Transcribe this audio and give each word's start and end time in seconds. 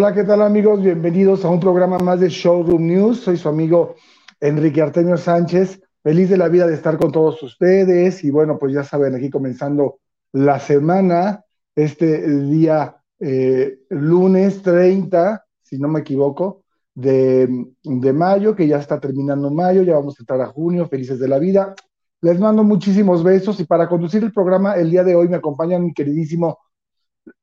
Hola, 0.00 0.14
¿qué 0.14 0.22
tal 0.22 0.42
amigos? 0.42 0.80
Bienvenidos 0.80 1.44
a 1.44 1.50
un 1.50 1.58
programa 1.58 1.98
más 1.98 2.20
de 2.20 2.28
Showroom 2.28 2.86
News. 2.86 3.18
Soy 3.18 3.36
su 3.36 3.48
amigo 3.48 3.96
Enrique 4.38 4.80
Artemio 4.80 5.16
Sánchez. 5.16 5.82
Feliz 6.04 6.30
de 6.30 6.36
la 6.36 6.46
vida 6.46 6.68
de 6.68 6.74
estar 6.74 6.96
con 6.96 7.10
todos 7.10 7.42
ustedes. 7.42 8.22
Y 8.22 8.30
bueno, 8.30 8.60
pues 8.60 8.72
ya 8.72 8.84
saben, 8.84 9.16
aquí 9.16 9.28
comenzando 9.28 9.98
la 10.30 10.60
semana, 10.60 11.42
este 11.74 12.30
día 12.42 12.94
eh, 13.18 13.80
lunes 13.88 14.62
30, 14.62 15.44
si 15.62 15.80
no 15.80 15.88
me 15.88 15.98
equivoco, 15.98 16.62
de, 16.94 17.48
de 17.82 18.12
mayo, 18.12 18.54
que 18.54 18.68
ya 18.68 18.78
está 18.78 19.00
terminando 19.00 19.50
mayo, 19.50 19.82
ya 19.82 19.94
vamos 19.94 20.14
a 20.16 20.22
entrar 20.22 20.40
a 20.42 20.46
junio, 20.46 20.86
felices 20.86 21.18
de 21.18 21.26
la 21.26 21.40
vida. 21.40 21.74
Les 22.20 22.38
mando 22.38 22.62
muchísimos 22.62 23.24
besos 23.24 23.58
y 23.58 23.64
para 23.64 23.88
conducir 23.88 24.22
el 24.22 24.32
programa 24.32 24.74
el 24.74 24.92
día 24.92 25.02
de 25.02 25.16
hoy 25.16 25.28
me 25.28 25.38
acompaña 25.38 25.76
mi 25.80 25.92
queridísimo 25.92 26.56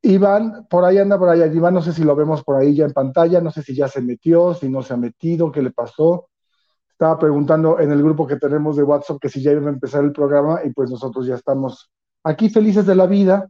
Iván, 0.01 0.67
por 0.69 0.85
ahí 0.85 0.97
anda 0.97 1.17
por 1.17 1.29
allá. 1.29 1.47
Iván, 1.47 1.73
no 1.73 1.81
sé 1.81 1.93
si 1.93 2.03
lo 2.03 2.15
vemos 2.15 2.43
por 2.43 2.55
ahí 2.55 2.75
ya 2.75 2.85
en 2.85 2.93
pantalla, 2.93 3.41
no 3.41 3.51
sé 3.51 3.61
si 3.61 3.75
ya 3.75 3.87
se 3.87 4.01
metió, 4.01 4.53
si 4.53 4.69
no 4.69 4.81
se 4.81 4.93
ha 4.93 4.97
metido, 4.97 5.51
qué 5.51 5.61
le 5.61 5.71
pasó. 5.71 6.29
Estaba 6.89 7.19
preguntando 7.19 7.79
en 7.79 7.91
el 7.91 8.01
grupo 8.01 8.25
que 8.25 8.37
tenemos 8.37 8.77
de 8.77 8.83
WhatsApp 8.83 9.17
que 9.19 9.29
si 9.29 9.41
ya 9.41 9.51
iba 9.51 9.67
a 9.67 9.73
empezar 9.73 10.03
el 10.03 10.11
programa 10.11 10.61
y 10.63 10.71
pues 10.71 10.89
nosotros 10.89 11.27
ya 11.27 11.35
estamos 11.35 11.91
aquí 12.23 12.49
felices 12.49 12.85
de 12.85 12.95
la 12.95 13.05
vida. 13.05 13.49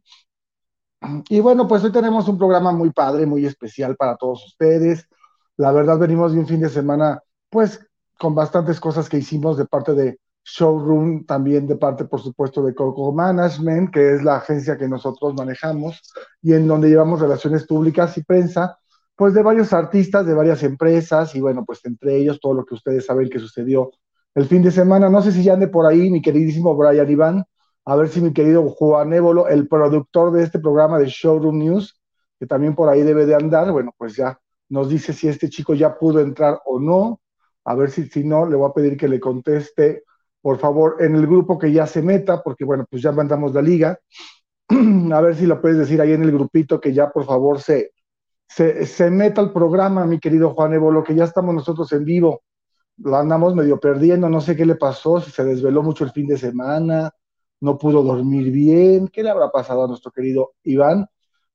Y 1.30 1.40
bueno, 1.40 1.68
pues 1.68 1.84
hoy 1.84 1.92
tenemos 1.92 2.28
un 2.28 2.38
programa 2.38 2.72
muy 2.72 2.92
padre, 2.92 3.26
muy 3.26 3.46
especial 3.46 3.96
para 3.96 4.16
todos 4.16 4.46
ustedes. 4.46 5.08
La 5.58 5.72
verdad 5.72 6.00
venimos 6.00 6.34
de 6.34 6.40
un 6.40 6.48
fin 6.48 6.62
de 6.62 6.70
semana 6.70 7.22
pues 7.50 7.80
con 8.20 8.34
bastantes 8.34 8.80
cosas 8.80 9.08
que 9.10 9.18
hicimos 9.18 9.58
de 9.58 9.66
parte 9.66 9.94
de 9.94 10.20
showroom, 10.46 11.26
también 11.26 11.66
de 11.66 11.76
parte, 11.76 12.06
por 12.06 12.22
supuesto, 12.22 12.64
de 12.64 12.76
Coco 12.76 13.12
Management, 13.12 13.92
que 13.92 14.14
es 14.14 14.24
la 14.24 14.38
agencia 14.38 14.78
que 14.78 14.88
nosotros 14.88 15.34
manejamos 15.34 16.02
y 16.42 16.54
en 16.54 16.68
donde 16.68 16.88
llevamos 16.88 17.20
relaciones 17.20 17.66
públicas 17.66 18.16
y 18.18 18.24
prensa, 18.24 18.78
pues 19.16 19.34
de 19.34 19.42
varios 19.42 19.74
artistas, 19.74 20.26
de 20.26 20.36
varias 20.36 20.62
empresas 20.62 21.34
y 21.36 21.42
bueno, 21.42 21.66
pues 21.66 21.84
entre 21.86 22.18
ellos 22.18 22.40
todo 22.40 22.54
lo 22.54 22.66
que 22.66 22.76
ustedes 22.76 23.06
saben 23.06 23.28
que 23.30 23.40
sucedió 23.40 23.92
el 24.36 24.46
fin 24.46 24.62
de 24.62 24.70
semana. 24.70 25.10
No 25.10 25.22
sé 25.24 25.32
si 25.32 25.44
ya 25.44 25.54
ande 25.54 25.68
por 25.68 25.88
ahí 25.88 26.12
mi 26.12 26.22
queridísimo 26.22 26.76
Brian 26.76 27.10
Iván, 27.10 27.44
a 27.84 27.96
ver 27.96 28.10
si 28.10 28.22
mi 28.22 28.32
querido 28.32 28.70
Juan 28.70 29.14
Évolo, 29.14 29.48
el 29.48 29.68
productor 29.68 30.32
de 30.32 30.44
este 30.44 30.60
programa 30.60 31.00
de 31.00 31.08
Showroom 31.08 31.58
News, 31.58 32.00
que 32.40 32.46
también 32.46 32.76
por 32.76 32.90
ahí 32.90 33.02
debe 33.02 33.26
de 33.26 33.34
andar, 33.34 33.72
bueno, 33.72 33.96
pues 33.98 34.16
ya 34.16 34.40
nos 34.70 34.90
dice 34.90 35.12
si 35.12 35.28
este 35.28 35.50
chico 35.50 35.74
ya 35.74 35.98
pudo 35.98 36.20
entrar 36.20 36.60
o 36.66 36.80
no. 36.80 37.20
A 37.64 37.74
ver 37.74 37.90
si, 37.90 38.06
si 38.08 38.24
no, 38.24 38.46
le 38.46 38.56
voy 38.56 38.70
a 38.70 38.74
pedir 38.74 38.96
que 38.96 39.08
le 39.08 39.20
conteste 39.20 40.04
por 40.46 40.60
favor, 40.60 40.98
en 41.00 41.16
el 41.16 41.26
grupo 41.26 41.58
que 41.58 41.72
ya 41.72 41.88
se 41.88 42.04
meta, 42.04 42.44
porque 42.44 42.64
bueno, 42.66 42.86
pues 42.88 43.02
ya 43.02 43.12
mandamos 43.12 43.52
la 43.52 43.64
liga. 43.64 44.00
A 45.12 45.20
ver 45.20 45.36
si 45.36 45.48
lo 45.48 45.60
puedes 45.60 45.80
decir 45.80 46.00
ahí 46.00 46.12
en 46.12 46.22
el 46.22 46.32
grupito 46.32 46.80
que 46.80 46.94
ya 46.94 47.10
por 47.10 47.26
favor 47.26 47.60
se, 47.60 47.94
se, 48.48 49.10
meta 49.10 49.42
al 49.42 49.52
programa, 49.52 50.06
mi 50.06 50.20
querido 50.20 50.54
Juan 50.54 50.76
Evo, 50.76 50.92
lo 50.92 51.04
que 51.04 51.16
ya 51.16 51.24
estamos 51.24 51.56
nosotros 51.56 51.92
en 51.94 52.06
vivo. 52.06 52.44
Lo 52.98 53.18
andamos 53.18 53.56
medio 53.56 53.80
perdiendo, 53.80 54.30
no 54.30 54.40
sé 54.40 54.56
qué 54.56 54.68
le 54.68 54.76
pasó, 54.76 55.20
si 55.20 55.32
se 55.32 55.44
desveló 55.44 55.82
mucho 55.82 56.04
el 56.04 56.12
fin 56.12 56.28
de 56.28 56.38
semana, 56.38 57.10
no 57.62 57.80
pudo 57.80 58.04
dormir 58.04 58.52
bien, 58.52 59.08
¿qué 59.08 59.24
le 59.24 59.32
habrá 59.32 59.50
pasado 59.50 59.86
a 59.86 59.88
nuestro 59.88 60.12
querido 60.12 60.54
Iván? 60.62 61.08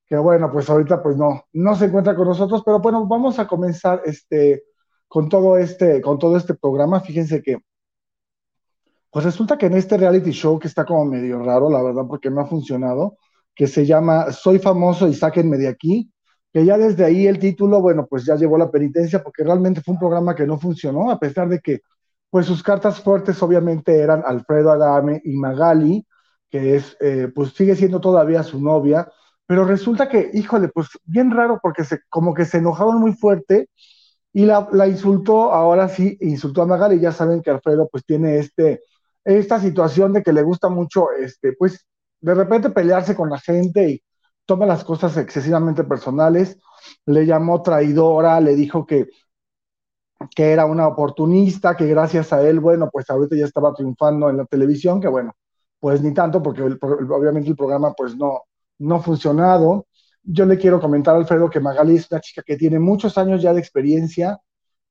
Que 0.05 0.17
bueno, 0.17 0.51
pues 0.51 0.69
ahorita 0.69 1.01
pues 1.01 1.15
no, 1.15 1.45
no 1.53 1.75
se 1.77 1.85
encuentra 1.85 2.13
con 2.13 2.27
nosotros, 2.27 2.61
pero 2.65 2.81
bueno, 2.81 3.07
vamos 3.07 3.39
a 3.39 3.47
comenzar 3.47 4.01
este, 4.03 4.65
con 5.07 5.29
todo 5.29 5.57
este, 5.57 6.01
con 6.01 6.19
todo 6.19 6.35
este 6.35 6.55
programa. 6.55 6.99
Fíjense 6.99 7.41
que 7.41 7.61
pues 9.11 9.25
resulta 9.25 9.57
que 9.57 9.65
en 9.65 9.75
este 9.75 9.97
reality 9.97 10.31
show 10.31 10.57
que 10.57 10.67
está 10.67 10.85
como 10.85 11.05
medio 11.05 11.39
raro, 11.43 11.69
la 11.69 11.83
verdad, 11.83 12.03
porque 12.07 12.29
no 12.31 12.41
ha 12.41 12.45
funcionado, 12.45 13.17
que 13.53 13.67
se 13.67 13.85
llama 13.85 14.31
Soy 14.31 14.59
famoso 14.59 15.07
y 15.07 15.13
sáquenme 15.13 15.57
de 15.57 15.67
aquí, 15.67 16.11
que 16.53 16.65
ya 16.65 16.77
desde 16.77 17.03
ahí 17.03 17.27
el 17.27 17.37
título, 17.37 17.81
bueno, 17.81 18.07
pues 18.09 18.25
ya 18.25 18.35
llevó 18.35 18.57
la 18.57 18.71
penitencia 18.71 19.21
porque 19.21 19.43
realmente 19.43 19.81
fue 19.81 19.93
un 19.93 19.99
programa 19.99 20.33
que 20.33 20.47
no 20.47 20.57
funcionó, 20.57 21.11
a 21.11 21.19
pesar 21.19 21.49
de 21.49 21.59
que, 21.59 21.81
pues 22.29 22.45
sus 22.45 22.63
cartas 22.63 23.01
fuertes 23.01 23.43
obviamente 23.43 23.99
eran 23.99 24.23
Alfredo 24.25 24.71
Adame 24.71 25.21
y 25.25 25.35
Magali, 25.35 26.05
que 26.49 26.77
es, 26.77 26.95
eh, 27.01 27.29
pues 27.35 27.53
sigue 27.53 27.75
siendo 27.75 27.99
todavía 27.99 28.43
su 28.43 28.61
novia, 28.61 29.07
pero 29.45 29.65
resulta 29.65 30.07
que, 30.07 30.31
híjole, 30.33 30.69
pues 30.69 30.87
bien 31.03 31.31
raro 31.31 31.59
porque 31.61 31.83
se, 31.83 31.99
como 32.09 32.33
que 32.33 32.45
se 32.45 32.59
enojaron 32.59 33.01
muy 33.01 33.13
fuerte 33.13 33.69
y 34.31 34.45
la, 34.45 34.69
la 34.71 34.87
insultó, 34.87 35.51
ahora 35.51 35.89
sí, 35.89 36.17
insultó 36.21 36.61
a 36.61 36.65
Magali, 36.65 36.99
ya 37.01 37.11
saben 37.11 37.41
que 37.41 37.49
Alfredo 37.49 37.89
pues 37.91 38.05
tiene 38.05 38.37
este 38.39 38.81
esta 39.23 39.59
situación 39.59 40.13
de 40.13 40.23
que 40.23 40.33
le 40.33 40.43
gusta 40.43 40.69
mucho, 40.69 41.11
este, 41.11 41.53
pues, 41.53 41.85
de 42.19 42.33
repente 42.33 42.69
pelearse 42.69 43.15
con 43.15 43.29
la 43.29 43.39
gente 43.39 43.89
y 43.89 44.03
toma 44.45 44.65
las 44.65 44.83
cosas 44.83 45.17
excesivamente 45.17 45.83
personales, 45.83 46.57
le 47.05 47.25
llamó 47.25 47.61
traidora, 47.61 48.39
le 48.39 48.55
dijo 48.55 48.85
que, 48.85 49.07
que 50.35 50.51
era 50.51 50.65
una 50.65 50.87
oportunista, 50.87 51.75
que 51.75 51.87
gracias 51.87 52.33
a 52.33 52.47
él, 52.47 52.59
bueno, 52.59 52.89
pues 52.91 53.09
ahorita 53.09 53.35
ya 53.35 53.45
estaba 53.45 53.73
triunfando 53.73 54.29
en 54.29 54.37
la 54.37 54.45
televisión, 54.45 54.99
que 55.01 55.07
bueno, 55.07 55.33
pues 55.79 56.01
ni 56.01 56.13
tanto, 56.13 56.41
porque 56.43 56.61
obviamente 56.61 57.49
el 57.49 57.55
programa 57.55 57.93
pues 57.93 58.15
no, 58.15 58.43
no 58.79 58.95
ha 58.95 58.99
funcionado. 59.01 59.87
Yo 60.23 60.45
le 60.45 60.57
quiero 60.57 60.79
comentar, 60.79 61.15
Alfredo, 61.15 61.49
que 61.49 61.59
Magali 61.59 61.95
es 61.95 62.11
una 62.11 62.21
chica 62.21 62.43
que 62.43 62.57
tiene 62.57 62.79
muchos 62.79 63.17
años 63.17 63.41
ya 63.41 63.53
de 63.53 63.59
experiencia, 63.59 64.39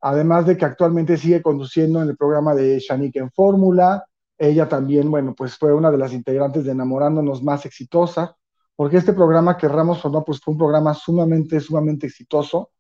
además 0.00 0.46
de 0.46 0.56
que 0.56 0.64
actualmente 0.64 1.16
sigue 1.16 1.42
conduciendo 1.42 2.02
en 2.02 2.08
el 2.08 2.16
programa 2.16 2.54
de 2.54 2.80
Shanique 2.80 3.20
en 3.20 3.30
Fórmula, 3.30 4.04
ella 4.40 4.66
también, 4.66 5.10
bueno, 5.10 5.34
pues 5.36 5.58
fue 5.58 5.74
una 5.74 5.90
de 5.90 5.98
las 5.98 6.14
integrantes 6.14 6.64
de 6.64 6.72
Enamorándonos 6.72 7.42
más 7.42 7.66
exitosa, 7.66 8.34
porque 8.74 8.96
este 8.96 9.12
programa, 9.12 9.58
querramos 9.58 10.02
o 10.06 10.08
no, 10.08 10.24
pues 10.24 10.40
fue 10.40 10.52
un 10.52 10.58
programa 10.58 10.94
sumamente, 10.94 11.60
sumamente 11.60 12.06
exitoso 12.06 12.70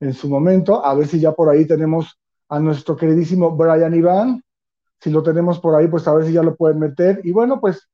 en 0.00 0.12
su 0.12 0.28
momento. 0.28 0.84
A 0.84 0.92
ver 0.94 1.06
si 1.06 1.20
ya 1.20 1.30
por 1.30 1.48
ahí 1.48 1.66
tenemos 1.66 2.18
a 2.48 2.58
nuestro 2.58 2.96
queridísimo 2.96 3.52
Brian 3.52 3.94
Iván. 3.94 4.42
Si 5.00 5.10
lo 5.10 5.22
tenemos 5.22 5.60
por 5.60 5.76
ahí, 5.76 5.86
pues 5.86 6.08
a 6.08 6.14
ver 6.14 6.26
si 6.26 6.32
ya 6.32 6.42
lo 6.42 6.56
pueden 6.56 6.80
meter. 6.80 7.20
Y 7.22 7.30
bueno, 7.30 7.60
pues 7.60 7.88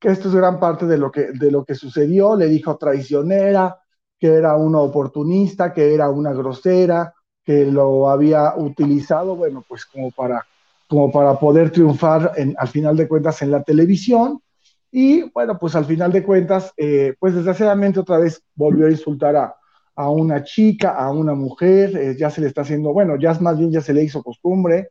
que 0.00 0.08
esto 0.08 0.26
es 0.26 0.34
gran 0.34 0.58
parte 0.58 0.86
de 0.86 0.98
lo 0.98 1.12
que, 1.12 1.30
de 1.30 1.52
lo 1.52 1.64
que 1.64 1.76
sucedió. 1.76 2.34
Le 2.34 2.46
dijo 2.46 2.76
traicionera, 2.76 3.78
que 4.18 4.34
era 4.34 4.56
una 4.56 4.80
oportunista, 4.80 5.72
que 5.72 5.94
era 5.94 6.10
una 6.10 6.32
grosera, 6.32 7.14
que 7.44 7.66
lo 7.66 8.10
había 8.10 8.56
utilizado, 8.56 9.36
bueno, 9.36 9.62
pues 9.68 9.86
como 9.86 10.10
para 10.10 10.44
como 10.90 11.12
para 11.12 11.38
poder 11.38 11.70
triunfar 11.70 12.32
en, 12.36 12.52
al 12.58 12.66
final 12.66 12.96
de 12.96 13.06
cuentas 13.06 13.40
en 13.42 13.52
la 13.52 13.62
televisión. 13.62 14.42
Y 14.90 15.22
bueno, 15.30 15.56
pues 15.56 15.76
al 15.76 15.84
final 15.84 16.10
de 16.10 16.24
cuentas, 16.24 16.72
eh, 16.76 17.14
pues 17.20 17.32
desgraciadamente 17.32 18.00
otra 18.00 18.18
vez 18.18 18.42
volvió 18.56 18.88
a 18.88 18.90
insultar 18.90 19.36
a, 19.36 19.54
a 19.94 20.10
una 20.10 20.42
chica, 20.42 20.90
a 20.96 21.12
una 21.12 21.34
mujer, 21.34 21.96
eh, 21.96 22.16
ya 22.18 22.28
se 22.28 22.40
le 22.40 22.48
está 22.48 22.62
haciendo, 22.62 22.92
bueno, 22.92 23.14
ya 23.16 23.32
más 23.34 23.56
bien 23.56 23.70
ya 23.70 23.80
se 23.80 23.94
le 23.94 24.02
hizo 24.02 24.20
costumbre. 24.20 24.88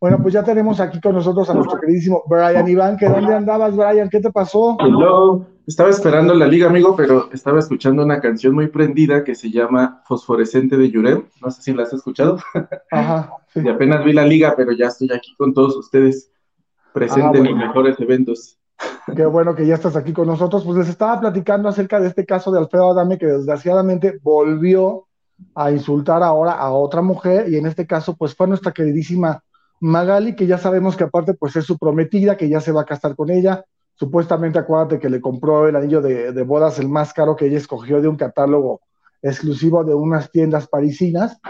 Bueno, 0.00 0.18
pues 0.22 0.32
ya 0.32 0.44
tenemos 0.44 0.78
aquí 0.78 1.00
con 1.00 1.14
nosotros 1.14 1.50
a 1.50 1.54
nuestro 1.54 1.80
queridísimo 1.80 2.22
Brian 2.28 2.68
Iván, 2.68 2.96
que 2.96 3.08
¿dónde 3.08 3.34
andabas, 3.34 3.76
Brian? 3.76 4.08
¿Qué 4.08 4.20
te 4.20 4.30
pasó? 4.30 4.76
Hello. 4.78 5.44
Estaba 5.66 5.90
esperando 5.90 6.34
la 6.34 6.46
liga, 6.46 6.68
amigo, 6.68 6.94
pero 6.96 7.28
estaba 7.32 7.58
escuchando 7.58 8.02
una 8.04 8.20
canción 8.20 8.54
muy 8.54 8.68
prendida 8.68 9.24
que 9.24 9.34
se 9.34 9.50
llama 9.50 10.02
Fosforescente 10.06 10.76
de 10.76 10.90
Yurem. 10.90 11.24
No 11.42 11.50
sé 11.50 11.62
si 11.62 11.74
la 11.74 11.82
has 11.82 11.92
escuchado. 11.92 12.38
Ajá. 12.92 13.32
Y 13.54 13.68
apenas 13.68 14.04
vi 14.04 14.12
la 14.12 14.24
liga, 14.24 14.54
pero 14.56 14.72
ya 14.72 14.86
estoy 14.86 15.10
aquí 15.12 15.34
con 15.36 15.52
todos 15.52 15.76
ustedes, 15.76 16.30
presente 16.94 17.38
ah, 17.38 17.40
en 17.40 17.44
los 17.44 17.56
mejores 17.56 18.00
eventos. 18.00 18.56
Qué 19.14 19.26
bueno 19.26 19.54
que 19.54 19.66
ya 19.66 19.74
estás 19.74 19.96
aquí 19.96 20.12
con 20.12 20.28
nosotros. 20.28 20.64
Pues 20.64 20.78
les 20.78 20.88
estaba 20.88 21.20
platicando 21.20 21.68
acerca 21.68 22.00
de 22.00 22.06
este 22.06 22.24
caso 22.24 22.52
de 22.52 22.60
Alfredo 22.60 22.92
Adame, 22.92 23.18
que 23.18 23.26
desgraciadamente 23.26 24.20
volvió 24.22 25.06
a 25.54 25.70
insultar 25.70 26.22
ahora 26.22 26.52
a 26.52 26.70
otra 26.70 27.02
mujer, 27.02 27.52
y 27.52 27.56
en 27.56 27.66
este 27.66 27.86
caso, 27.86 28.16
pues 28.16 28.34
fue 28.34 28.46
nuestra 28.46 28.72
queridísima 28.72 29.42
Magali, 29.80 30.34
que 30.34 30.46
ya 30.46 30.58
sabemos 30.58 30.96
que 30.96 31.04
aparte, 31.04 31.34
pues 31.34 31.56
es 31.56 31.64
su 31.64 31.78
prometida, 31.78 32.36
que 32.36 32.48
ya 32.48 32.60
se 32.60 32.72
va 32.72 32.82
a 32.82 32.86
casar 32.86 33.14
con 33.16 33.30
ella 33.30 33.64
Supuestamente 33.98 34.60
acuérdate 34.60 35.00
que 35.00 35.10
le 35.10 35.20
compró 35.20 35.66
el 35.66 35.74
anillo 35.74 36.00
de, 36.00 36.42
bodas 36.44 36.78
el 36.78 36.88
más 36.88 37.12
caro 37.12 37.34
que 37.34 37.46
ella 37.46 37.58
escogió 37.58 38.00
de 38.00 38.06
un 38.06 38.14
catálogo 38.14 38.80
exclusivo 39.22 39.82
de 39.82 39.92
unas 39.92 40.30
tiendas 40.30 40.68
parisinas. 40.68 41.40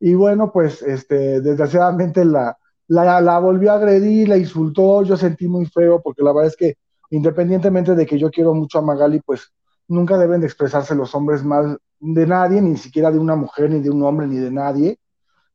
Y 0.00 0.14
bueno, 0.14 0.50
pues 0.50 0.80
este, 0.80 1.42
desgraciadamente 1.42 2.24
la, 2.24 2.56
la, 2.86 3.38
volvió 3.40 3.72
a 3.72 3.74
agredir, 3.74 4.26
la 4.26 4.38
insultó, 4.38 5.02
yo 5.02 5.18
sentí 5.18 5.48
muy 5.48 5.66
feo 5.66 6.00
porque 6.00 6.22
la 6.22 6.32
verdad 6.32 6.46
es 6.46 6.56
que 6.56 6.78
independientemente 7.10 7.94
de 7.94 8.06
que 8.06 8.18
yo 8.18 8.30
quiero 8.30 8.54
mucho 8.54 8.78
a 8.78 8.82
Magali, 8.82 9.20
pues 9.20 9.52
nunca 9.86 10.16
deben 10.16 10.40
de 10.40 10.46
expresarse 10.46 10.94
los 10.94 11.14
hombres 11.14 11.44
mal 11.44 11.78
de 12.00 12.26
nadie, 12.26 12.62
ni 12.62 12.78
siquiera 12.78 13.10
de 13.10 13.18
una 13.18 13.36
mujer, 13.36 13.68
ni 13.68 13.80
de 13.80 13.90
un 13.90 14.02
hombre, 14.02 14.26
ni 14.26 14.38
de 14.38 14.50
nadie. 14.50 14.98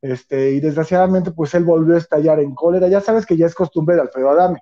Este, 0.04 0.52
y 0.52 0.60
desgraciadamente, 0.60 1.32
pues 1.32 1.54
él 1.54 1.64
volvió 1.64 1.96
a 1.96 1.98
estallar 1.98 2.38
en 2.42 2.54
cólera. 2.54 2.90
Ya 2.90 3.00
sabes 3.00 3.26
que 3.26 3.38
ya 3.38 3.46
es 3.46 3.56
costumbre 3.56 3.96
de 3.96 4.02
Alfredo 4.02 4.32
Adame. 4.32 4.60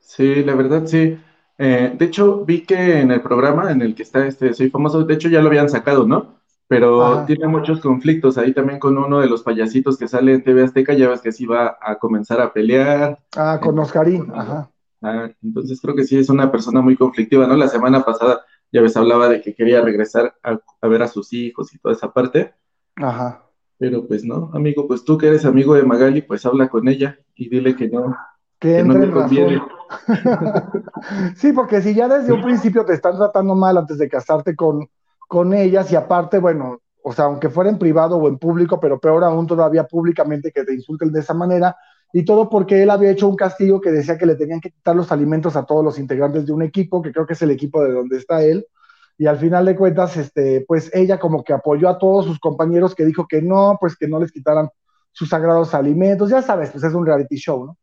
Sí, 0.00 0.42
la 0.42 0.54
verdad 0.54 0.86
sí. 0.86 1.18
Eh, 1.58 1.94
de 1.98 2.04
hecho, 2.06 2.46
vi 2.46 2.62
que 2.62 3.00
en 3.00 3.10
el 3.10 3.20
programa 3.20 3.70
en 3.70 3.82
el 3.82 3.94
que 3.94 4.04
está 4.04 4.26
este 4.26 4.54
Soy 4.54 4.70
Famoso, 4.70 5.04
de 5.04 5.12
hecho 5.12 5.28
ya 5.28 5.42
lo 5.42 5.48
habían 5.48 5.68
sacado, 5.68 6.06
¿no? 6.06 6.40
Pero 6.66 7.26
tiene 7.26 7.46
muchos 7.46 7.80
conflictos 7.80 8.38
ahí 8.38 8.54
también 8.54 8.78
con 8.78 8.96
uno 8.96 9.20
de 9.20 9.28
los 9.28 9.42
payasitos 9.42 9.98
que 9.98 10.08
sale 10.08 10.32
en 10.32 10.42
TV 10.42 10.64
Azteca, 10.64 10.94
ya 10.94 11.10
ves 11.10 11.20
que 11.20 11.30
sí 11.30 11.44
va 11.44 11.76
a 11.78 11.98
comenzar 11.98 12.40
a 12.40 12.54
pelear. 12.54 13.18
Ah, 13.36 13.60
con 13.62 13.78
Oscarín, 13.78 14.32
ajá. 14.34 14.70
Ah, 15.02 15.30
entonces 15.42 15.78
creo 15.82 15.94
que 15.94 16.04
sí 16.04 16.16
es 16.16 16.30
una 16.30 16.50
persona 16.50 16.80
muy 16.80 16.96
conflictiva, 16.96 17.46
¿no? 17.46 17.54
La 17.54 17.68
semana 17.68 18.02
pasada 18.02 18.40
ya 18.72 18.80
ves, 18.80 18.96
hablaba 18.96 19.28
de 19.28 19.40
que 19.42 19.54
quería 19.54 19.82
regresar 19.82 20.34
a, 20.42 20.88
ver 20.88 21.02
a 21.02 21.08
sus 21.08 21.32
hijos 21.34 21.72
y 21.74 21.78
toda 21.78 21.94
esa 21.94 22.12
parte. 22.12 22.54
Ajá. 22.96 23.44
Pero 23.78 24.06
pues 24.06 24.24
no, 24.24 24.50
amigo, 24.54 24.86
pues 24.86 25.04
tú 25.04 25.18
que 25.18 25.28
eres 25.28 25.44
amigo 25.44 25.74
de 25.74 25.82
Magali, 25.82 26.22
pues 26.22 26.46
habla 26.46 26.68
con 26.68 26.88
ella 26.88 27.18
y 27.34 27.48
dile 27.48 27.74
que 27.76 27.88
no. 27.88 28.16
Que, 28.58 28.82
no 28.82 28.94
me 28.94 29.10
conviene. 29.10 29.60
sí, 31.36 31.52
porque 31.52 31.82
si 31.82 31.94
ya 31.94 32.08
desde 32.08 32.32
un 32.32 32.42
principio 32.42 32.84
te 32.84 32.94
están 32.94 33.16
tratando 33.16 33.54
mal 33.54 33.76
antes 33.76 33.98
de 33.98 34.08
casarte 34.08 34.56
con, 34.56 34.88
con 35.28 35.52
ellas 35.52 35.90
y 35.92 35.96
aparte, 35.96 36.38
bueno, 36.38 36.80
o 37.02 37.12
sea, 37.12 37.26
aunque 37.26 37.50
fuera 37.50 37.68
en 37.68 37.78
privado 37.78 38.16
o 38.16 38.28
en 38.28 38.38
público, 38.38 38.80
pero 38.80 38.98
peor 38.98 39.24
aún 39.24 39.46
todavía 39.46 39.84
públicamente 39.84 40.50
que 40.50 40.64
te 40.64 40.72
insulten 40.72 41.12
de 41.12 41.20
esa 41.20 41.34
manera, 41.34 41.76
y 42.12 42.24
todo 42.24 42.48
porque 42.48 42.82
él 42.82 42.90
había 42.90 43.10
hecho 43.10 43.28
un 43.28 43.36
castigo 43.36 43.80
que 43.80 43.90
decía 43.90 44.16
que 44.16 44.24
le 44.24 44.36
tenían 44.36 44.60
que 44.60 44.70
quitar 44.70 44.94
los 44.94 45.10
alimentos 45.10 45.56
a 45.56 45.66
todos 45.66 45.84
los 45.84 45.98
integrantes 45.98 46.46
de 46.46 46.52
un 46.52 46.62
equipo, 46.62 47.02
que 47.02 47.12
creo 47.12 47.26
que 47.26 47.34
es 47.34 47.42
el 47.42 47.50
equipo 47.50 47.82
de 47.82 47.92
donde 47.92 48.16
está 48.16 48.42
él, 48.42 48.66
y 49.16 49.26
al 49.26 49.38
final 49.38 49.64
de 49.64 49.76
cuentas, 49.76 50.16
este, 50.16 50.64
pues 50.66 50.90
ella 50.94 51.18
como 51.18 51.44
que 51.44 51.52
apoyó 51.52 51.88
a 51.88 51.98
todos 51.98 52.26
sus 52.26 52.40
compañeros 52.40 52.94
que 52.94 53.04
dijo 53.04 53.26
que 53.28 53.42
no, 53.42 53.76
pues 53.80 53.96
que 53.96 54.08
no 54.08 54.18
les 54.18 54.32
quitaran 54.32 54.68
sus 55.12 55.28
sagrados 55.28 55.74
alimentos, 55.74 56.30
ya 56.30 56.42
sabes, 56.42 56.70
pues 56.70 56.82
es 56.82 56.92
un 56.92 57.06
reality 57.06 57.36
show, 57.36 57.66
¿no? 57.66 57.78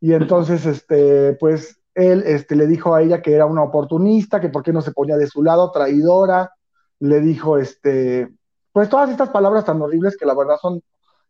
Y 0.00 0.14
entonces, 0.14 0.66
este, 0.66 1.34
pues 1.34 1.80
él 1.94 2.24
este, 2.26 2.56
le 2.56 2.66
dijo 2.66 2.94
a 2.94 3.02
ella 3.02 3.22
que 3.22 3.32
era 3.32 3.46
una 3.46 3.62
oportunista, 3.62 4.40
que 4.40 4.48
por 4.48 4.64
qué 4.64 4.72
no 4.72 4.80
se 4.82 4.90
ponía 4.90 5.16
de 5.16 5.28
su 5.28 5.44
lado, 5.44 5.70
traidora, 5.70 6.50
le 6.98 7.20
dijo, 7.20 7.56
este, 7.58 8.34
pues 8.72 8.88
todas 8.88 9.10
estas 9.10 9.28
palabras 9.28 9.64
tan 9.64 9.80
horribles 9.80 10.16
que 10.16 10.26
la 10.26 10.34
verdad 10.34 10.56
son 10.60 10.82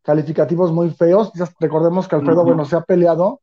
calificativos 0.02 0.72
muy 0.72 0.90
feos. 0.90 1.32
Recordemos 1.60 2.08
que 2.08 2.16
Alfredo, 2.16 2.44
bueno, 2.44 2.64
se 2.64 2.76
ha 2.76 2.82
peleado 2.82 3.40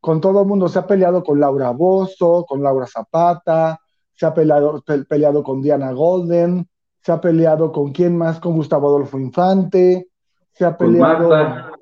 con 0.00 0.20
todo 0.20 0.40
el 0.40 0.46
mundo, 0.46 0.68
se 0.68 0.78
ha 0.78 0.86
peleado 0.86 1.22
con 1.22 1.38
Laura 1.40 1.70
Bozo, 1.70 2.46
con 2.48 2.62
Laura 2.62 2.86
Zapata, 2.86 3.80
se 4.20 4.26
ha 4.26 4.34
peleado, 4.34 4.84
peleado 5.08 5.42
con 5.42 5.62
Diana 5.62 5.92
Golden, 5.92 6.68
se 7.00 7.10
ha 7.10 7.22
peleado 7.22 7.72
con 7.72 7.90
quién 7.90 8.18
más, 8.18 8.38
con 8.38 8.52
Gustavo 8.52 8.88
Adolfo 8.88 9.18
Infante, 9.18 10.10
se 10.52 10.66
ha 10.66 10.76
peleado 10.76 11.16
con 11.16 11.28
Magda, 11.30 11.72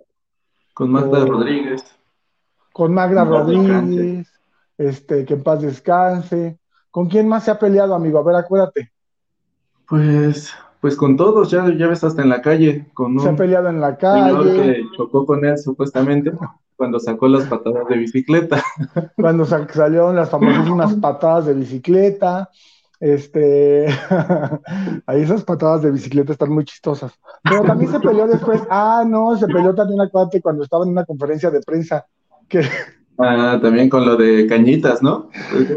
con 0.73 0.91
Magda 0.93 1.25
Rodríguez. 1.25 1.83
Con 2.73 2.95
Magda 2.95 3.25
Rodríguez, 3.25 4.33
este, 4.77 5.25
que 5.25 5.35
en 5.35 5.43
paz 5.43 5.63
descanse. 5.63 6.61
¿Con 6.93 7.09
quién 7.09 7.27
más 7.27 7.45
se 7.45 7.51
ha 7.51 7.59
peleado, 7.59 7.93
amigo? 7.93 8.21
A 8.21 8.23
ver, 8.23 8.37
acuérdate. 8.37 8.93
Pues 9.89 10.55
pues 10.81 10.97
con 10.97 11.17
todos, 11.17 11.51
ya, 11.51 11.69
ya 11.77 11.89
ves 11.89 12.05
hasta 12.05 12.23
en 12.23 12.29
la 12.29 12.41
calle, 12.41 12.87
con 12.95 13.13
un 13.13 13.21
Se 13.21 13.29
ha 13.31 13.37
peleado 13.37 13.69
en 13.69 13.81
la 13.81 13.97
calle. 13.97 14.53
que 14.53 14.85
chocó 14.97 15.27
con 15.27 15.45
él 15.45 15.59
supuestamente 15.59 16.33
cuando 16.79 17.01
sacó 17.01 17.27
las 17.27 17.45
patadas 17.47 17.89
de 17.89 17.99
bicicleta. 17.99 18.63
Cuando 19.17 19.45
salieron 19.45 20.15
las 20.15 20.31
famosísimas 20.31 20.95
patadas 20.95 21.47
de 21.47 21.55
bicicleta. 21.55 22.51
Este, 23.01 23.87
ahí 25.07 25.23
esas 25.23 25.43
patadas 25.43 25.83
de 25.83 25.91
bicicleta 25.91 26.33
están 26.33 26.53
muy 26.53 26.65
chistosas. 26.65 27.13
Pero 27.43 27.63
también 27.63 27.91
se 27.91 27.99
peleó 27.99 28.29
después. 28.29 28.63
Ah, 28.71 29.03
no, 29.05 29.37
se 29.37 29.49
peleó 29.49 29.75
también 29.75 30.01
acuérdate 30.01 30.41
cuando 30.41 30.63
estaba 30.63 30.85
en 30.85 30.91
una 30.93 31.05
conferencia 31.05 31.51
de 31.51 31.61
prensa. 31.63 32.07
Que, 32.47 32.61
ah, 33.19 33.59
también 33.61 33.91
con 33.91 34.07
lo 34.07 34.17
de 34.17 34.47
cañitas, 34.47 35.03
¿no? 35.03 35.31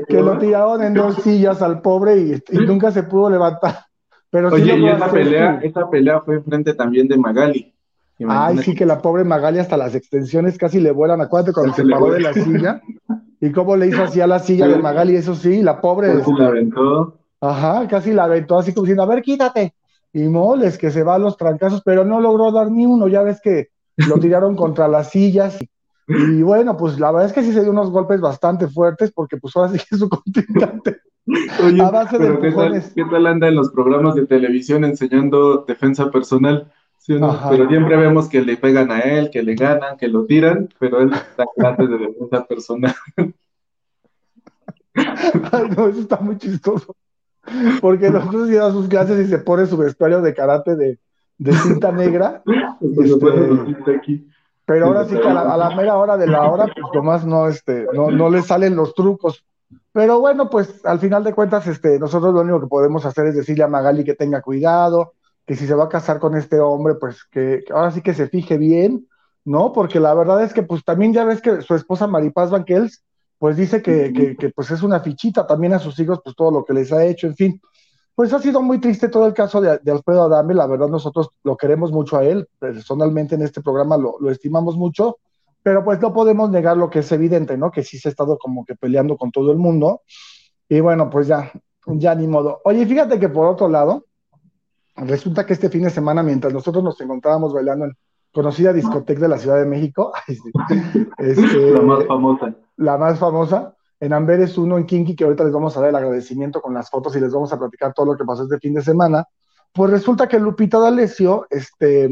Que 0.08 0.22
lo 0.22 0.38
tiraron 0.38 0.84
en 0.84 0.94
dos 0.94 1.16
sillas 1.24 1.64
al 1.64 1.82
pobre 1.82 2.20
y, 2.20 2.44
y 2.52 2.58
nunca 2.60 2.92
se 2.92 3.02
pudo 3.02 3.32
levantar. 3.32 3.86
Pero 4.32 4.48
Oye, 4.48 4.78
y 4.78 4.88
esa 4.88 5.12
pelea, 5.12 5.60
esa 5.62 5.90
pelea 5.90 6.22
fue 6.22 6.36
enfrente 6.36 6.74
también 6.74 7.08
de 7.08 7.18
Magali. 7.18 7.74
Ay, 8.28 8.58
sí, 8.60 8.74
que 8.74 8.86
la 8.86 9.02
pobre 9.02 9.24
Magali 9.24 9.60
hasta 9.60 9.78
las 9.78 9.94
extensiones 9.94 10.58
casi 10.58 10.80
le 10.80 10.92
vuelan. 10.92 11.22
Acuérdate 11.22 11.54
cuando 11.54 11.74
se, 11.74 11.86
paró 11.86 12.12
de 12.12 12.22
la 12.22 12.34
silla. 12.34 12.82
¿Y 13.42 13.52
cómo 13.52 13.76
le 13.76 13.88
hizo 13.88 14.04
así 14.04 14.22
a 14.22 14.28
la 14.28 14.40
silla 14.40 14.68
de 14.68 14.78
Magali? 14.78 15.16
Eso 15.16 15.36
sí, 15.36 15.62
la 15.62 15.82
pobre. 15.82 16.18
Casi 16.20 16.34
la 16.34 16.48
aventó. 16.48 17.18
Ajá, 17.42 17.88
casi 17.88 18.14
la 18.14 18.26
aventó 18.26 18.60
así 18.60 18.74
como 18.74 18.86
diciendo, 18.86 19.04
a 19.04 19.08
ver, 19.08 19.22
quítate. 19.22 19.74
Y 20.14 20.24
moles, 20.24 20.78
que 20.78 20.92
se 20.92 21.04
va 21.04 21.16
a 21.16 21.20
los 21.20 21.36
trancazos, 21.36 21.82
pero 21.84 22.06
no 22.06 22.22
logró 22.22 22.52
dar 22.52 22.72
ni 22.72 22.86
uno. 22.86 23.08
Ya 23.08 23.24
ves 23.24 23.42
que 23.42 23.70
lo 23.98 24.18
tiraron 24.18 24.56
contra 24.56 24.88
las 24.88 25.10
sillas. 25.10 25.58
Y, 26.08 26.42
bueno, 26.42 26.78
pues 26.78 27.00
la 27.00 27.12
verdad 27.12 27.28
es 27.28 27.34
que 27.34 27.44
sí 27.44 27.52
se 27.52 27.62
dio 27.62 27.72
unos 27.72 27.90
golpes 27.90 28.22
bastante 28.22 28.68
fuertes, 28.68 29.12
porque 29.12 29.38
pues 29.38 29.56
ahora 29.56 29.72
sí 29.72 29.80
que 29.90 29.98
su 29.98 30.08
contrincante 30.08 30.98
Oye, 31.28 31.84
pero 32.12 32.42
¿qué 32.42 32.52
tal, 32.52 32.84
¿qué 32.96 33.06
tal, 33.06 33.28
anda 33.28 33.48
en 33.48 33.56
los 33.56 33.72
programas 33.72 34.16
de 34.16 34.26
televisión 34.26 34.84
enseñando 34.84 35.66
defensa 35.68 36.10
personal? 36.10 36.72
Pero 37.08 37.68
siempre 37.68 37.98
vemos 37.98 38.28
que 38.28 38.42
le 38.42 38.58
pegan 38.58 38.92
a 38.92 39.00
él, 39.00 39.30
que 39.32 39.42
le 39.42 39.56
ganan, 39.56 39.98
que 39.98 40.08
lo 40.08 40.26
tiran, 40.26 40.70
pero 40.80 41.02
él 41.02 41.12
está 41.14 41.46
clases 41.56 41.90
de 41.90 41.98
defensa 41.98 42.46
personal. 42.46 42.96
Ay, 44.94 45.70
no, 45.76 45.88
eso 45.88 46.02
está 46.02 46.18
muy 46.18 46.38
chistoso. 46.38 46.96
Porque 47.82 48.10
nosotros 48.10 48.52
da 48.52 48.72
sus 48.72 48.88
clases 48.88 49.26
y 49.26 49.30
se 49.30 49.40
pone 49.40 49.66
su 49.66 49.78
vestuario 49.78 50.22
de 50.22 50.34
karate 50.34 50.76
de, 50.76 51.00
de 51.38 51.54
cinta 51.54 51.92
negra. 51.92 52.42
Este, 52.82 54.26
pero 54.66 54.88
ahora 54.88 55.06
sí 55.06 55.16
que 55.18 55.28
a 55.28 55.34
la, 55.34 55.42
a 55.42 55.58
la, 55.58 55.76
mera 55.76 55.98
hora 55.98 56.18
de 56.18 56.28
la 56.28 56.50
hora, 56.50 56.66
pues 56.66 56.94
nomás 56.94 57.26
no, 57.26 57.48
este, 57.48 57.86
no, 57.94 58.10
no 58.10 58.30
le 58.30 58.42
salen 58.42 58.76
los 58.76 58.96
trucos. 58.96 59.46
Pero 59.94 60.20
bueno, 60.20 60.50
pues 60.50 60.86
al 60.86 61.00
final 61.00 61.24
de 61.24 61.34
cuentas, 61.34 61.68
este, 61.68 62.00
nosotros 62.00 62.34
lo 62.34 62.42
único 62.42 62.62
que 62.62 62.68
podemos 62.68 63.06
hacer 63.06 63.28
es 63.28 63.36
decirle 63.36 63.64
a 63.64 63.68
Magali 63.68 64.04
que 64.04 64.16
tenga 64.16 64.42
cuidado, 64.42 65.14
que 65.46 65.56
si 65.56 65.68
se 65.68 65.76
va 65.76 65.86
a 65.86 65.90
casar 65.90 66.20
con 66.20 66.38
este 66.38 66.60
hombre, 66.60 66.96
pues 66.96 67.26
que, 67.26 67.64
ahora 67.74 67.92
sí 67.92 68.02
que 68.02 68.14
se 68.14 68.30
fije 68.30 68.58
bien, 68.58 69.08
¿no? 69.44 69.74
Porque 69.74 70.00
la 70.00 70.14
verdad 70.14 70.44
es 70.44 70.54
que 70.54 70.64
pues 70.64 70.84
también 70.86 71.14
ya 71.14 71.26
ves 71.26 71.42
que 71.42 71.62
su 71.62 71.76
esposa 71.76 72.08
Maripaz 72.08 72.52
Banquels, 72.52 73.04
pues 73.38 73.58
dice 73.58 73.82
que, 73.82 74.36
que, 74.38 74.50
pues 74.52 74.70
es 74.72 74.84
una 74.84 75.00
fichita 75.00 75.48
también 75.48 75.74
a 75.74 75.80
sus 75.80 76.00
hijos, 76.00 76.20
pues 76.24 76.36
todo 76.36 76.52
lo 76.52 76.64
que 76.64 76.74
les 76.74 76.94
ha 76.94 77.04
hecho, 77.04 77.28
en 77.28 77.36
fin. 77.36 77.62
Pues 78.14 78.32
ha 78.34 78.40
sido 78.40 78.62
muy 78.62 78.80
triste 78.80 79.10
todo 79.10 79.26
el 79.26 79.34
caso 79.34 79.60
de, 79.60 79.80
Alfredo 79.92 80.24
Adame, 80.24 80.54
la 80.54 80.68
verdad 80.68 80.88
nosotros 80.88 81.30
lo 81.44 81.58
queremos 81.58 81.92
mucho 81.92 82.18
a 82.18 82.24
él, 82.24 82.48
personalmente 82.60 83.36
en 83.36 83.42
este 83.42 83.62
programa 83.62 83.98
lo, 83.98 84.18
lo 84.20 84.30
estimamos 84.30 84.78
mucho, 84.78 85.18
pero 85.64 85.84
pues 85.84 86.00
no 86.02 86.14
podemos 86.14 86.50
negar 86.50 86.78
lo 86.78 86.90
que 86.90 87.00
es 87.00 87.12
evidente, 87.12 87.58
¿no? 87.58 87.72
Que 87.72 87.84
sí 87.84 88.00
se 88.00 88.10
ha 88.10 88.12
estado 88.12 88.38
como 88.38 88.66
que 88.66 88.76
peleando 88.76 89.18
con 89.18 89.32
todo 89.32 89.52
el 89.52 89.58
mundo. 89.58 90.02
Y 90.68 90.80
bueno, 90.80 91.10
pues 91.10 91.28
ya, 91.28 91.52
ya 91.86 92.16
ni 92.16 92.28
modo. 92.28 92.62
Oye, 92.64 92.86
fíjate 92.86 93.20
que 93.20 93.30
por 93.30 93.48
otro 93.48 93.68
lado, 93.68 94.06
resulta 94.96 95.46
que 95.46 95.54
este 95.54 95.70
fin 95.70 95.84
de 95.84 95.90
semana, 95.90 96.24
mientras 96.24 96.54
nosotros 96.54 96.84
nos 96.84 97.00
encontrábamos 97.02 97.54
bailando 97.54 97.86
en 97.86 97.94
conocida 98.32 98.74
discoteca 98.74 99.22
de 99.22 99.28
la 99.28 99.38
Ciudad 99.38 99.60
de 99.60 99.66
México, 99.66 100.14
este, 101.18 101.72
la 101.72 101.82
más 101.82 102.06
famosa. 102.08 102.56
La 102.78 102.98
más 102.98 103.20
famosa, 103.20 103.76
en 104.00 104.14
Amberes 104.14 104.58
uno 104.58 104.78
en 104.78 104.86
Kinky, 104.86 105.16
que 105.16 105.26
ahorita 105.26 105.44
les 105.44 105.54
vamos 105.54 105.78
a 105.78 105.82
dar 105.82 105.90
el 105.90 105.96
agradecimiento 105.96 106.62
con 106.62 106.74
las 106.74 106.90
fotos 106.90 107.16
y 107.16 107.20
les 107.20 107.32
vamos 107.32 107.54
a 107.54 107.60
platicar 107.60 107.94
todo 107.94 108.08
lo 108.08 108.18
que 108.18 108.26
pasó 108.26 108.44
este 108.44 108.58
fin 108.58 108.74
de 108.74 108.82
semana. 108.82 109.26
Pues 109.74 109.92
resulta 109.92 110.28
que 110.28 110.40
Lupita 110.40 110.80
D'Alessio, 110.80 111.46
este, 111.50 112.10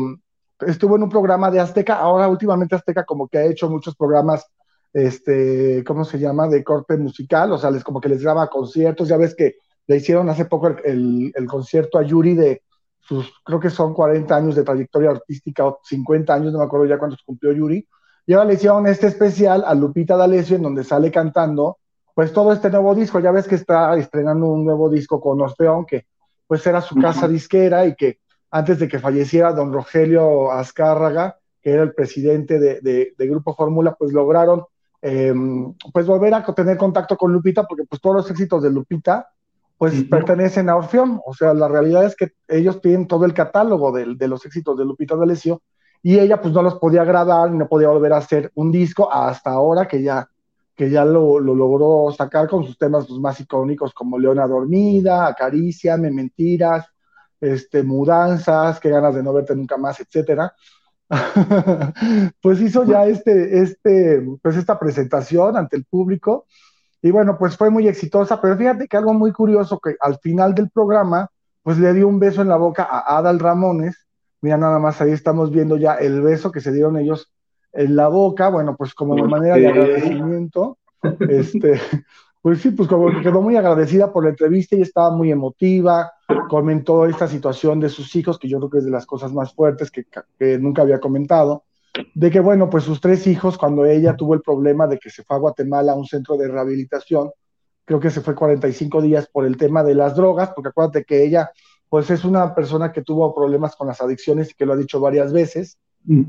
estuvo 0.61 0.95
en 0.95 1.03
un 1.03 1.09
programa 1.09 1.51
de 1.51 1.59
Azteca, 1.59 1.95
ahora 1.95 2.27
últimamente 2.27 2.75
Azteca 2.75 3.05
como 3.05 3.27
que 3.27 3.37
ha 3.37 3.45
hecho 3.45 3.69
muchos 3.69 3.95
programas, 3.95 4.45
este, 4.93 5.83
¿cómo 5.85 6.05
se 6.05 6.19
llama?, 6.19 6.47
de 6.47 6.63
corte 6.63 6.97
musical, 6.97 7.51
o 7.51 7.57
sea, 7.57 7.71
les 7.71 7.83
como 7.83 8.01
que 8.01 8.09
les 8.09 8.21
graba 8.21 8.49
conciertos, 8.49 9.07
ya 9.07 9.17
ves 9.17 9.35
que 9.35 9.55
le 9.87 9.97
hicieron 9.97 10.29
hace 10.29 10.45
poco 10.45 10.67
el, 10.67 11.31
el, 11.33 11.45
concierto 11.47 11.97
a 11.97 12.03
Yuri 12.03 12.35
de 12.35 12.61
sus, 12.99 13.31
creo 13.43 13.59
que 13.59 13.69
son 13.69 13.93
40 13.93 14.35
años 14.35 14.55
de 14.55 14.63
trayectoria 14.63 15.11
artística, 15.11 15.65
o 15.65 15.79
50 15.83 16.33
años, 16.33 16.53
no 16.53 16.59
me 16.59 16.65
acuerdo 16.65 16.85
ya 16.85 16.99
cuántos 16.99 17.23
cumplió 17.23 17.51
Yuri, 17.51 17.87
y 18.25 18.33
ahora 18.33 18.45
le 18.45 18.53
hicieron 18.53 18.85
este 18.85 19.07
especial 19.07 19.63
a 19.65 19.73
Lupita 19.73 20.15
D'Alessio, 20.15 20.57
en 20.57 20.63
donde 20.63 20.83
sale 20.83 21.11
cantando, 21.11 21.79
pues 22.13 22.31
todo 22.33 22.51
este 22.51 22.69
nuevo 22.69 22.93
disco, 22.93 23.19
ya 23.19 23.31
ves 23.31 23.47
que 23.47 23.55
está 23.55 23.95
estrenando 23.97 24.47
un 24.47 24.65
nuevo 24.65 24.89
disco 24.89 25.19
con 25.19 25.41
Orfeón, 25.41 25.85
que 25.85 26.05
pues 26.45 26.65
era 26.67 26.81
su 26.81 26.95
casa 26.95 27.27
disquera 27.27 27.85
y 27.85 27.95
que 27.95 28.19
antes 28.51 28.79
de 28.79 28.87
que 28.87 28.99
falleciera 28.99 29.53
don 29.53 29.73
Rogelio 29.73 30.51
Azcárraga, 30.51 31.37
que 31.61 31.71
era 31.71 31.83
el 31.83 31.93
presidente 31.93 32.59
de, 32.59 33.13
Grupo 33.17 33.53
Fórmula, 33.53 33.95
pues 33.97 34.13
lograron 34.13 34.63
em, 35.01 35.73
pues 35.93 36.05
volver 36.05 36.33
a 36.33 36.43
tener 36.43 36.77
contacto 36.77 37.15
con 37.17 37.31
Lupita, 37.31 37.65
porque 37.65 37.85
pues 37.85 38.01
todos 38.01 38.15
los 38.17 38.31
éxitos 38.31 38.63
de 38.63 38.71
Lupita 38.71 39.27
pues 39.79 40.03
pertenecen 40.03 40.69
a 40.69 40.75
Orfeón, 40.75 41.21
o 41.25 41.33
sea, 41.33 41.53
la 41.53 41.69
realidad 41.69 42.03
es 42.03 42.13
que 42.13 42.33
ellos 42.49 42.81
tienen 42.81 43.07
todo 43.07 43.23
el 43.23 43.33
catálogo 43.33 43.93
de, 43.93 44.27
los 44.27 44.45
éxitos 44.45 44.77
de 44.77 44.83
Lupita 44.83 45.15
D'Alessio, 45.15 45.61
y 46.03 46.19
ella 46.19 46.41
pues 46.41 46.53
no 46.53 46.61
los 46.61 46.75
podía 46.75 47.05
grabar, 47.05 47.49
no 47.51 47.65
podía 47.65 47.87
volver 47.87 48.11
a 48.11 48.17
hacer 48.17 48.51
un 48.55 48.73
disco 48.73 49.09
hasta 49.09 49.51
ahora 49.51 49.87
que 49.87 50.03
ya, 50.03 50.29
que 50.75 50.89
ya 50.89 51.05
lo, 51.05 51.39
logró 51.39 52.11
sacar 52.11 52.49
con 52.49 52.65
sus 52.65 52.77
temas 52.77 53.07
pues, 53.07 53.21
más 53.21 53.39
icónicos 53.39 53.93
como 53.93 54.19
Leona 54.19 54.45
Dormida, 54.47 55.27
Acaricia, 55.27 55.95
Me 55.95 56.11
Mentiras, 56.11 56.85
este, 57.41 57.83
mudanzas, 57.83 58.79
qué 58.79 58.89
ganas 58.89 59.15
de 59.15 59.23
no 59.23 59.33
verte 59.33 59.55
nunca 59.55 59.77
más, 59.77 59.99
etcétera. 59.99 60.53
pues 62.41 62.61
hizo 62.61 62.83
ya 62.85 63.05
este, 63.05 63.61
este, 63.61 64.23
pues 64.41 64.55
esta 64.55 64.77
presentación 64.77 65.57
ante 65.57 65.75
el 65.75 65.85
público 65.85 66.45
y 67.01 67.09
bueno, 67.11 67.37
pues 67.37 67.57
fue 67.57 67.69
muy 67.69 67.87
exitosa, 67.87 68.39
pero 68.39 68.57
fíjate 68.57 68.87
que 68.87 68.97
algo 68.97 69.13
muy 69.13 69.31
curioso 69.31 69.79
que 69.79 69.95
al 69.99 70.19
final 70.19 70.53
del 70.53 70.69
programa, 70.69 71.29
pues 71.63 71.79
le 71.79 71.93
dio 71.93 72.07
un 72.07 72.19
beso 72.19 72.41
en 72.41 72.49
la 72.49 72.57
boca 72.57 72.83
a 72.83 73.17
Adal 73.17 73.39
Ramones, 73.39 74.05
mira 74.41 74.57
nada 74.57 74.79
más 74.79 75.01
ahí 75.01 75.11
estamos 75.11 75.49
viendo 75.49 75.77
ya 75.77 75.95
el 75.95 76.21
beso 76.21 76.51
que 76.51 76.59
se 76.59 76.71
dieron 76.71 76.97
ellos 76.97 77.31
en 77.73 77.95
la 77.95 78.07
boca, 78.07 78.49
bueno, 78.49 78.75
pues 78.75 78.93
como 78.93 79.15
de 79.15 79.23
manera 79.23 79.55
de 79.55 79.67
agradecimiento, 79.67 80.77
este, 81.29 81.79
Pues 82.41 82.61
sí, 82.61 82.71
pues 82.71 82.87
como 82.87 83.11
que 83.11 83.21
quedó 83.21 83.41
muy 83.41 83.57
agradecida 83.57 84.11
por 84.13 84.23
la 84.23 84.29
entrevista 84.29 84.75
y 84.75 84.81
estaba 84.81 85.11
muy 85.11 85.31
emotiva, 85.31 86.11
comentó 86.47 87.05
esta 87.05 87.27
situación 87.27 87.79
de 87.79 87.89
sus 87.89 88.15
hijos, 88.15 88.37
que 88.37 88.47
yo 88.47 88.57
creo 88.59 88.69
que 88.69 88.77
es 88.79 88.85
de 88.85 88.91
las 88.91 89.05
cosas 89.05 89.33
más 89.33 89.53
fuertes 89.53 89.91
que, 89.91 90.05
que 90.37 90.57
nunca 90.59 90.81
había 90.81 90.99
comentado, 90.99 91.63
de 92.13 92.31
que 92.31 92.39
bueno, 92.39 92.69
pues 92.69 92.83
sus 92.83 93.01
tres 93.01 93.25
hijos, 93.27 93.57
cuando 93.57 93.85
ella 93.85 94.15
tuvo 94.15 94.33
el 94.33 94.41
problema 94.41 94.87
de 94.87 94.99
que 94.99 95.09
se 95.09 95.23
fue 95.23 95.35
a 95.35 95.39
Guatemala 95.39 95.93
a 95.93 95.95
un 95.95 96.05
centro 96.05 96.37
de 96.37 96.47
rehabilitación, 96.47 97.31
creo 97.85 97.99
que 97.99 98.11
se 98.11 98.21
fue 98.21 98.35
45 98.35 99.01
días 99.01 99.27
por 99.31 99.45
el 99.45 99.57
tema 99.57 99.83
de 99.83 99.95
las 99.95 100.15
drogas, 100.15 100.51
porque 100.55 100.69
acuérdate 100.69 101.03
que 101.03 101.23
ella, 101.23 101.49
pues 101.89 102.11
es 102.11 102.23
una 102.23 102.53
persona 102.53 102.91
que 102.91 103.01
tuvo 103.01 103.33
problemas 103.33 103.75
con 103.75 103.87
las 103.87 103.99
adicciones 103.99 104.51
y 104.51 104.53
que 104.53 104.65
lo 104.65 104.73
ha 104.73 104.77
dicho 104.77 104.99
varias 104.99 105.33
veces. 105.33 105.79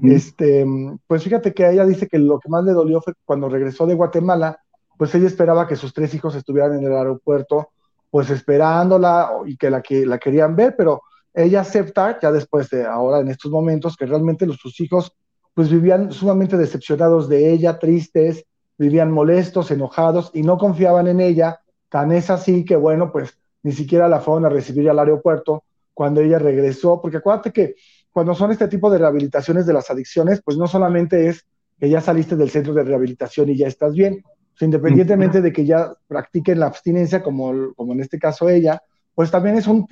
este, 0.03 0.67
pues 1.07 1.23
fíjate 1.23 1.53
que 1.53 1.69
ella 1.69 1.85
dice 1.85 2.09
que 2.09 2.19
lo 2.19 2.41
que 2.41 2.49
más 2.49 2.65
le 2.65 2.73
dolió 2.73 3.01
fue 3.03 3.13
cuando 3.25 3.49
regresó 3.49 3.87
de 3.87 3.95
Guatemala, 3.95 4.59
pues 4.97 5.15
ella 5.15 5.27
esperaba 5.27 5.69
que 5.69 5.77
sus 5.77 5.93
tres 5.93 6.15
hijos 6.15 6.35
estuvieran 6.35 6.79
en 6.79 6.85
el 6.85 6.93
aeropuerto, 6.95 7.69
pues 8.11 8.31
esperándola 8.31 9.31
y 9.47 9.57
que 9.57 9.71
la, 9.71 9.83
que 9.83 10.05
la 10.05 10.19
querían 10.19 10.57
ver, 10.57 10.75
pero 10.77 11.03
ella 11.33 11.61
acepta, 11.61 12.19
ya 12.21 12.33
después 12.33 12.69
de 12.71 12.85
ahora, 12.85 13.21
en 13.21 13.29
estos 13.29 13.51
momentos, 13.51 13.97
que 13.97 14.07
realmente 14.07 14.47
los, 14.47 14.57
sus 14.57 14.81
hijos 14.81 15.13
pues 15.55 15.71
vivían 15.71 16.13
sumamente 16.13 16.57
decepcionados 16.57 17.29
de 17.29 17.53
ella, 17.53 17.79
tristes, 17.79 18.45
vivían 18.79 19.13
molestos, 19.13 19.71
enojados 19.71 20.31
y 20.35 20.43
no 20.43 20.59
confiaban 20.59 21.07
en 21.07 21.21
ella. 21.21 21.61
Tan 21.89 22.13
es 22.13 22.31
así 22.31 22.65
que, 22.65 22.77
bueno, 22.77 23.13
pues 23.13 23.39
ni 23.63 23.73
siquiera 23.73 24.09
la 24.09 24.21
fueron 24.21 24.47
a 24.47 24.49
recibir 24.49 24.89
al 24.89 24.99
aeropuerto 24.99 25.65
cuando 25.93 26.21
ella 26.21 26.39
regresó, 26.39 27.01
porque 27.01 27.19
acuérdate 27.19 27.53
que 27.53 27.75
cuando 28.11 28.35
son 28.35 28.51
este 28.51 28.69
tipo 28.69 28.91
de 28.91 28.99
rehabilitaciones 28.99 29.67
de 29.67 29.73
las 29.73 29.91
adicciones, 29.91 30.41
pues 30.43 30.57
no 30.57 30.67
solamente 30.67 31.29
es 31.29 31.45
que 31.79 31.89
ya 31.89 32.01
saliste 32.01 32.37
del 32.37 32.51
centro 32.51 32.75
de 32.75 32.85
rehabilitación 32.85 33.51
y 33.51 33.57
ya 33.57 33.67
estás 33.67 33.95
bien, 33.95 34.25
independientemente 34.65 35.41
de 35.41 35.53
que 35.53 35.65
ya 35.65 35.93
practiquen 36.07 36.61
la 36.61 36.67
abstinencia, 36.67 37.23
como, 37.23 37.75
como 37.75 37.93
en 37.93 38.01
este 38.01 38.19
caso 38.19 38.49
ella, 38.49 38.83
pues 39.15 39.31
también 39.31 39.57
es 39.57 39.67
un 39.67 39.87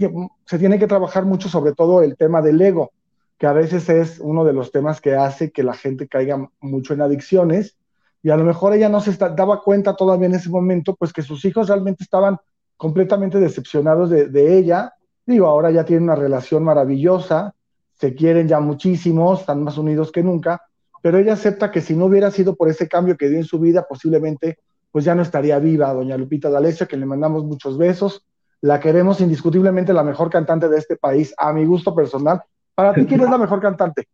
se 0.44 0.58
tiene 0.58 0.78
que 0.78 0.86
trabajar 0.86 1.24
mucho 1.24 1.48
sobre 1.48 1.72
todo 1.72 2.02
el 2.02 2.16
tema 2.16 2.42
del 2.42 2.60
ego, 2.60 2.92
que 3.36 3.46
a 3.46 3.52
veces 3.52 3.88
es 3.88 4.18
uno 4.20 4.44
de 4.44 4.52
los 4.52 4.72
temas 4.72 5.00
que 5.00 5.14
hace 5.14 5.50
que 5.50 5.62
la 5.62 5.74
gente 5.74 6.08
caiga 6.08 6.48
mucho 6.60 6.94
en 6.94 7.02
adicciones 7.02 7.76
y 8.22 8.30
a 8.30 8.36
lo 8.36 8.44
mejor 8.44 8.74
ella 8.74 8.88
no 8.88 9.00
se 9.00 9.12
daba 9.16 9.62
cuenta 9.62 9.94
todavía 9.94 10.26
en 10.26 10.34
ese 10.34 10.50
momento, 10.50 10.96
pues 10.96 11.12
que 11.12 11.22
sus 11.22 11.44
hijos 11.44 11.68
realmente 11.68 12.02
estaban 12.02 12.36
completamente 12.76 13.38
decepcionados 13.38 14.10
de, 14.10 14.28
de 14.28 14.58
ella. 14.58 14.92
Digo, 15.24 15.46
ahora 15.46 15.70
ya 15.70 15.84
tienen 15.84 16.04
una 16.04 16.14
relación 16.14 16.64
maravillosa, 16.64 17.54
se 17.92 18.14
quieren 18.14 18.48
ya 18.48 18.60
muchísimo, 18.60 19.34
están 19.34 19.62
más 19.62 19.78
unidos 19.78 20.10
que 20.10 20.22
nunca, 20.22 20.67
pero 21.02 21.18
ella 21.18 21.34
acepta 21.34 21.70
que 21.70 21.80
si 21.80 21.94
no 21.94 22.06
hubiera 22.06 22.30
sido 22.30 22.56
por 22.56 22.68
ese 22.68 22.88
cambio 22.88 23.16
que 23.16 23.28
dio 23.28 23.38
en 23.38 23.44
su 23.44 23.58
vida, 23.58 23.86
posiblemente 23.88 24.58
pues 24.90 25.04
ya 25.04 25.14
no 25.14 25.22
estaría 25.22 25.58
viva 25.58 25.92
doña 25.92 26.16
Lupita 26.16 26.50
D'Alessio, 26.50 26.88
que 26.88 26.96
le 26.96 27.06
mandamos 27.06 27.44
muchos 27.44 27.76
besos. 27.76 28.24
La 28.60 28.80
queremos 28.80 29.20
indiscutiblemente 29.20 29.92
la 29.92 30.02
mejor 30.02 30.30
cantante 30.30 30.68
de 30.68 30.78
este 30.78 30.96
país, 30.96 31.34
a 31.38 31.52
mi 31.52 31.64
gusto 31.64 31.94
personal. 31.94 32.42
Para 32.74 32.94
ti, 32.94 33.04
¿quién 33.06 33.20
es 33.20 33.30
la 33.30 33.38
mejor 33.38 33.60
cantante? 33.60 34.08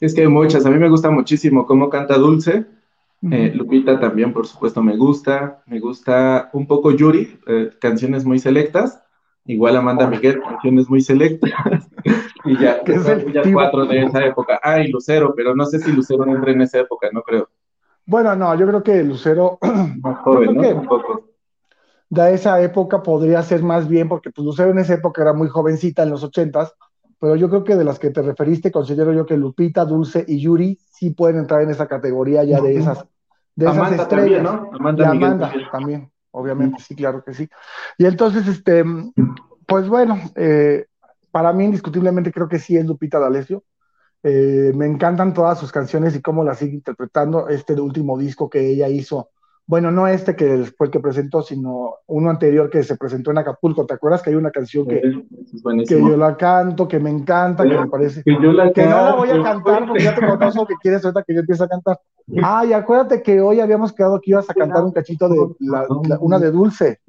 Es 0.00 0.14
que 0.14 0.22
hay 0.22 0.28
muchas, 0.28 0.66
a 0.66 0.70
mí 0.70 0.78
me 0.78 0.88
gusta 0.88 1.10
muchísimo 1.10 1.66
cómo 1.66 1.88
canta 1.88 2.18
Dulce. 2.18 2.66
Eh, 3.30 3.52
Lupita 3.54 3.98
también, 3.98 4.32
por 4.32 4.46
supuesto, 4.46 4.82
me 4.82 4.96
gusta. 4.96 5.62
Me 5.66 5.80
gusta 5.80 6.50
un 6.52 6.66
poco 6.66 6.92
Yuri, 6.92 7.40
eh, 7.46 7.70
canciones 7.80 8.24
muy 8.24 8.38
selectas. 8.38 9.02
Igual 9.46 9.76
Amanda 9.76 10.06
Miguel, 10.06 10.40
canciones 10.40 10.88
muy 10.88 11.00
selectas. 11.00 11.52
y 12.44 12.58
ya, 12.58 12.82
ya 12.84 13.42
cuatro 13.52 13.86
de 13.86 14.02
esa 14.02 14.24
época. 14.24 14.58
Ah, 14.62 14.80
y 14.80 14.88
Lucero, 14.88 15.34
pero 15.36 15.54
no 15.54 15.64
sé 15.66 15.78
si 15.78 15.92
Lucero 15.92 16.26
entra 16.26 16.50
en 16.50 16.62
esa 16.62 16.80
época, 16.80 17.08
no 17.12 17.22
creo. 17.22 17.48
Bueno, 18.04 18.34
no, 18.34 18.54
yo 18.56 18.66
creo 18.66 18.82
que 18.82 19.02
Lucero. 19.02 19.58
Más 20.02 20.18
joven, 20.18 20.54
¿no? 20.54 20.68
Un 20.68 20.86
poco. 20.86 21.30
De 22.08 22.34
esa 22.34 22.60
época 22.60 23.02
podría 23.02 23.42
ser 23.42 23.62
más 23.62 23.88
bien, 23.88 24.08
porque 24.08 24.30
pues 24.30 24.44
Lucero 24.44 24.70
en 24.70 24.78
esa 24.78 24.94
época 24.94 25.22
era 25.22 25.32
muy 25.32 25.48
jovencita, 25.48 26.04
en 26.04 26.10
los 26.10 26.22
ochentas, 26.22 26.72
pero 27.18 27.34
yo 27.34 27.48
creo 27.48 27.64
que 27.64 27.74
de 27.74 27.84
las 27.84 27.98
que 27.98 28.10
te 28.10 28.22
referiste, 28.22 28.70
considero 28.70 29.12
yo 29.12 29.26
que 29.26 29.36
Lupita, 29.36 29.84
Dulce 29.84 30.24
y 30.26 30.38
Yuri 30.38 30.78
sí 30.92 31.10
pueden 31.10 31.38
entrar 31.38 31.62
en 31.62 31.70
esa 31.70 31.88
categoría 31.88 32.44
ya 32.44 32.60
de 32.60 32.76
esas, 32.76 33.04
de 33.56 33.66
esas 33.66 33.92
estrellas. 33.92 34.08
También, 34.08 34.42
¿no? 34.44 34.70
Amanda, 34.72 35.04
y 35.04 35.08
Amanda 35.08 35.52
también. 35.72 36.10
Obviamente, 36.36 36.82
sí, 36.82 36.94
claro 36.94 37.24
que 37.24 37.34
sí. 37.34 37.48
Y 37.98 38.04
entonces, 38.04 38.46
este, 38.46 38.84
pues 39.66 39.88
bueno, 39.88 40.20
eh, 40.36 40.86
para 41.30 41.52
mí 41.52 41.64
indiscutiblemente 41.64 42.30
creo 42.30 42.48
que 42.48 42.58
sí 42.58 42.76
es 42.76 42.84
Lupita 42.84 43.18
D'Alessio. 43.18 43.64
Eh, 44.22 44.72
me 44.74 44.86
encantan 44.86 45.32
todas 45.32 45.58
sus 45.58 45.72
canciones 45.72 46.14
y 46.14 46.20
cómo 46.20 46.44
las 46.44 46.58
sigue 46.58 46.74
interpretando. 46.74 47.48
Este 47.48 47.74
último 47.80 48.18
disco 48.18 48.50
que 48.50 48.68
ella 48.68 48.88
hizo 48.88 49.30
bueno, 49.68 49.90
no 49.90 50.06
este 50.06 50.36
que 50.36 50.44
después 50.44 50.90
que 50.90 51.00
presentó, 51.00 51.42
sino 51.42 51.96
uno 52.06 52.30
anterior 52.30 52.70
que 52.70 52.84
se 52.84 52.96
presentó 52.96 53.32
en 53.32 53.38
Acapulco. 53.38 53.84
¿Te 53.84 53.94
acuerdas 53.94 54.22
que 54.22 54.30
hay 54.30 54.36
una 54.36 54.52
canción 54.52 54.86
que, 54.86 55.00
que 55.88 55.98
yo 55.98 56.16
la 56.16 56.36
canto, 56.36 56.86
que 56.86 57.00
me 57.00 57.10
encanta, 57.10 57.64
que 57.64 57.76
me 57.76 57.88
parece 57.88 58.22
que, 58.22 58.32
yo 58.40 58.52
la 58.52 58.72
que 58.72 58.84
no 58.84 58.90
la 58.90 59.14
voy 59.16 59.30
a 59.30 59.42
cantar 59.42 59.86
porque 59.86 60.04
ya 60.04 60.14
te 60.14 60.24
conozco 60.24 60.66
que 60.66 60.76
quieres 60.80 61.04
ahorita 61.04 61.24
que 61.24 61.34
yo 61.34 61.40
empiece 61.40 61.64
a 61.64 61.68
cantar? 61.68 61.98
Ay, 62.42 62.72
acuérdate 62.72 63.22
que 63.22 63.40
hoy 63.40 63.58
habíamos 63.58 63.92
quedado 63.92 64.20
que 64.20 64.30
ibas 64.30 64.48
a 64.48 64.54
cantar 64.54 64.84
un 64.84 64.92
cachito 64.92 65.28
de 65.28 65.36
una 66.20 66.38
de 66.38 66.52
dulce. 66.52 67.00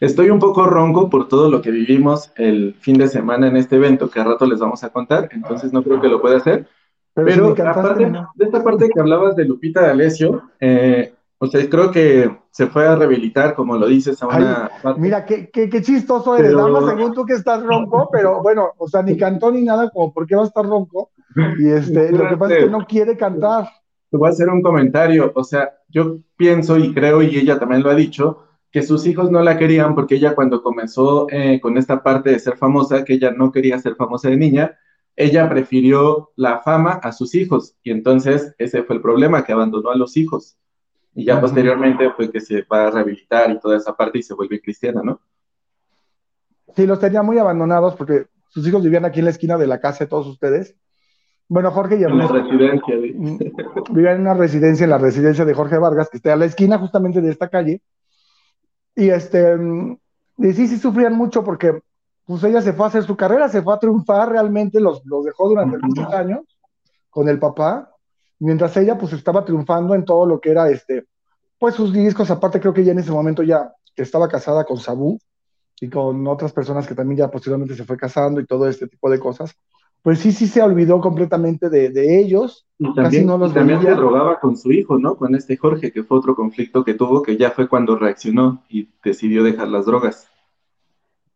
Estoy 0.00 0.30
un 0.30 0.40
poco 0.40 0.66
ronco 0.66 1.08
por 1.08 1.28
todo 1.28 1.48
lo 1.48 1.62
que 1.62 1.70
vivimos 1.70 2.32
el 2.36 2.74
fin 2.80 2.98
de 2.98 3.06
semana 3.06 3.46
en 3.46 3.56
este 3.56 3.76
evento 3.76 4.10
que 4.10 4.18
a 4.18 4.24
rato 4.24 4.44
les 4.44 4.58
vamos 4.58 4.82
a 4.82 4.90
contar, 4.90 5.28
entonces 5.30 5.72
no 5.72 5.84
creo 5.84 6.00
que 6.00 6.08
lo 6.08 6.20
pueda 6.20 6.38
hacer. 6.38 6.66
Pero, 7.14 7.54
aparte 7.66 8.04
de 8.34 8.44
esta 8.44 8.62
parte 8.62 8.88
que 8.88 9.00
hablabas 9.00 9.34
de 9.34 9.44
Lupita 9.44 9.80
D'Alessio, 9.80 10.42
eh, 10.60 11.14
o 11.40 11.46
sea, 11.46 11.68
creo 11.70 11.92
que 11.92 12.36
se 12.50 12.66
fue 12.66 12.86
a 12.86 12.96
rehabilitar, 12.96 13.54
como 13.54 13.76
lo 13.76 13.86
dices, 13.86 14.20
a 14.22 14.26
una... 14.26 14.70
mira, 14.96 15.24
qué, 15.24 15.48
qué, 15.50 15.68
qué, 15.68 15.80
chistoso 15.82 16.36
eres, 16.36 16.52
pero... 16.52 16.68
más 16.68 16.86
según 16.86 17.14
tú 17.14 17.24
que 17.24 17.34
estás 17.34 17.62
ronco, 17.62 18.08
pero 18.10 18.42
bueno, 18.42 18.72
o 18.76 18.88
sea, 18.88 19.02
ni 19.02 19.16
cantó 19.16 19.52
ni 19.52 19.62
nada, 19.62 19.88
como 19.90 20.12
por 20.12 20.26
qué 20.26 20.34
va 20.34 20.42
a 20.42 20.46
estar 20.46 20.66
ronco. 20.66 21.10
Y 21.58 21.68
este, 21.68 22.10
lo 22.10 22.28
que 22.28 22.36
pasa 22.36 22.54
es 22.54 22.64
que 22.64 22.70
no 22.70 22.84
quiere 22.84 23.16
cantar. 23.16 23.68
Te 24.10 24.16
voy 24.16 24.26
a 24.26 24.30
hacer 24.30 24.48
un 24.48 24.62
comentario, 24.62 25.30
o 25.32 25.44
sea, 25.44 25.70
yo 25.88 26.18
pienso 26.36 26.76
y 26.76 26.92
creo, 26.92 27.22
y 27.22 27.36
ella 27.36 27.58
también 27.60 27.84
lo 27.84 27.90
ha 27.90 27.94
dicho, 27.94 28.44
que 28.72 28.82
sus 28.82 29.06
hijos 29.06 29.30
no 29.30 29.40
la 29.40 29.56
querían 29.56 29.94
porque 29.94 30.16
ella 30.16 30.34
cuando 30.34 30.62
comenzó 30.62 31.28
eh, 31.30 31.60
con 31.60 31.78
esta 31.78 32.02
parte 32.02 32.30
de 32.30 32.40
ser 32.40 32.56
famosa, 32.56 33.04
que 33.04 33.14
ella 33.14 33.30
no 33.30 33.52
quería 33.52 33.78
ser 33.78 33.94
famosa 33.94 34.28
de 34.28 34.36
niña, 34.36 34.76
ella 35.14 35.48
prefirió 35.48 36.32
la 36.34 36.58
fama 36.60 36.92
a 37.02 37.12
sus 37.12 37.36
hijos, 37.36 37.76
y 37.84 37.92
entonces 37.92 38.54
ese 38.58 38.82
fue 38.82 38.96
el 38.96 39.02
problema, 39.02 39.44
que 39.44 39.52
abandonó 39.52 39.90
a 39.90 39.96
los 39.96 40.16
hijos 40.16 40.58
y 41.18 41.24
ya 41.24 41.40
posteriormente 41.40 42.12
fue 42.12 42.30
que 42.30 42.40
se 42.40 42.62
va 42.62 42.86
a 42.86 42.90
rehabilitar 42.92 43.50
y 43.50 43.58
toda 43.58 43.76
esa 43.76 43.92
parte 43.92 44.18
y 44.18 44.22
se 44.22 44.34
vuelve 44.34 44.60
cristiana, 44.60 45.02
¿no? 45.02 45.20
Sí, 46.76 46.86
los 46.86 47.00
tenía 47.00 47.24
muy 47.24 47.38
abandonados 47.38 47.96
porque 47.96 48.26
sus 48.50 48.64
hijos 48.68 48.84
vivían 48.84 49.04
aquí 49.04 49.18
en 49.18 49.24
la 49.24 49.32
esquina 49.32 49.58
de 49.58 49.66
la 49.66 49.80
casa 49.80 50.04
de 50.04 50.10
todos 50.10 50.28
ustedes. 50.28 50.76
Bueno, 51.48 51.72
Jorge 51.72 51.96
y 51.96 52.04
Ernesto. 52.04 52.36
En 52.36 52.44
residencia. 52.44 52.94
Mm, 53.16 53.38
vivían 53.90 54.14
en 54.14 54.20
una 54.20 54.34
residencia, 54.34 54.84
en 54.84 54.90
la 54.90 54.98
residencia 54.98 55.44
de 55.44 55.54
Jorge 55.54 55.76
Vargas, 55.78 56.08
que 56.08 56.18
está 56.18 56.34
a 56.34 56.36
la 56.36 56.44
esquina 56.44 56.78
justamente 56.78 57.20
de 57.20 57.32
esta 57.32 57.48
calle. 57.48 57.82
Y 58.94 59.08
este, 59.08 59.56
mm, 59.56 59.98
y 60.36 60.52
sí, 60.52 60.68
sí 60.68 60.78
sufrían 60.78 61.14
mucho 61.14 61.42
porque 61.42 61.80
pues 62.26 62.44
ella 62.44 62.62
se 62.62 62.74
fue 62.74 62.84
a 62.84 62.90
hacer 62.90 63.02
su 63.02 63.16
carrera, 63.16 63.48
se 63.48 63.62
fue 63.62 63.74
a 63.74 63.80
triunfar 63.80 64.30
realmente, 64.30 64.78
los, 64.78 65.04
los 65.04 65.24
dejó 65.24 65.48
durante 65.48 65.78
muchos 65.78 66.14
años 66.14 66.42
con 67.10 67.28
el 67.28 67.40
papá 67.40 67.90
mientras 68.38 68.76
ella 68.76 68.96
pues 68.98 69.12
estaba 69.12 69.44
triunfando 69.44 69.94
en 69.94 70.04
todo 70.04 70.26
lo 70.26 70.40
que 70.40 70.50
era 70.50 70.70
este, 70.70 71.06
pues 71.58 71.74
sus 71.74 71.92
discos, 71.92 72.30
aparte 72.30 72.60
creo 72.60 72.74
que 72.74 72.84
ya 72.84 72.92
en 72.92 72.98
ese 72.98 73.12
momento 73.12 73.42
ya 73.42 73.72
estaba 73.96 74.28
casada 74.28 74.64
con 74.64 74.78
Sabu 74.78 75.18
y 75.80 75.88
con 75.88 76.26
otras 76.26 76.52
personas 76.52 76.86
que 76.86 76.94
también 76.94 77.18
ya 77.18 77.30
posteriormente 77.30 77.74
se 77.74 77.84
fue 77.84 77.96
casando 77.96 78.40
y 78.40 78.46
todo 78.46 78.68
este 78.68 78.86
tipo 78.86 79.10
de 79.10 79.18
cosas, 79.18 79.54
pues 80.02 80.20
sí, 80.20 80.32
sí 80.32 80.46
se 80.46 80.62
olvidó 80.62 81.00
completamente 81.00 81.68
de, 81.68 81.90
de 81.90 82.20
ellos. 82.20 82.66
Y 82.78 82.94
también, 82.94 83.26
no 83.26 83.36
los 83.36 83.52
también 83.52 83.82
se 83.82 83.90
drogaba 83.90 84.38
con 84.38 84.56
su 84.56 84.70
hijo, 84.70 84.98
¿no? 84.98 85.16
Con 85.16 85.34
este 85.34 85.56
Jorge, 85.56 85.92
que 85.92 86.04
fue 86.04 86.18
otro 86.18 86.36
conflicto 86.36 86.84
que 86.84 86.94
tuvo, 86.94 87.22
que 87.22 87.36
ya 87.36 87.50
fue 87.50 87.68
cuando 87.68 87.96
reaccionó 87.96 88.62
y 88.68 88.88
decidió 89.02 89.42
dejar 89.42 89.68
las 89.68 89.86
drogas. 89.86 90.28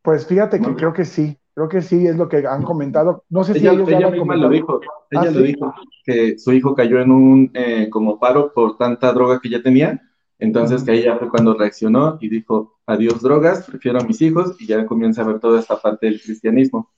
Pues 0.02 0.26
fíjate 0.26 0.60
que 0.60 0.74
creo 0.74 0.92
que 0.92 1.04
sí, 1.04 1.38
Creo 1.54 1.68
que 1.68 1.82
sí, 1.82 2.06
es 2.06 2.16
lo 2.16 2.28
que 2.28 2.46
han 2.46 2.62
comentado. 2.62 3.24
No 3.28 3.44
sé 3.44 3.54
si 3.54 3.66
ella, 3.66 3.72
ella 3.72 4.10
misma 4.10 4.36
lo 4.36 4.48
dijo. 4.48 4.80
Ella 5.10 5.28
¿Ah, 5.28 5.30
lo 5.30 5.40
dijo, 5.40 5.74
que 6.04 6.38
su 6.38 6.52
hijo 6.52 6.74
cayó 6.74 7.00
en 7.00 7.10
un 7.10 7.50
eh, 7.52 7.90
como 7.90 8.18
paro 8.18 8.52
por 8.54 8.78
tanta 8.78 9.12
droga 9.12 9.38
que 9.40 9.50
ya 9.50 9.62
tenía. 9.62 10.00
Entonces 10.38 10.82
que 10.82 10.92
ella 10.92 11.18
fue 11.18 11.28
cuando 11.28 11.54
reaccionó 11.54 12.18
y 12.20 12.28
dijo, 12.28 12.78
adiós 12.86 13.22
drogas, 13.22 13.64
prefiero 13.64 14.00
a 14.00 14.04
mis 14.04 14.20
hijos 14.22 14.56
y 14.58 14.66
ya 14.66 14.84
comienza 14.86 15.22
a 15.22 15.26
ver 15.26 15.38
toda 15.38 15.60
esta 15.60 15.80
parte 15.80 16.06
del 16.06 16.20
cristianismo. 16.20 16.90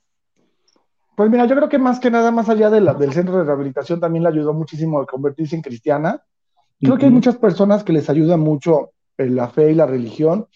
Pues 1.15 1.31
mira, 1.31 1.45
yo 1.47 1.55
creo 1.55 1.69
que 1.69 1.79
más 1.79 2.01
que 2.01 2.11
nada, 2.11 2.31
más 2.31 2.49
allá 2.49 2.71
de 2.71 2.81
la, 2.81 2.95
del 2.95 3.13
centro 3.13 3.37
de 3.37 3.45
rehabilitación, 3.45 4.01
también 4.01 4.23
le 4.23 4.31
ayudó 4.31 4.55
muchísimo 4.55 4.99
a 5.01 5.07
convertirse 5.07 5.55
en 5.57 5.63
cristiana. 5.63 6.23
Creo 6.81 6.97
que 6.97 7.05
hay 7.05 7.13
muchas 7.13 7.37
personas 7.37 7.85
que 7.85 7.93
les 7.93 8.09
ayuda 8.09 8.37
mucho 8.37 8.93
en 9.19 9.37
la 9.37 9.49
fe 9.49 9.71
y 9.71 9.75
la 9.75 9.87
religión, 9.87 10.47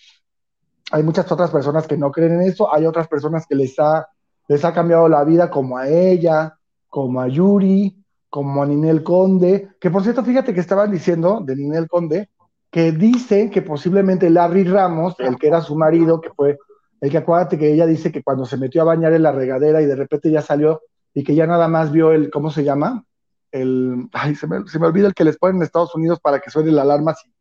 hay 0.90 1.02
muchas 1.02 1.30
otras 1.30 1.50
personas 1.50 1.86
que 1.86 1.96
no 1.96 2.10
creen 2.10 2.40
en 2.40 2.42
eso, 2.42 2.72
hay 2.72 2.86
otras 2.86 3.08
personas 3.08 3.46
que 3.46 3.54
les 3.54 3.78
ha, 3.78 4.08
les 4.48 4.64
ha 4.64 4.72
cambiado 4.72 5.08
la 5.08 5.24
vida, 5.24 5.50
como 5.50 5.78
a 5.78 5.88
ella, 5.88 6.58
como 6.88 7.20
a 7.20 7.28
Yuri, 7.28 8.04
como 8.30 8.62
a 8.62 8.66
Ninel 8.66 9.02
Conde, 9.02 9.70
que 9.80 9.90
por 9.90 10.02
cierto, 10.02 10.24
fíjate 10.24 10.54
que 10.54 10.60
estaban 10.60 10.90
diciendo 10.90 11.40
de 11.44 11.56
Ninel 11.56 11.88
Conde, 11.88 12.30
que 12.70 12.92
dice 12.92 13.50
que 13.50 13.62
posiblemente 13.62 14.30
Larry 14.30 14.64
Ramos, 14.64 15.14
el 15.18 15.36
que 15.36 15.48
era 15.48 15.60
su 15.60 15.74
marido, 15.74 16.20
que 16.20 16.30
fue 16.30 16.58
el 17.00 17.10
que 17.10 17.18
acuérdate 17.18 17.58
que 17.58 17.72
ella 17.72 17.86
dice 17.86 18.10
que 18.10 18.22
cuando 18.22 18.44
se 18.44 18.56
metió 18.56 18.82
a 18.82 18.86
bañar 18.86 19.12
en 19.12 19.22
la 19.22 19.32
regadera 19.32 19.80
y 19.80 19.86
de 19.86 19.96
repente 19.96 20.30
ya 20.30 20.42
salió 20.42 20.82
y 21.14 21.22
que 21.22 21.34
ya 21.34 21.46
nada 21.46 21.68
más 21.68 21.92
vio 21.92 22.12
el, 22.12 22.30
¿cómo 22.30 22.50
se 22.50 22.64
llama? 22.64 23.04
El, 23.50 24.08
ay, 24.12 24.34
se 24.34 24.46
me, 24.46 24.66
se 24.68 24.78
me 24.78 24.86
olvida 24.86 25.06
el 25.06 25.14
que 25.14 25.24
les 25.24 25.38
ponen 25.38 25.56
en 25.56 25.62
Estados 25.62 25.94
Unidos 25.94 26.18
para 26.20 26.40
que 26.40 26.50
suene 26.50 26.72
la 26.72 26.82
alarma 26.82 27.14
si, 27.14 27.32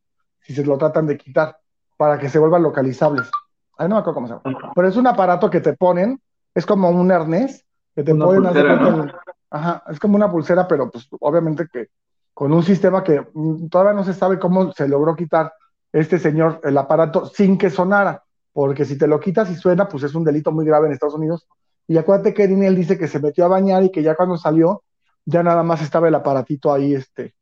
si 0.41 0.53
se 0.53 0.63
lo 0.63 0.77
tratan 0.77 1.07
de 1.07 1.17
quitar, 1.17 1.57
para 1.97 2.19
que 2.19 2.29
se 2.29 2.39
vuelvan 2.39 2.63
localizables. 2.63 3.29
Ay, 3.77 3.89
no 3.89 3.95
me 3.95 3.99
acuerdo 3.99 4.15
cómo 4.15 4.27
se 4.27 4.33
llama. 4.35 4.71
Pero 4.73 4.87
es 4.87 4.95
un 4.95 5.07
aparato 5.07 5.49
que 5.49 5.59
te 5.59 5.73
ponen, 5.73 6.21
es 6.53 6.65
como 6.65 6.89
un 6.89 7.11
arnés 7.11 7.65
que 7.95 8.03
te 8.03 8.15
ponen, 8.15 9.11
ajá, 9.49 9.83
es 9.89 9.99
como 9.99 10.15
una 10.15 10.31
pulsera, 10.31 10.67
pero 10.67 10.89
pues 10.89 11.07
obviamente 11.19 11.67
que 11.71 11.89
con 12.33 12.53
un 12.53 12.63
sistema 12.63 13.03
que 13.03 13.25
mm, 13.33 13.67
todavía 13.67 13.93
no 13.93 14.03
se 14.03 14.13
sabe 14.13 14.37
cómo 14.37 14.71
se 14.71 14.87
logró 14.87 15.15
quitar 15.15 15.53
este 15.91 16.19
señor 16.19 16.61
el 16.63 16.77
aparato 16.77 17.25
sin 17.25 17.57
que 17.57 17.69
sonara, 17.69 18.23
porque 18.53 18.85
si 18.85 18.97
te 18.97 19.07
lo 19.07 19.19
quitas 19.19 19.49
y 19.49 19.55
suena, 19.55 19.87
pues 19.87 20.03
es 20.03 20.13
un 20.13 20.23
delito 20.23 20.51
muy 20.51 20.65
grave 20.65 20.87
en 20.87 20.93
Estados 20.93 21.15
Unidos. 21.15 21.47
Y 21.87 21.97
acuérdate 21.97 22.33
que 22.33 22.47
Daniel 22.47 22.75
dice 22.75 22.97
que 22.97 23.07
se 23.07 23.19
metió 23.19 23.45
a 23.45 23.49
bañar 23.49 23.83
y 23.83 23.91
que 23.91 24.03
ya 24.03 24.15
cuando 24.15 24.37
salió, 24.37 24.83
ya 25.25 25.41
nada 25.41 25.63
más 25.63 25.81
estaba 25.81 26.07
el 26.07 26.15
aparatito 26.15 26.71
ahí, 26.71 26.93
este, 26.93 27.33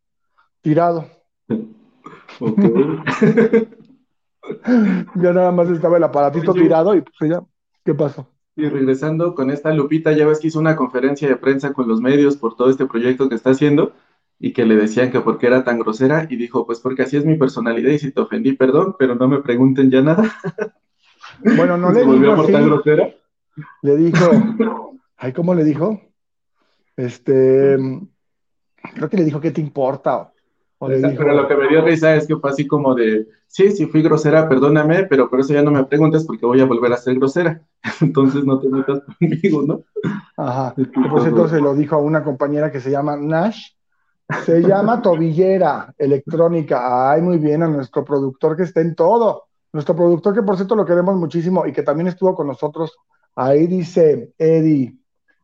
tirado. 0.61 1.05
ya 5.15 5.33
nada 5.33 5.51
más 5.51 5.69
estaba 5.69 5.97
el 5.97 6.03
aparatito 6.03 6.53
tirado 6.53 6.95
y 6.95 7.01
pues 7.01 7.29
ya, 7.29 7.41
¿qué 7.83 7.93
pasó? 7.93 8.27
Y 8.55 8.69
regresando 8.69 9.35
con 9.35 9.51
esta 9.51 9.73
Lupita, 9.73 10.13
ya 10.13 10.25
ves 10.25 10.39
que 10.39 10.47
hizo 10.47 10.59
una 10.59 10.75
conferencia 10.75 11.27
de 11.27 11.35
prensa 11.35 11.73
con 11.73 11.87
los 11.87 11.99
medios 11.99 12.37
por 12.37 12.55
todo 12.55 12.69
este 12.69 12.85
proyecto 12.85 13.27
que 13.27 13.35
está 13.35 13.49
haciendo 13.49 13.93
y 14.39 14.53
que 14.53 14.65
le 14.65 14.75
decían 14.75 15.11
que 15.11 15.21
por 15.21 15.37
qué 15.37 15.47
era 15.47 15.63
tan 15.63 15.79
grosera 15.79 16.27
y 16.29 16.35
dijo, 16.35 16.65
pues 16.65 16.79
porque 16.79 17.03
así 17.03 17.17
es 17.17 17.25
mi 17.25 17.35
personalidad 17.35 17.91
y 17.91 17.99
si 17.99 18.11
te 18.11 18.21
ofendí, 18.21 18.53
perdón, 18.53 18.95
pero 18.97 19.15
no 19.15 19.27
me 19.27 19.41
pregunten 19.41 19.91
ya 19.91 20.01
nada. 20.01 20.23
Bueno, 21.43 21.75
no 21.75 21.91
le 21.91 22.05
dijo 22.05 22.31
así. 22.31 22.51
grosera? 22.53 23.09
Le 23.81 23.97
dijo, 23.97 24.31
ay, 25.17 25.33
¿cómo 25.33 25.53
le 25.53 25.65
dijo? 25.65 25.99
Este, 26.95 27.77
creo 28.93 29.09
que 29.09 29.17
le 29.17 29.25
dijo, 29.25 29.41
¿qué 29.41 29.51
te 29.51 29.59
importa? 29.59 30.31
Pero 30.79 31.33
lo 31.33 31.47
que 31.47 31.55
me 31.55 31.67
dio 31.69 31.81
risa 31.81 32.15
es 32.15 32.27
que 32.27 32.35
fue 32.35 32.49
así 32.49 32.67
como 32.67 32.93
de, 32.95 33.27
sí, 33.47 33.71
sí 33.71 33.85
fui 33.85 34.01
grosera, 34.01 34.49
perdóname, 34.49 35.05
pero 35.05 35.29
por 35.29 35.39
eso 35.39 35.53
ya 35.53 35.61
no 35.61 35.71
me 35.71 35.85
preguntes 35.85 36.25
porque 36.25 36.45
voy 36.45 36.59
a 36.59 36.65
volver 36.65 36.91
a 36.93 36.97
ser 36.97 37.15
grosera. 37.15 37.61
Entonces 38.01 38.43
no 38.43 38.59
te 38.59 38.67
metas 38.69 39.01
conmigo, 39.19 39.61
¿no? 39.61 39.81
Ajá. 40.37 40.73
Pues 41.11 41.25
entonces 41.25 41.61
lo 41.61 41.73
dijo 41.75 41.95
a 41.95 41.99
una 41.99 42.23
compañera 42.23 42.71
que 42.71 42.81
se 42.81 42.91
llama 42.91 43.15
Nash. 43.15 43.71
Se 44.43 44.61
llama 44.61 45.01
Tobillera 45.01 45.93
Electrónica. 45.97 47.11
Ay, 47.11 47.21
muy 47.21 47.37
bien, 47.37 47.63
a 47.63 47.67
nuestro 47.67 48.03
productor 48.03 48.57
que 48.57 48.63
está 48.63 48.81
en 48.81 48.95
todo. 48.95 49.43
Nuestro 49.71 49.95
productor 49.95 50.33
que 50.33 50.41
por 50.41 50.55
cierto 50.55 50.75
lo 50.75 50.85
queremos 50.85 51.15
muchísimo 51.15 51.65
y 51.65 51.71
que 51.71 51.83
también 51.83 52.07
estuvo 52.07 52.35
con 52.35 52.47
nosotros. 52.47 52.97
Ahí 53.35 53.67
dice 53.67 54.33
Eddie. 54.37 54.97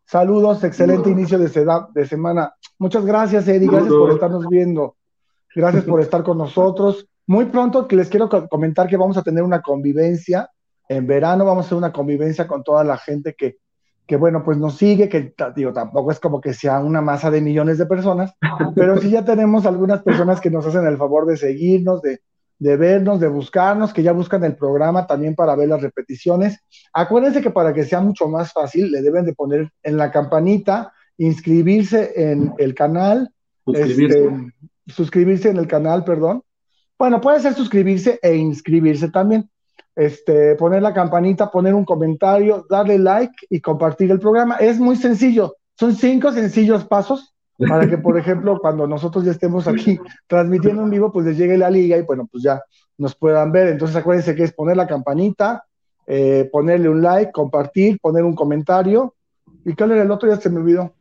Saludos, 0.05 0.63
excelente 0.63 1.09
inicio 1.09 1.39
de, 1.39 1.49
de 1.93 2.05
semana. 2.05 2.53
Muchas 2.79 3.05
gracias, 3.05 3.47
Eddie. 3.47 3.69
Gracias 3.69 3.93
por 3.93 4.11
estarnos 4.11 4.47
viendo. 4.47 4.95
Gracias 5.55 5.83
por 5.85 6.01
estar 6.01 6.23
con 6.23 6.37
nosotros. 6.37 7.07
Muy 7.27 7.45
pronto 7.45 7.87
les 7.91 8.09
quiero 8.09 8.29
comentar 8.49 8.87
que 8.87 8.97
vamos 8.97 9.17
a 9.17 9.23
tener 9.23 9.43
una 9.43 9.61
convivencia. 9.61 10.49
En 10.89 11.07
verano 11.07 11.45
vamos 11.45 11.65
a 11.65 11.67
hacer 11.67 11.77
una 11.77 11.93
convivencia 11.93 12.47
con 12.47 12.63
toda 12.63 12.83
la 12.83 12.97
gente 12.97 13.35
que, 13.37 13.57
que 14.05 14.17
bueno, 14.17 14.43
pues 14.43 14.57
nos 14.57 14.75
sigue, 14.77 15.07
que 15.07 15.33
digo, 15.55 15.71
tampoco 15.71 16.11
es 16.11 16.19
como 16.19 16.41
que 16.41 16.53
sea 16.53 16.79
una 16.79 17.01
masa 17.01 17.31
de 17.31 17.39
millones 17.39 17.77
de 17.77 17.85
personas, 17.85 18.33
pero 18.75 18.97
sí 18.97 19.09
ya 19.09 19.23
tenemos 19.23 19.65
algunas 19.65 20.01
personas 20.03 20.41
que 20.41 20.51
nos 20.51 20.65
hacen 20.65 20.85
el 20.85 20.97
favor 20.97 21.25
de 21.25 21.37
seguirnos, 21.37 22.01
de, 22.01 22.19
de 22.59 22.77
vernos, 22.77 23.19
de 23.19 23.27
buscarnos, 23.27 23.93
que 23.93 24.03
ya 24.03 24.11
buscan 24.11 24.43
el 24.43 24.55
programa 24.55 25.07
también 25.07 25.33
para 25.33 25.55
ver 25.55 25.69
las 25.69 25.81
repeticiones. 25.81 26.59
Acuérdense 26.93 27.41
que 27.41 27.51
para 27.51 27.73
que 27.73 27.85
sea 27.85 28.01
mucho 28.01 28.27
más 28.27 28.51
fácil, 28.51 28.91
le 28.91 29.01
deben 29.01 29.25
de 29.25 29.33
poner 29.33 29.71
en 29.81 29.97
la 29.97 30.11
campanita, 30.11 30.91
inscribirse 31.17 32.11
en 32.15 32.53
el 32.57 32.75
canal, 32.75 33.31
este, 33.65 34.29
suscribirse 34.87 35.49
en 35.49 35.57
el 35.57 35.67
canal, 35.67 36.03
perdón. 36.03 36.43
Bueno, 36.97 37.19
puede 37.21 37.39
ser 37.39 37.53
suscribirse 37.53 38.19
e 38.21 38.35
inscribirse 38.35 39.09
también. 39.09 39.49
Este, 39.95 40.55
poner 40.55 40.81
la 40.81 40.93
campanita, 40.93 41.51
poner 41.51 41.73
un 41.73 41.83
comentario, 41.83 42.65
darle 42.69 42.97
like 42.97 43.33
y 43.49 43.59
compartir 43.59 44.11
el 44.11 44.19
programa. 44.19 44.55
Es 44.57 44.79
muy 44.79 44.95
sencillo. 44.95 45.55
Son 45.77 45.95
cinco 45.95 46.31
sencillos 46.31 46.85
pasos 46.85 47.33
para 47.57 47.89
que, 47.89 47.97
por 47.97 48.17
ejemplo, 48.19 48.59
cuando 48.59 48.87
nosotros 48.87 49.25
ya 49.25 49.31
estemos 49.31 49.67
aquí 49.67 49.99
transmitiendo 50.27 50.83
en 50.83 50.89
vivo, 50.89 51.11
pues 51.11 51.25
les 51.25 51.37
llegue 51.37 51.57
la 51.57 51.69
liga 51.69 51.97
y 51.97 52.03
bueno, 52.03 52.27
pues 52.31 52.43
ya 52.43 52.61
nos 52.97 53.15
puedan 53.15 53.51
ver. 53.51 53.67
Entonces 53.67 53.97
acuérdense 53.97 54.35
que 54.35 54.43
es 54.43 54.53
poner 54.53 54.77
la 54.77 54.87
campanita, 54.87 55.65
eh, 56.07 56.47
ponerle 56.51 56.89
un 56.89 57.01
like, 57.01 57.31
compartir, 57.31 57.99
poner 57.99 58.23
un 58.23 58.35
comentario. 58.35 59.15
¿Y 59.65 59.73
cuál 59.73 59.91
era 59.91 60.03
el 60.03 60.11
otro? 60.11 60.29
Ya 60.29 60.39
se 60.39 60.49
me 60.49 60.59
olvidó 60.59 60.93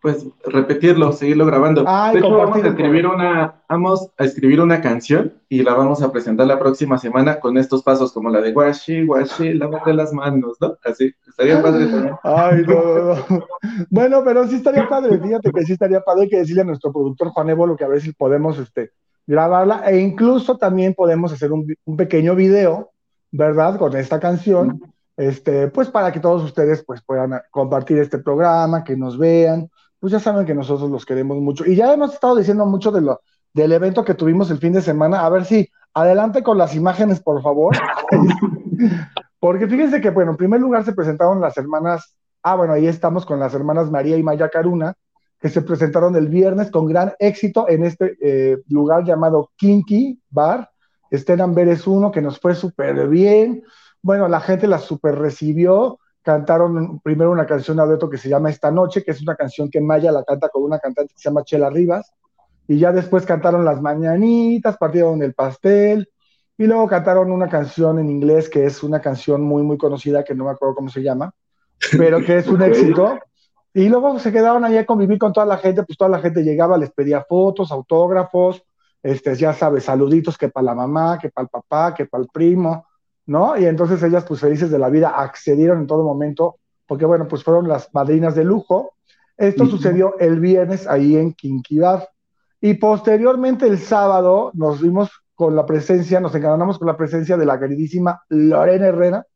pues 0.00 0.24
repetirlo, 0.44 1.12
seguirlo 1.12 1.44
grabando. 1.46 1.82
de 1.82 2.18
hecho, 2.18 2.36
vamos 2.36 2.62
a 2.62 2.68
escribir 2.68 3.06
una, 3.06 3.62
vamos 3.68 4.10
a 4.16 4.24
escribir 4.24 4.60
una 4.60 4.80
canción 4.80 5.32
y 5.48 5.62
la 5.62 5.74
vamos 5.74 6.02
a 6.02 6.12
presentar 6.12 6.46
la 6.46 6.58
próxima 6.58 6.98
semana 6.98 7.40
con 7.40 7.58
estos 7.58 7.82
pasos 7.82 8.12
como 8.12 8.30
la 8.30 8.40
de 8.40 8.52
washi, 8.52 9.04
washi, 9.04 9.54
lávate 9.54 9.92
las 9.92 10.12
manos, 10.12 10.56
¿no? 10.60 10.76
Así, 10.84 11.12
estaría 11.26 11.60
padre 11.60 11.86
también. 11.86 12.14
Ay, 12.22 12.62
no, 12.66 13.14
no, 13.14 13.46
Bueno, 13.90 14.22
pero 14.24 14.46
sí 14.46 14.56
estaría 14.56 14.88
padre, 14.88 15.18
fíjate 15.18 15.50
que 15.50 15.64
sí 15.64 15.72
estaría 15.72 16.00
padre, 16.00 16.22
hay 16.22 16.28
que 16.28 16.38
decirle 16.38 16.62
a 16.62 16.66
nuestro 16.66 16.92
productor 16.92 17.28
Juan 17.30 17.50
Evo 17.50 17.66
lo 17.66 17.76
que 17.76 17.84
a 17.84 17.88
ver 17.88 18.00
si 18.00 18.12
podemos 18.12 18.58
este, 18.58 18.92
grabarla 19.26 19.82
e 19.90 19.98
incluso 19.98 20.56
también 20.56 20.94
podemos 20.94 21.32
hacer 21.32 21.52
un, 21.52 21.66
un 21.84 21.96
pequeño 21.96 22.36
video, 22.36 22.92
¿verdad? 23.32 23.78
Con 23.78 23.96
esta 23.96 24.20
canción. 24.20 24.80
Este, 25.16 25.66
pues 25.66 25.90
para 25.90 26.12
que 26.12 26.20
todos 26.20 26.44
ustedes 26.44 26.84
pues 26.84 27.02
puedan 27.02 27.40
compartir 27.50 27.98
este 27.98 28.18
programa, 28.18 28.84
que 28.84 28.96
nos 28.96 29.18
vean, 29.18 29.68
pues 30.00 30.12
ya 30.12 30.20
saben 30.20 30.46
que 30.46 30.54
nosotros 30.54 30.90
los 30.90 31.04
queremos 31.04 31.38
mucho. 31.38 31.64
Y 31.66 31.76
ya 31.76 31.92
hemos 31.92 32.14
estado 32.14 32.36
diciendo 32.36 32.66
mucho 32.66 32.90
de 32.90 33.00
lo, 33.00 33.20
del 33.52 33.72
evento 33.72 34.04
que 34.04 34.14
tuvimos 34.14 34.50
el 34.50 34.58
fin 34.58 34.72
de 34.72 34.82
semana. 34.82 35.24
A 35.24 35.28
ver 35.28 35.44
si 35.44 35.68
adelante 35.94 36.42
con 36.42 36.58
las 36.58 36.74
imágenes, 36.74 37.20
por 37.20 37.42
favor. 37.42 37.76
Porque 39.40 39.66
fíjense 39.66 40.00
que, 40.00 40.10
bueno, 40.10 40.32
en 40.32 40.36
primer 40.36 40.60
lugar 40.60 40.84
se 40.84 40.92
presentaron 40.92 41.40
las 41.40 41.56
hermanas, 41.56 42.14
ah, 42.42 42.56
bueno, 42.56 42.72
ahí 42.72 42.86
estamos 42.86 43.24
con 43.24 43.38
las 43.38 43.54
hermanas 43.54 43.90
María 43.90 44.16
y 44.16 44.22
Maya 44.22 44.48
Caruna, 44.48 44.94
que 45.40 45.48
se 45.48 45.62
presentaron 45.62 46.16
el 46.16 46.28
viernes 46.28 46.70
con 46.70 46.86
gran 46.86 47.14
éxito 47.18 47.68
en 47.68 47.84
este 47.84 48.16
eh, 48.20 48.58
lugar 48.68 49.04
llamado 49.04 49.50
Kinky 49.56 50.20
Bar. 50.30 50.70
En 51.10 51.40
Amberes 51.40 51.86
1, 51.86 52.10
que 52.10 52.20
nos 52.20 52.38
fue 52.38 52.54
súper 52.54 53.08
bien. 53.08 53.62
Bueno, 54.02 54.28
la 54.28 54.40
gente 54.40 54.66
la 54.66 54.78
súper 54.78 55.14
recibió 55.14 55.98
cantaron 56.22 57.00
primero 57.00 57.30
una 57.30 57.46
canción 57.46 57.80
a 57.80 57.84
dueto 57.84 58.10
que 58.10 58.18
se 58.18 58.28
llama 58.28 58.50
Esta 58.50 58.70
Noche, 58.70 59.02
que 59.02 59.12
es 59.12 59.22
una 59.22 59.36
canción 59.36 59.70
que 59.70 59.80
Maya 59.80 60.12
la 60.12 60.24
canta 60.24 60.48
con 60.48 60.62
una 60.62 60.78
cantante 60.78 61.14
que 61.14 61.20
se 61.20 61.28
llama 61.28 61.44
Chela 61.44 61.70
Rivas, 61.70 62.12
y 62.66 62.78
ya 62.78 62.92
después 62.92 63.24
cantaron 63.24 63.64
Las 63.64 63.80
Mañanitas, 63.80 64.76
partieron 64.76 65.22
el 65.22 65.34
pastel, 65.34 66.08
y 66.58 66.66
luego 66.66 66.88
cantaron 66.88 67.30
una 67.30 67.48
canción 67.48 68.00
en 68.00 68.10
inglés 68.10 68.48
que 68.48 68.66
es 68.66 68.82
una 68.82 69.00
canción 69.00 69.42
muy, 69.42 69.62
muy 69.62 69.78
conocida, 69.78 70.24
que 70.24 70.34
no 70.34 70.44
me 70.44 70.50
acuerdo 70.50 70.74
cómo 70.74 70.90
se 70.90 71.02
llama, 71.02 71.32
pero 71.96 72.22
que 72.24 72.38
es 72.38 72.48
un 72.48 72.60
éxito. 72.62 73.18
Y 73.72 73.88
luego 73.88 74.18
se 74.18 74.32
quedaron 74.32 74.64
ahí 74.64 74.76
a 74.76 74.84
convivir 74.84 75.18
con 75.18 75.32
toda 75.32 75.46
la 75.46 75.58
gente, 75.58 75.84
pues 75.84 75.96
toda 75.96 76.10
la 76.10 76.18
gente 76.18 76.42
llegaba, 76.42 76.76
les 76.76 76.90
pedía 76.90 77.22
fotos, 77.22 77.70
autógrafos, 77.70 78.62
este, 79.04 79.36
ya 79.36 79.52
sabes, 79.52 79.84
saluditos 79.84 80.36
que 80.36 80.48
para 80.48 80.64
la 80.64 80.74
mamá, 80.74 81.16
que 81.20 81.30
para 81.30 81.44
el 81.44 81.48
papá, 81.48 81.94
que 81.94 82.06
para 82.06 82.24
el 82.24 82.28
primo, 82.28 82.87
¿no? 83.28 83.58
Y 83.58 83.66
entonces 83.66 84.02
ellas, 84.02 84.24
pues 84.26 84.40
felices 84.40 84.70
de 84.70 84.78
la 84.78 84.88
vida, 84.88 85.10
accedieron 85.10 85.80
en 85.80 85.86
todo 85.86 86.02
momento, 86.02 86.56
porque 86.86 87.04
bueno, 87.04 87.28
pues 87.28 87.44
fueron 87.44 87.68
las 87.68 87.94
madrinas 87.94 88.34
de 88.34 88.42
lujo. 88.42 88.94
Esto 89.36 89.66
sucedió 89.66 90.18
el 90.18 90.40
viernes 90.40 90.88
ahí 90.88 91.16
en 91.16 91.34
Quinquidad. 91.34 92.08
Y 92.60 92.74
posteriormente 92.74 93.68
el 93.68 93.78
sábado 93.78 94.50
nos 94.54 94.80
vimos 94.80 95.10
con 95.34 95.54
la 95.54 95.66
presencia, 95.66 96.20
nos 96.20 96.34
enganamos 96.34 96.78
con 96.78 96.88
la 96.88 96.96
presencia 96.96 97.36
de 97.36 97.44
la 97.44 97.60
queridísima 97.60 98.22
Lorena 98.30 98.86
Herrera, 98.86 99.26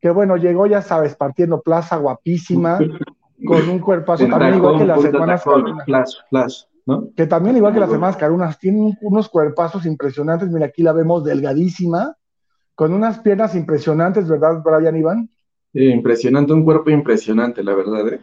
que 0.00 0.10
bueno, 0.10 0.36
llegó, 0.36 0.66
ya 0.66 0.80
sabes, 0.80 1.16
partiendo 1.16 1.60
plaza, 1.60 1.96
guapísima, 1.96 2.78
con 3.44 3.68
un 3.68 3.80
cuerpazo 3.80 4.26
también 4.28 4.54
igual 4.54 4.78
que 4.78 4.86
las 4.86 5.04
hermanas 5.04 5.42
Flash, 6.30 6.62
¿no? 6.86 7.08
Que 7.16 7.26
también 7.26 7.56
igual 7.56 7.74
que 7.74 7.80
las 7.80 7.90
hermanas 7.90 8.16
Carunas, 8.16 8.58
tienen 8.58 8.96
unos 9.02 9.28
cuerpazos 9.28 9.84
impresionantes, 9.84 10.48
mira, 10.48 10.66
aquí 10.66 10.82
la 10.82 10.92
vemos 10.92 11.24
delgadísima, 11.24 12.16
con 12.80 12.94
unas 12.94 13.18
piernas 13.18 13.54
impresionantes, 13.54 14.26
¿verdad, 14.26 14.62
Brian 14.64 14.96
Iván? 14.96 15.28
Sí, 15.70 15.84
impresionante, 15.84 16.54
un 16.54 16.64
cuerpo 16.64 16.88
impresionante, 16.88 17.62
la 17.62 17.74
verdad, 17.74 18.08
¿eh? 18.08 18.20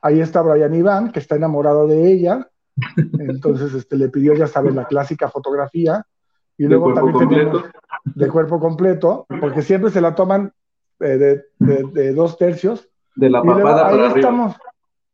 Ahí 0.00 0.20
está 0.20 0.40
Brian 0.40 0.72
Iván, 0.72 1.10
que 1.10 1.18
está 1.18 1.34
enamorado 1.34 1.88
de 1.88 2.12
ella. 2.12 2.48
Entonces, 3.18 3.74
este, 3.74 3.96
le 3.96 4.08
pidió, 4.08 4.34
ya 4.34 4.46
sabes, 4.46 4.72
la 4.72 4.84
clásica 4.84 5.28
fotografía. 5.28 6.06
Y 6.56 6.66
luego 6.66 6.94
también 6.94 7.28
tenemos 7.28 7.64
de 8.04 8.28
cuerpo 8.28 8.60
completo, 8.60 9.26
porque 9.40 9.62
siempre 9.62 9.90
se 9.90 10.00
la 10.00 10.14
toman 10.14 10.52
eh, 11.00 11.42
de, 11.58 12.12
dos 12.12 12.38
tercios. 12.38 12.88
De 13.16 13.30
la 13.30 13.42
papada 13.42 13.88
Ahí 13.88 14.12
estamos 14.14 14.54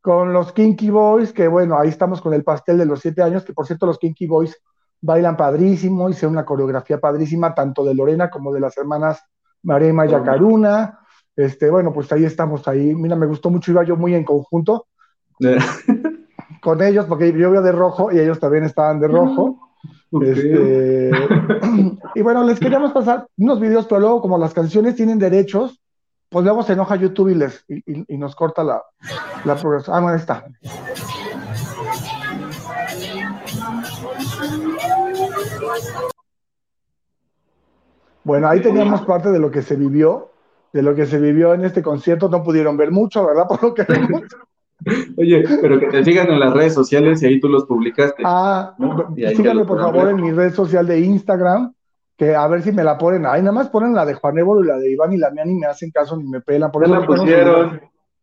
con 0.03 0.35
los 0.35 0.53
Kinky 0.53 0.91
Boys, 0.91 1.33
que 1.33 1.49
bueno, 1.49 1.79
ahí 1.79 1.89
estamos 1.89 2.21
con 2.21 2.35
el 2.35 2.45
pastel 2.45 2.77
de 2.77 2.85
los 2.85 3.01
siete 3.01 3.23
años, 3.23 3.47
que 3.47 3.55
por 3.55 3.65
cierto 3.65 3.87
los 3.87 3.99
Kinky 3.99 4.27
Boys 4.27 4.61
bailan 5.01 5.37
padrísimo, 5.37 6.09
hice 6.09 6.27
una 6.27 6.45
coreografía 6.45 6.99
padrísima, 6.99 7.55
tanto 7.55 7.85
de 7.85 7.95
Lorena 7.95 8.31
como 8.31 8.53
de 8.53 8.61
las 8.61 8.77
hermanas 8.77 9.23
María 9.63 9.89
y 9.89 9.93
Maya 9.93 10.23
Caruna. 10.23 11.01
Este, 11.37 11.71
bueno, 11.71 11.93
pues 11.93 12.11
ahí 12.13 12.25
estamos, 12.25 12.67
ahí. 12.67 12.95
Mira, 12.95 13.17
me 13.17 13.27
gustó 13.27 13.51
mucho, 13.51 13.71
iba 13.71 13.85
yo 13.85 13.97
muy 13.97 14.15
en 14.15 14.25
conjunto 14.25 14.87
con 16.61 16.83
ellos, 16.83 17.07
porque 17.07 17.33
yo 17.33 17.51
iba 17.51 17.61
de 17.61 17.73
rojo 17.73 18.11
y 18.13 18.19
ellos 18.19 18.41
también 18.41 18.65
estaban 18.65 18.99
de 19.01 19.09
rojo. 19.09 19.71
Este, 20.21 21.11
y 22.15 22.23
bueno, 22.23 22.43
les 22.45 22.59
queríamos 22.59 22.93
pasar 22.93 23.27
unos 23.37 23.61
videos, 23.61 23.87
pero 23.87 24.01
luego 24.01 24.23
como 24.23 24.39
las 24.39 24.55
canciones 24.55 24.97
tienen 24.97 25.19
derechos, 25.19 25.81
pues 26.29 26.45
luego 26.45 26.63
se 26.63 26.73
enoja 26.73 26.97
YouTube 26.97 27.29
y, 27.29 27.35
les, 27.35 27.65
y, 27.69 28.19
nos 28.19 28.35
corta 28.35 28.65
la, 28.65 28.83
la 29.45 29.55
progresión. 29.57 29.97
Ah, 29.97 30.01
bueno, 30.01 30.15
ahí 30.15 30.21
está. 30.21 30.45
Bueno, 38.25 38.49
ahí 38.49 38.61
teníamos 38.61 39.03
parte 39.03 39.31
de 39.31 39.39
lo 39.39 39.51
que 39.51 39.63
se 39.63 39.75
vivió, 39.75 40.33
de 40.73 40.83
lo 40.83 40.95
que 40.95 41.07
se 41.07 41.19
vivió 41.19 41.55
en 41.55 41.65
este 41.65 41.83
concierto. 41.83 42.29
No 42.29 42.43
pudieron 42.43 42.77
ver 42.77 42.91
mucho, 42.91 43.25
¿verdad? 43.25 43.47
Por 43.49 43.63
lo 43.63 43.75
que 43.75 43.87
Oye, 45.17 45.45
pero 45.61 45.81
que 45.81 45.87
te 45.87 46.05
sigan 46.05 46.31
en 46.31 46.39
las 46.39 46.53
redes 46.53 46.75
sociales 46.75 47.23
y 47.23 47.27
ahí 47.27 47.41
tú 47.41 47.49
los 47.49 47.65
publicaste. 47.65 48.23
Ah, 48.25 48.77
síganme 49.35 49.65
por 49.65 49.81
favor 49.81 50.09
en 50.09 50.21
mi 50.21 50.31
red 50.31 50.53
social 50.53 50.87
de 50.87 51.01
Instagram, 51.01 51.73
que 52.17 52.37
a 52.37 52.47
ver 52.47 52.63
si 52.63 52.71
me 52.71 52.85
la 52.85 52.97
ponen. 52.97 53.27
Ahí 53.27 53.41
nada 53.41 53.53
más 53.53 53.71
ponen 53.71 53.95
la 53.95 54.07
de 54.07 54.15
Juan 54.15 54.39
Évolo 54.39 54.63
y 54.63 54.69
la 54.69 54.77
de 54.77 54.93
Iván 54.93 55.13
y 55.13 55.17
la 55.17 55.31
mía 55.31 55.45
ni 55.45 55.55
me 55.55 55.67
hacen 55.67 55.91
caso 55.91 56.17
ni 56.17 56.29
me 56.29 56.41
pelan. 56.41 56.71
Por 56.71 56.85
eso 56.85 56.95
la 56.95 57.07
pusieron. 57.07 57.81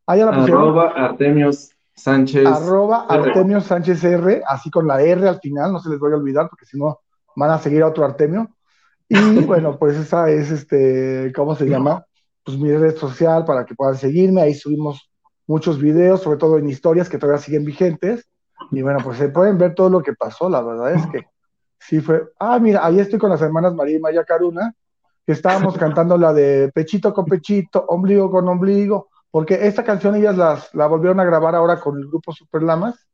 Ah, 0.08 0.16
ya 0.16 0.26
la 0.26 0.38
pusieron. 0.38 0.62
Arroba 0.62 0.94
Artemios 0.96 1.72
Sánchez. 1.94 2.46
Arroba 2.46 3.06
Artemios 3.10 3.66
Sánchez 3.66 4.04
R, 4.04 4.42
así 4.48 4.70
con 4.70 4.88
la 4.88 5.02
R 5.02 5.28
al 5.28 5.40
final, 5.40 5.74
no 5.74 5.80
se 5.80 5.90
les 5.90 6.00
voy 6.00 6.14
a 6.14 6.16
olvidar, 6.16 6.48
porque 6.50 6.66
si 6.66 6.78
no 6.78 7.00
van 7.36 7.52
a 7.52 7.60
seguir 7.60 7.84
a 7.84 7.88
otro 7.88 8.06
Artemio. 8.06 8.50
Y 9.08 9.16
bueno, 9.46 9.78
pues 9.78 9.98
esa 9.98 10.30
es 10.30 10.52
este, 10.52 11.32
¿cómo 11.36 11.56
se 11.56 11.66
llama? 11.66 12.06
Pues 12.44 12.58
mi 12.58 12.72
red 12.76 12.96
social 12.96 13.46
para 13.46 13.66
que 13.66 13.76
puedan 13.76 13.98
seguirme. 13.98 14.42
Ahí 14.42 14.54
subimos 14.54 15.10
muchos 15.48 15.80
videos, 15.80 16.22
sobre 16.22 16.38
todo 16.38 16.58
en 16.58 16.70
historias 16.70 17.10
que 17.10 17.18
todavía 17.18 17.42
siguen 17.42 17.66
vigentes. 17.66 18.28
Y 18.72 18.82
bueno, 18.82 19.00
pues 19.04 19.18
se 19.18 19.30
pueden 19.30 19.58
ver 19.58 19.76
todo 19.76 19.90
lo 19.90 20.02
que 20.02 20.14
pasó, 20.14 20.50
la 20.50 20.62
verdad 20.62 20.94
es 20.94 21.06
que 21.08 21.26
sí 21.80 22.02
fue. 22.02 22.24
Ah, 22.40 22.58
mira, 22.60 22.86
ahí 22.86 23.00
estoy 23.00 23.20
con 23.20 23.30
las 23.30 23.42
hermanas 23.42 23.76
María 23.76 23.98
y 23.98 24.00
Maya 24.00 24.24
Caruna, 24.24 24.74
que 25.26 25.34
estábamos 25.34 25.78
cantando 25.78 26.18
la 26.18 26.34
de 26.34 26.72
pechito 26.74 27.14
con 27.14 27.26
pechito, 27.26 27.86
ombligo 27.88 28.32
con 28.32 28.48
ombligo, 28.48 29.10
porque 29.30 29.68
esta 29.68 29.84
canción 29.84 30.16
ellas 30.16 30.38
las, 30.38 30.74
la 30.74 30.88
volvieron 30.88 31.20
a 31.20 31.26
grabar 31.26 31.56
ahora 31.56 31.80
con 31.80 31.98
el 31.98 32.08
grupo 32.08 32.32
Super 32.32 32.64
Lamas. 32.64 33.05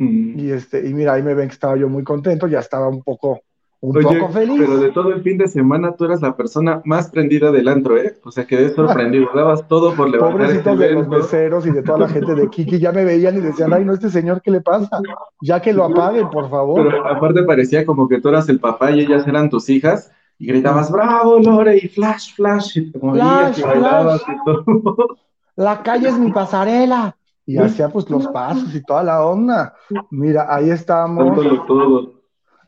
Mm. 0.00 0.38
Y, 0.38 0.50
este, 0.50 0.88
y 0.88 0.94
mira, 0.94 1.12
ahí 1.12 1.22
me 1.22 1.34
ven 1.34 1.48
que 1.48 1.54
estaba 1.54 1.76
yo 1.76 1.88
muy 1.88 2.02
contento, 2.02 2.46
ya 2.46 2.60
estaba 2.60 2.88
un 2.88 3.02
poco 3.02 3.42
un 3.82 4.02
poco 4.02 4.28
feliz. 4.28 4.58
Pero 4.58 4.78
de 4.78 4.92
todo 4.92 5.12
el 5.12 5.22
fin 5.22 5.38
de 5.38 5.48
semana 5.48 5.94
tú 5.94 6.04
eras 6.04 6.20
la 6.22 6.36
persona 6.36 6.80
más 6.84 7.10
prendida 7.10 7.50
del 7.50 7.68
antro, 7.68 7.96
¿eh? 7.98 8.18
O 8.24 8.30
sea, 8.30 8.46
quedé 8.46 8.74
sorprendido, 8.74 9.28
dabas 9.34 9.68
todo 9.68 9.94
por 9.94 10.08
levantar. 10.08 10.38
Pobrecitos 10.38 10.78
de 10.78 10.92
los 10.92 11.08
meseros 11.08 11.66
y 11.66 11.70
de 11.70 11.82
toda 11.82 11.98
la 11.98 12.08
gente 12.08 12.34
de 12.34 12.48
Kiki 12.48 12.78
ya 12.78 12.92
me 12.92 13.04
veían 13.04 13.36
y 13.36 13.40
decían, 13.40 13.72
ay, 13.72 13.84
no, 13.84 13.92
este 13.92 14.10
señor, 14.10 14.40
¿qué 14.42 14.50
le 14.50 14.60
pasa? 14.62 15.00
Ya 15.42 15.60
que 15.60 15.72
lo 15.72 15.84
apaguen, 15.84 16.28
por 16.30 16.48
favor. 16.48 16.88
Pero 16.88 17.06
aparte 17.06 17.42
parecía 17.42 17.84
como 17.84 18.08
que 18.08 18.20
tú 18.20 18.28
eras 18.28 18.48
el 18.48 18.58
papá 18.58 18.90
y 18.90 19.00
ellas 19.00 19.26
eran 19.26 19.50
tus 19.50 19.68
hijas. 19.68 20.10
Y 20.38 20.46
gritabas, 20.46 20.90
bravo, 20.90 21.38
Lore, 21.38 21.76
y 21.76 21.88
flash, 21.88 22.34
flash, 22.34 22.78
y 22.78 22.92
como 22.92 23.12
flash, 23.12 23.60
flash. 23.60 24.22
Y 24.26 24.44
todo. 24.46 25.18
La 25.56 25.82
calle 25.82 26.08
es 26.08 26.18
mi 26.18 26.32
pasarela. 26.32 27.14
Y 27.50 27.58
hacía 27.58 27.88
pues 27.88 28.08
los 28.08 28.28
pasos 28.28 28.72
y 28.74 28.82
toda 28.82 29.02
la 29.02 29.26
onda. 29.26 29.74
Mira, 30.10 30.46
ahí 30.54 30.70
estamos. 30.70 31.36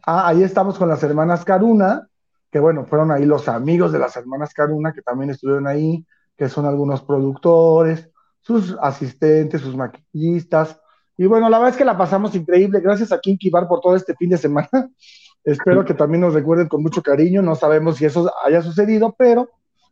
Ah, 0.04 0.26
ahí 0.26 0.42
estamos 0.42 0.76
con 0.76 0.88
las 0.88 1.00
hermanas 1.04 1.44
Caruna, 1.44 2.08
que 2.50 2.58
bueno, 2.58 2.84
fueron 2.86 3.12
ahí 3.12 3.24
los 3.24 3.48
amigos 3.48 3.92
de 3.92 4.00
las 4.00 4.16
hermanas 4.16 4.52
Caruna, 4.52 4.92
que 4.92 5.00
también 5.00 5.30
estuvieron 5.30 5.68
ahí, 5.68 6.04
que 6.36 6.48
son 6.48 6.66
algunos 6.66 7.02
productores, 7.02 8.10
sus 8.40 8.76
asistentes, 8.82 9.60
sus 9.60 9.76
maquillistas. 9.76 10.80
Y 11.16 11.26
bueno, 11.26 11.48
la 11.48 11.58
verdad 11.58 11.74
es 11.74 11.76
que 11.76 11.84
la 11.84 11.96
pasamos 11.96 12.34
increíble. 12.34 12.80
Gracias 12.80 13.12
a 13.12 13.20
Kinky 13.20 13.50
Bar 13.50 13.68
por 13.68 13.80
todo 13.80 13.94
este 13.94 14.16
fin 14.16 14.30
de 14.30 14.38
semana. 14.38 14.68
Espero 15.44 15.84
que 15.84 15.94
también 15.94 16.22
nos 16.22 16.34
recuerden 16.34 16.66
con 16.66 16.82
mucho 16.82 17.02
cariño. 17.02 17.40
No 17.40 17.54
sabemos 17.54 17.98
si 17.98 18.04
eso 18.04 18.32
haya 18.44 18.62
sucedido, 18.62 19.14
pero 19.16 19.48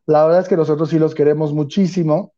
la 0.07 0.24
verdad 0.24 0.40
es 0.40 0.48
que 0.48 0.57
nosotros 0.57 0.90
sí 0.90 0.98
los 0.98 1.14
queremos 1.14 1.53
muchísimo. 1.53 2.33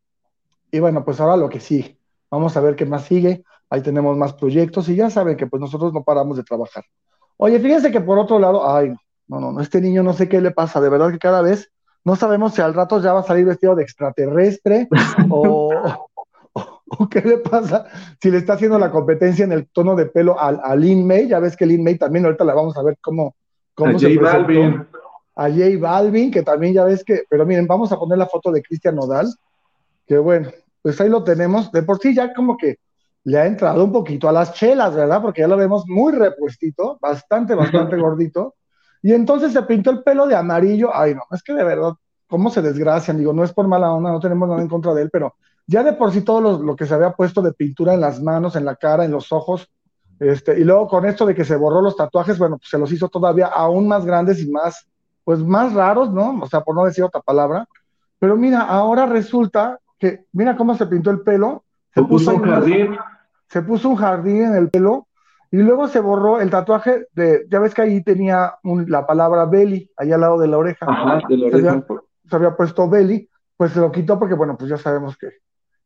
Y 0.71 0.81
bueno, 0.81 1.03
pues 1.03 1.19
ahora 1.19 1.39
lo 1.39 1.49
que 1.49 1.61
sigue. 1.61 2.02
Vamos 2.33 2.57
a 2.57 2.61
ver 2.63 2.77
qué 2.77 2.87
más 2.87 3.05
sigue. 3.05 3.45
Ahí 3.69 3.83
tenemos 3.83 4.17
más 4.17 4.33
proyectos 4.33 4.89
y 4.89 4.97
ya 4.97 5.11
saben 5.11 5.37
que 5.37 5.47
pues 5.47 5.61
nosotros 5.61 5.93
no 5.93 6.03
paramos 6.03 6.39
de 6.39 6.43
trabajar. 6.43 6.83
Oye, 7.37 7.61
fíjense 7.61 7.93
que 7.93 8.01
por 8.01 8.19
otro 8.19 8.39
lado, 8.39 8.67
ay, 8.75 8.95
no, 9.29 9.39
no, 9.39 9.53
no, 9.53 9.61
este 9.61 9.83
niño 9.83 10.03
no 10.03 10.15
sé 10.15 10.31
qué 10.31 10.41
le 10.41 10.51
pasa, 10.51 10.81
de 10.81 10.89
verdad 10.89 11.11
que 11.11 11.19
cada 11.19 11.43
vez 11.43 11.71
no 12.05 12.17
sabemos 12.17 12.55
si 12.55 12.63
al 12.63 12.73
rato 12.73 13.01
ya 13.03 13.13
va 13.13 13.21
a 13.21 13.25
salir 13.25 13.45
vestido 13.45 13.75
de 13.75 13.83
extraterrestre 13.83 14.89
o, 15.29 16.09
qué 17.11 17.21
le 17.21 17.39
pasa, 17.39 17.85
si 18.21 18.31
le 18.31 18.39
está 18.39 18.55
haciendo 18.55 18.79
la 18.79 18.91
competencia 18.91 19.45
en 19.45 19.53
el 19.53 19.69
tono 19.69 19.95
de 19.95 20.07
pelo 20.07 20.41
al, 20.41 20.59
a 20.65 20.75
Lin 20.75 21.07
May, 21.07 21.29
ya 21.29 21.39
ves 21.39 21.55
que 21.55 21.67
Lin 21.67 21.85
May 21.85 21.99
también 21.99 22.25
ahorita 22.25 22.45
la 22.45 22.55
vamos 22.55 22.77
a 22.79 22.83
ver 22.83 22.97
cómo, 23.03 23.37
cómo 23.75 23.97
a 23.97 23.99
se 23.99 24.15
J 24.15 24.23
Balvin. 24.23 24.87
A 25.35 25.51
J 25.51 25.65
Balvin, 25.79 26.31
que 26.31 26.43
también 26.43 26.73
ya 26.73 26.85
ves 26.85 27.05
que, 27.05 27.25
pero 27.29 27.45
miren, 27.45 27.67
vamos 27.67 27.93
a 27.93 27.99
poner 27.99 28.17
la 28.17 28.27
foto 28.27 28.51
de 28.51 28.63
Cristian 28.63 28.97
Nodal, 28.97 29.29
que 30.07 30.17
bueno, 30.17 30.51
pues 30.83 31.01
ahí 31.01 31.09
lo 31.09 31.25
tenemos, 31.25 31.71
de 31.73 31.83
por 31.83 31.99
sí 31.99 32.15
ya 32.15 32.35
como 32.35 32.57
que 32.57 32.79
le 33.25 33.39
ha 33.39 33.47
entrado 33.47 33.85
un 33.85 33.93
poquito 33.93 34.29
a 34.29 34.33
las 34.33 34.53
chelas, 34.53 34.95
¿verdad? 34.95 35.23
Porque 35.23 35.43
ya 35.43 35.49
lo 35.49 35.57
vemos 35.57 35.85
muy 35.87 36.13
repuestito, 36.13 36.99
bastante, 37.01 37.55
bastante 37.55 37.97
gordito. 38.01 38.57
Y 39.03 39.13
entonces 39.13 39.53
se 39.53 39.63
pintó 39.63 39.91
el 39.91 40.03
pelo 40.03 40.27
de 40.27 40.35
amarillo. 40.35 40.91
Ay, 40.95 41.15
no, 41.15 41.23
es 41.31 41.43
que 41.43 41.55
de 41.55 41.65
verdad, 41.65 41.93
¿cómo 42.27 42.51
se 42.51 42.63
desgracian? 42.63 43.19
Digo, 43.19 43.33
no 43.33 43.45
es 43.45 43.53
por 43.53 43.69
mala 43.69 43.93
onda, 43.93 44.11
no 44.11 44.21
tenemos 44.21 44.49
nada 44.49 44.61
en 44.61 44.69
contra 44.69 44.93
de 44.95 45.03
él, 45.03 45.11
pero 45.11 45.35
ya 45.67 45.83
de 45.83 45.93
por 45.93 46.13
sí 46.13 46.23
todo 46.23 46.59
lo, 46.59 46.77
que 46.77 46.87
se 46.87 46.95
había 46.95 47.13
puesto 47.13 47.43
de 47.43 47.53
pintura 47.53 47.95
en 47.95 48.01
las 48.01 48.21
manos, 48.21 48.57
en 48.57 48.65
la 48.65 48.77
cara, 48.77 49.05
en 49.05 49.13
los 49.13 49.33
ojos, 49.33 49.71
este, 50.19 50.59
y 50.59 50.65
luego 50.65 50.87
con 50.89 51.05
esto 51.05 51.27
de 51.27 51.35
que 51.35 51.45
se 51.45 51.57
borró 51.57 51.81
los 51.81 51.97
tatuajes, 51.97 52.39
bueno, 52.39 52.59
pues 52.59 52.71
se 52.71 52.79
los 52.79 52.93
hizo 52.93 53.09
todavía 53.09 53.47
aún 53.47 53.89
más 53.89 54.05
grandes 54.05 54.41
y 54.41 54.51
más, 54.51 54.87
pues 55.25 55.41
más 55.41 55.73
raros, 55.73 56.13
¿no? 56.13 56.41
O 56.43 56.49
sea, 56.49 56.61
por 56.61 56.75
no 56.75 56.85
decir 56.85 57.03
otra 57.03 57.21
palabra. 57.21 57.67
Pero 58.19 58.37
mira, 58.37 58.61
ahora 58.61 59.07
resulta 59.07 59.81
que, 60.03 60.25
mira 60.33 60.57
cómo 60.57 60.75
se 60.75 60.87
pintó 60.87 61.13
el 61.13 61.21
pelo. 61.21 61.63
Se, 61.95 62.03
puso, 62.03 62.35
un 62.35 62.43
jardín 62.43 62.99
se 63.49 63.63
puso 63.63 63.89
un 63.89 63.95
jardín 63.95 64.43
en 64.43 64.57
el 64.57 64.69
pelo 64.69 65.07
y 65.53 65.59
luego 65.59 65.87
se 65.87 66.01
borró 66.01 66.41
el 66.41 66.51
tatuaje 66.51 67.07
de, 67.13 67.47
ya 67.49 67.61
ves 67.61 67.73
que 67.73 67.83
ahí 67.83 68.03
tenía 68.03 68.55
la 68.89 69.07
palabra 69.07 69.45
belly, 69.45 69.89
ahí 69.97 70.11
al 70.11 70.23
lado 70.23 70.41
de 70.41 70.49
la 70.49 70.59
oreja. 70.59 70.87
Ajá, 70.89 71.21
de 71.29 71.37
la 71.37 71.47
oreja. 71.47 71.85
Se, 72.29 72.35
había, 72.35 72.57
puesto 72.57 72.89
belly, 72.89 73.29
pues 73.57 73.71
se 73.71 73.79
lo 73.79 73.93
quitó 73.93 74.19
porque, 74.19 74.35
bueno, 74.35 74.57
pues 74.57 74.71
ya 74.71 74.77
sabemos 74.77 75.17
que, 75.17 75.29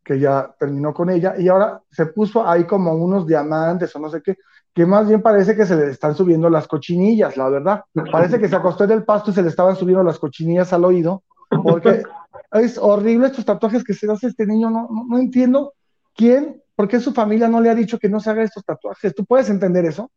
que 0.02 0.18
ya 0.18 0.50
terminó 0.59 0.94
con 0.94 1.11
ella 1.11 1.35
y 1.37 1.48
ahora 1.48 1.83
se 1.90 2.07
puso 2.07 2.48
ahí 2.48 2.64
como 2.64 2.94
unos 2.94 3.26
diamantes 3.26 3.94
o 3.96 3.98
no 3.98 4.09
sé 4.09 4.22
qué, 4.22 4.38
que 4.72 4.87
más 4.87 5.07
bien 5.07 5.20
parece 5.20 5.55
que 5.55 5.66
se 5.66 5.76
le 5.76 5.90
están 5.90 6.14
subiendo 6.14 6.48
las 6.48 6.66
cochinillas, 6.66 7.37
la 7.37 7.50
verdad. 7.50 7.85
Parece 8.11 8.38
que 8.38 8.48
se 8.48 8.57
acostó 8.57 8.85
en 8.85 8.92
el 8.92 9.05
pasto 9.05 9.31
y 9.31 9.35
se 9.35 9.42
le 9.42 9.48
estaban 9.48 9.76
subiendo 9.76 10.02
las 10.02 10.18
cochinillas 10.18 10.72
al 10.72 10.87
oído, 10.87 11.22
porque 11.62 12.02
es 12.52 12.78
horrible 12.78 13.26
estos 13.26 13.44
tatuajes 13.44 13.85
que 13.85 13.94
se 13.94 14.11
hace 14.11 14.28
este 14.28 14.46
niño, 14.46 14.70
no, 14.70 14.88
no, 14.90 15.04
no 15.09 15.18
entiendo 15.18 15.74
quién 16.14 16.62
¿por 16.76 16.87
qué 16.87 17.00
su 17.00 17.12
familia 17.12 17.48
no 17.48 17.61
le 17.61 17.70
ha 17.70 17.74
dicho 17.74 17.98
que 17.98 18.09
no 18.09 18.20
se 18.20 18.30
haga 18.30 18.44
estos 18.44 18.64
tatuajes? 18.64 19.14
¿Tú 19.14 19.24
puedes 19.24 19.48
entender 19.48 19.85
eso? 19.87 20.11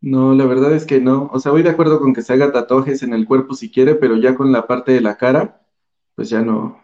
No, 0.00 0.34
la 0.34 0.46
verdad 0.46 0.72
es 0.72 0.86
que 0.86 1.00
no. 1.00 1.28
O 1.32 1.38
sea, 1.38 1.52
voy 1.52 1.62
de 1.62 1.70
acuerdo 1.70 2.00
con 2.00 2.14
que 2.14 2.22
se 2.22 2.32
haga 2.32 2.52
tatuajes 2.52 3.02
en 3.02 3.12
el 3.12 3.26
cuerpo 3.26 3.54
si 3.54 3.70
quiere, 3.70 3.96
pero 3.96 4.16
ya 4.16 4.34
con 4.34 4.50
la 4.50 4.66
parte 4.66 4.92
de 4.92 5.00
la 5.00 5.16
cara, 5.16 5.60
pues 6.14 6.30
ya 6.30 6.40
no, 6.40 6.80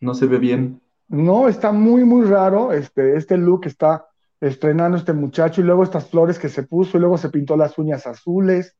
no 0.00 0.14
se 0.14 0.26
ve 0.26 0.38
bien. 0.38 0.80
No, 1.08 1.48
está 1.48 1.72
muy, 1.72 2.04
muy 2.04 2.24
raro. 2.24 2.72
Este, 2.72 3.16
este 3.16 3.36
look 3.36 3.66
está 3.66 4.06
estrenando 4.40 4.96
este 4.96 5.12
muchacho 5.12 5.60
y 5.60 5.64
luego 5.64 5.82
estas 5.82 6.08
flores 6.08 6.38
que 6.38 6.48
se 6.48 6.62
puso 6.62 6.96
y 6.96 7.00
luego 7.00 7.18
se 7.18 7.30
pintó 7.30 7.56
las 7.56 7.76
uñas 7.78 8.06
azules. 8.06 8.76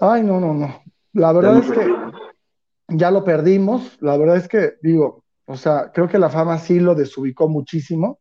Ay, 0.00 0.22
no, 0.22 0.40
no, 0.40 0.54
no. 0.54 0.82
La 1.12 1.32
verdad 1.32 1.58
es 1.58 1.70
que 1.70 1.86
ya 2.88 3.10
lo 3.10 3.24
perdimos. 3.24 3.96
La 4.00 4.16
verdad 4.16 4.36
es 4.36 4.48
que, 4.48 4.74
digo, 4.82 5.24
o 5.46 5.56
sea, 5.56 5.90
creo 5.92 6.08
que 6.08 6.18
la 6.18 6.30
fama 6.30 6.58
sí 6.58 6.80
lo 6.80 6.94
desubicó 6.94 7.48
muchísimo. 7.48 8.18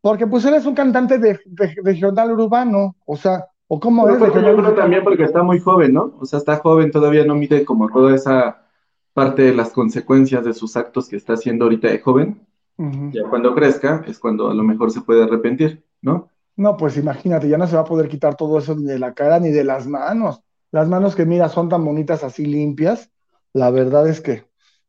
Porque 0.00 0.26
pues 0.26 0.44
él 0.44 0.54
es 0.54 0.66
un 0.66 0.74
cantante 0.74 1.18
de, 1.18 1.40
regional 1.82 2.30
urbano, 2.30 2.94
o 3.06 3.16
sea, 3.16 3.46
o 3.66 3.80
como 3.80 4.08
es. 4.08 4.18
Yo 4.20 4.74
también 4.74 5.02
porque 5.02 5.24
está 5.24 5.42
muy 5.42 5.58
joven, 5.58 5.94
¿no? 5.94 6.14
O 6.20 6.24
sea, 6.24 6.38
está 6.38 6.58
joven, 6.58 6.92
todavía 6.92 7.24
no 7.24 7.34
mide 7.34 7.64
como 7.64 7.88
toda 7.88 8.14
esa 8.14 8.66
parte 9.12 9.42
de 9.42 9.54
las 9.54 9.70
consecuencias 9.70 10.44
de 10.44 10.52
sus 10.52 10.76
actos 10.76 11.08
que 11.08 11.16
está 11.16 11.32
haciendo 11.32 11.64
ahorita 11.64 11.88
de 11.88 11.98
joven. 11.98 12.46
Ya 12.78 13.22
cuando 13.30 13.54
crezca 13.54 14.04
es 14.06 14.18
cuando 14.18 14.50
a 14.50 14.54
lo 14.54 14.62
mejor 14.62 14.90
se 14.90 15.00
puede 15.00 15.24
arrepentir, 15.24 15.82
¿no? 16.02 16.28
No, 16.56 16.76
pues 16.76 16.96
imagínate, 16.98 17.48
ya 17.48 17.56
no 17.58 17.66
se 17.66 17.74
va 17.74 17.82
a 17.82 17.86
poder 17.86 18.08
quitar 18.08 18.36
todo 18.36 18.58
eso 18.58 18.76
ni 18.76 18.84
de 18.84 18.98
la 18.98 19.14
cara 19.14 19.40
ni 19.40 19.50
de 19.50 19.64
las 19.64 19.86
manos. 19.86 20.40
Las 20.70 20.86
manos 20.86 21.16
que 21.16 21.24
mira 21.24 21.48
son 21.48 21.68
tan 21.68 21.84
bonitas 21.84 22.22
así 22.22 22.44
limpias. 22.44 23.10
La 23.56 23.70
verdad 23.70 24.06
es 24.06 24.20
que, 24.20 24.44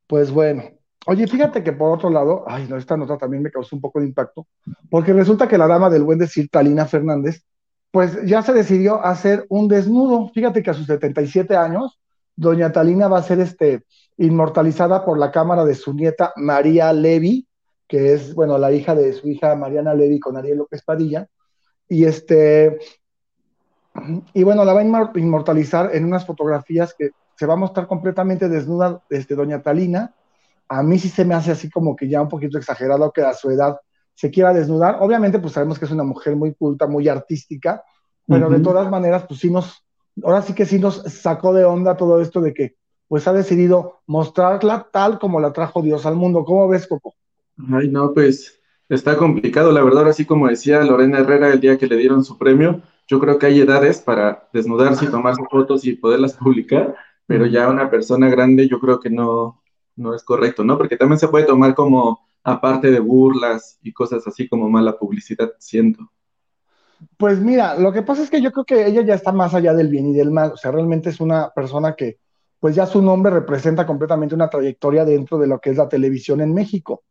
pues 0.08 0.30
bueno, 0.30 0.64
Oye, 1.10 1.26
fíjate 1.26 1.64
que 1.64 1.72
por 1.72 1.96
otro 1.96 2.10
lado, 2.10 2.44
ay, 2.48 2.68
no, 2.68 2.76
esta 2.76 2.98
nota 2.98 3.18
también 3.18 3.42
me 3.42 3.50
causó 3.50 3.78
un 3.78 3.82
poco 3.82 4.02
de 4.02 4.08
impacto, 4.08 4.46
porque 4.90 5.14
resulta 5.14 5.48
que 5.48 5.58
la 5.58 5.66
dama 5.66 5.90
del 5.90 6.04
buen 6.04 6.20
decir, 6.20 6.50
Talina 6.50 6.86
Fernández, 6.86 7.46
pues 7.92 8.26
ya 8.26 8.42
se 8.42 8.52
decidió 8.52 9.02
hacer 9.06 9.46
un 9.48 9.70
desnudo. 9.70 10.30
Fíjate 10.34 10.62
que 10.62 10.70
a 10.70 10.74
sus 10.74 10.86
77 10.86 11.56
años, 11.56 11.98
doña 12.36 12.74
Talina 12.74 13.08
va 13.08 13.20
a 13.20 13.24
ser 13.24 13.40
este, 13.40 13.86
inmortalizada 14.18 15.06
por 15.06 15.18
la 15.18 15.32
cámara 15.32 15.64
de 15.64 15.76
su 15.76 15.94
nieta 15.94 16.34
María 16.36 16.92
Levi, 16.92 17.48
que 17.88 18.12
es, 18.12 18.36
bueno, 18.36 18.58
la 18.58 18.74
hija 18.74 18.94
de 18.94 19.14
su 19.14 19.30
hija 19.30 19.56
Mariana 19.56 19.94
Levi 19.94 20.20
con 20.20 20.36
Ariel 20.36 20.58
López 20.58 20.84
Padilla. 20.84 21.26
Y 21.88 22.04
este, 22.04 22.80
y 24.34 24.44
bueno, 24.44 24.66
la 24.66 24.74
va 24.74 24.82
a 24.82 25.12
inmortalizar 25.16 25.96
en 25.96 26.04
unas 26.04 26.26
fotografías 26.26 26.94
que 26.94 27.12
se 27.38 27.46
va 27.46 27.54
a 27.54 27.58
mostrar 27.58 27.88
completamente 27.88 28.50
desnuda 28.50 29.02
este, 29.10 29.36
doña 29.36 29.62
Talina. 29.62 30.14
A 30.68 30.82
mí 30.82 30.98
sí 30.98 31.10
se 31.10 31.24
me 31.24 31.36
hace 31.36 31.52
así 31.52 31.70
como 31.70 31.96
que 31.96 32.10
ya 32.10 32.22
un 32.22 32.30
poquito 32.30 32.58
exagerado 32.58 33.12
que 33.12 33.22
a 33.22 33.34
su 33.34 33.52
edad 33.52 33.78
se 34.16 34.32
quiera 34.32 34.54
desnudar. 34.54 34.98
Obviamente, 35.00 35.38
pues 35.38 35.54
sabemos 35.54 35.78
que 35.78 35.86
es 35.86 35.92
una 35.92 36.04
mujer 36.04 36.36
muy 36.36 36.56
culta, 36.56 36.88
muy 36.88 37.08
artística, 37.08 37.84
pero 38.26 38.50
de 38.50 38.60
todas 38.60 38.90
maneras, 38.90 39.26
pues 39.28 39.40
sí 39.40 39.52
nos, 39.52 39.86
ahora 40.24 40.42
sí 40.42 40.54
que 40.54 40.66
sí 40.66 40.80
nos 40.80 41.04
sacó 41.04 41.54
de 41.54 41.64
onda 41.64 41.96
todo 41.96 42.20
esto 42.20 42.42
de 42.42 42.54
que 42.54 42.76
pues 43.08 43.28
ha 43.28 43.34
decidido 43.34 44.02
mostrarla 44.08 44.88
tal 44.92 45.20
como 45.20 45.40
la 45.40 45.54
trajo 45.54 45.82
Dios 45.82 46.06
al 46.06 46.16
mundo. 46.16 46.44
¿Cómo 46.44 46.68
ves, 46.68 46.88
Coco? 46.88 47.16
Ay, 47.72 47.90
no, 47.90 48.14
pues 48.14 48.60
está 48.90 49.16
complicado, 49.16 49.72
la 49.72 49.84
verdad, 49.84 50.08
así 50.08 50.26
como 50.26 50.48
decía 50.48 50.82
Lorena 50.82 51.20
Herrera 51.20 51.50
el 51.50 51.60
día 51.60 51.78
que 51.78 51.88
le 51.88 51.96
dieron 51.96 52.24
su 52.24 52.38
premio, 52.38 52.82
yo 53.08 53.20
creo 53.20 53.38
que 53.40 53.46
hay 53.46 53.62
edades 53.62 54.02
para 54.02 54.50
desnudarse 54.52 55.06
y 55.06 55.08
tomarse 55.10 55.42
fotos 55.50 55.86
y 55.86 55.94
poderlas 55.94 56.34
publicar, 56.34 56.96
pero 57.28 57.46
ya 57.46 57.70
una 57.70 57.92
persona 57.92 58.30
grande 58.30 58.68
yo 58.68 58.80
creo 58.80 59.00
que 59.00 59.10
no, 59.10 59.62
no 59.98 60.16
es 60.16 60.24
correcto, 60.24 60.64
¿no? 60.64 60.78
Porque 60.78 60.98
también 60.98 61.20
se 61.20 61.28
puede 61.28 61.46
tomar 61.46 61.76
como 61.76 62.26
aparte 62.44 62.90
de 62.90 63.02
burlas 63.02 63.78
y 63.84 63.92
cosas 63.92 64.26
así 64.26 64.48
como 64.48 64.70
mala 64.70 64.98
publicidad, 64.98 65.52
siento. 65.60 66.10
Pues 67.18 67.40
mira, 67.40 67.78
lo 67.78 67.92
que 67.92 68.02
pasa 68.02 68.24
es 68.24 68.30
que 68.30 68.42
yo 68.42 68.52
creo 68.52 68.66
que 68.66 68.88
ella 68.88 69.02
ya 69.02 69.14
está 69.14 69.32
más 69.32 69.54
allá 69.54 69.74
del 69.74 69.90
bien 69.90 70.08
y 70.08 70.14
del 70.14 70.32
mal, 70.32 70.54
o 70.54 70.58
sea, 70.58 70.72
realmente 70.72 71.10
es 71.10 71.20
una 71.20 71.52
persona 71.54 71.94
que, 71.94 72.20
pues 72.60 72.74
ya 72.74 72.86
su 72.86 73.02
nombre 73.02 73.32
representa 73.32 73.86
completamente 73.86 74.34
una 74.34 74.50
trayectoria 74.50 75.06
dentro 75.06 75.38
de 75.38 75.48
lo 75.48 75.60
que 75.60 75.72
es 75.72 75.78
la 75.78 75.90
televisión 75.90 76.42
en 76.42 76.54
México. 76.54 77.04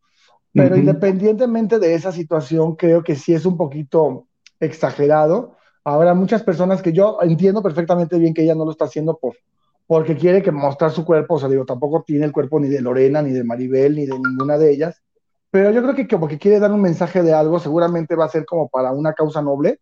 Pero 0.53 0.75
independientemente 0.75 1.79
de 1.79 1.95
esa 1.95 2.13
situación, 2.13 2.77
creo 2.77 3.05
que 3.05 3.15
sí 3.15 3.35
es 3.35 3.45
un 3.45 3.59
poquito 3.59 4.27
exagerado. 4.59 5.55
Habrá 5.85 6.15
muchas 6.15 6.43
personas 6.43 6.81
que 6.81 6.95
yo 6.95 7.19
entiendo 7.21 7.63
perfectamente 7.63 8.19
bien 8.19 8.33
que 8.33 8.43
ella 8.43 8.55
no 8.55 8.65
lo 8.65 8.71
está 8.71 8.87
haciendo 8.87 9.19
por, 9.19 9.37
porque 9.87 10.17
quiere 10.17 10.43
que 10.43 10.51
mostrar 10.51 10.91
su 10.91 11.05
cuerpo, 11.05 11.35
o 11.35 11.39
sea, 11.39 11.49
digo, 11.49 11.65
tampoco 11.65 12.03
tiene 12.07 12.25
el 12.25 12.33
cuerpo 12.33 12.59
ni 12.59 12.69
de 12.69 12.81
Lorena, 12.81 13.23
ni 13.23 13.31
de 13.31 13.45
Maribel, 13.45 13.95
ni 13.95 14.07
de 14.07 14.19
ninguna 14.19 14.59
de 14.59 14.71
ellas, 14.71 15.03
pero 15.51 15.71
yo 15.71 15.83
creo 15.83 15.95
que 15.95 16.09
como 16.09 16.29
que 16.29 16.39
quiere 16.39 16.59
dar 16.59 16.73
un 16.73 16.83
mensaje 16.83 17.23
de 17.23 17.33
algo, 17.33 17.59
seguramente 17.59 18.17
va 18.17 18.25
a 18.25 18.31
ser 18.31 18.45
como 18.45 18.69
para 18.69 18.93
una 18.93 19.13
causa 19.13 19.41
noble, 19.43 19.81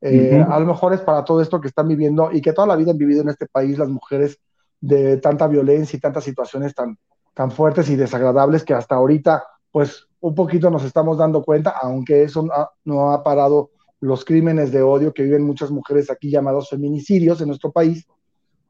eh, 0.00 0.44
a 0.48 0.60
lo 0.60 0.66
mejor 0.66 0.92
es 0.92 1.00
para 1.00 1.24
todo 1.24 1.40
esto 1.40 1.60
que 1.60 1.68
están 1.68 1.88
viviendo 1.88 2.30
y 2.32 2.40
que 2.40 2.52
toda 2.52 2.68
la 2.68 2.76
vida 2.76 2.92
han 2.92 2.98
vivido 2.98 3.22
en 3.22 3.30
este 3.30 3.46
país 3.46 3.78
las 3.78 3.88
mujeres 3.88 4.38
de 4.80 5.16
tanta 5.16 5.48
violencia 5.48 5.96
y 5.96 6.00
tantas 6.00 6.22
situaciones 6.24 6.74
tan, 6.74 6.96
tan 7.34 7.50
fuertes 7.50 7.90
y 7.90 7.96
desagradables 7.96 8.64
que 8.64 8.74
hasta 8.74 8.94
ahorita, 8.94 9.44
pues 9.72 10.06
un 10.20 10.34
poquito 10.34 10.70
nos 10.70 10.84
estamos 10.84 11.18
dando 11.18 11.42
cuenta, 11.42 11.74
aunque 11.80 12.22
eso 12.22 12.46
no 12.84 13.12
ha, 13.12 13.22
parado 13.22 13.70
los 14.00 14.24
crímenes 14.24 14.72
de 14.72 14.82
odio 14.82 15.12
que 15.12 15.22
viven 15.22 15.42
muchas 15.42 15.70
mujeres 15.70 16.10
aquí 16.10 16.30
llamados 16.30 16.68
feminicidios 16.68 17.40
en 17.40 17.48
nuestro 17.48 17.72
país. 17.72 18.06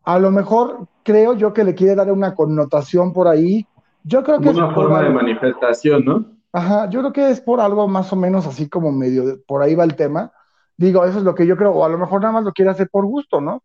A 0.04 0.18
lo 0.18 0.30
mejor 0.30 0.86
creo 1.02 1.34
yo 1.34 1.52
que 1.52 1.64
le 1.64 1.74
quiere 1.74 1.94
dar 1.94 2.10
una 2.12 2.34
connotación 2.34 3.12
por 3.12 3.28
ahí. 3.28 3.66
Yo 4.04 4.22
creo 4.22 4.40
que 4.40 4.50
una 4.50 4.74
forma 4.74 5.02
de 5.02 5.10
manifestación, 5.10 6.04
¿no? 6.04 6.24
Ajá, 6.52 6.88
yo 6.88 7.00
creo 7.00 7.12
que 7.12 7.30
es 7.30 7.40
por 7.40 7.60
algo 7.60 7.86
más 7.88 8.12
o 8.12 8.16
menos 8.16 8.46
así 8.46 8.68
como 8.68 8.90
medio, 8.90 9.40
por 9.46 9.62
ahí 9.62 9.74
va 9.74 9.84
el 9.84 9.96
tema. 9.96 10.32
Digo, 10.76 11.04
eso 11.04 11.18
es 11.18 11.24
lo 11.24 11.34
que 11.34 11.46
yo 11.46 11.56
creo, 11.56 11.72
o 11.72 11.84
a 11.84 11.88
lo 11.88 11.98
mejor 11.98 12.20
nada 12.20 12.32
más 12.32 12.44
lo 12.44 12.52
quiere 12.52 12.70
hacer 12.70 12.88
por 12.90 13.04
gusto, 13.04 13.40
¿no? 13.40 13.62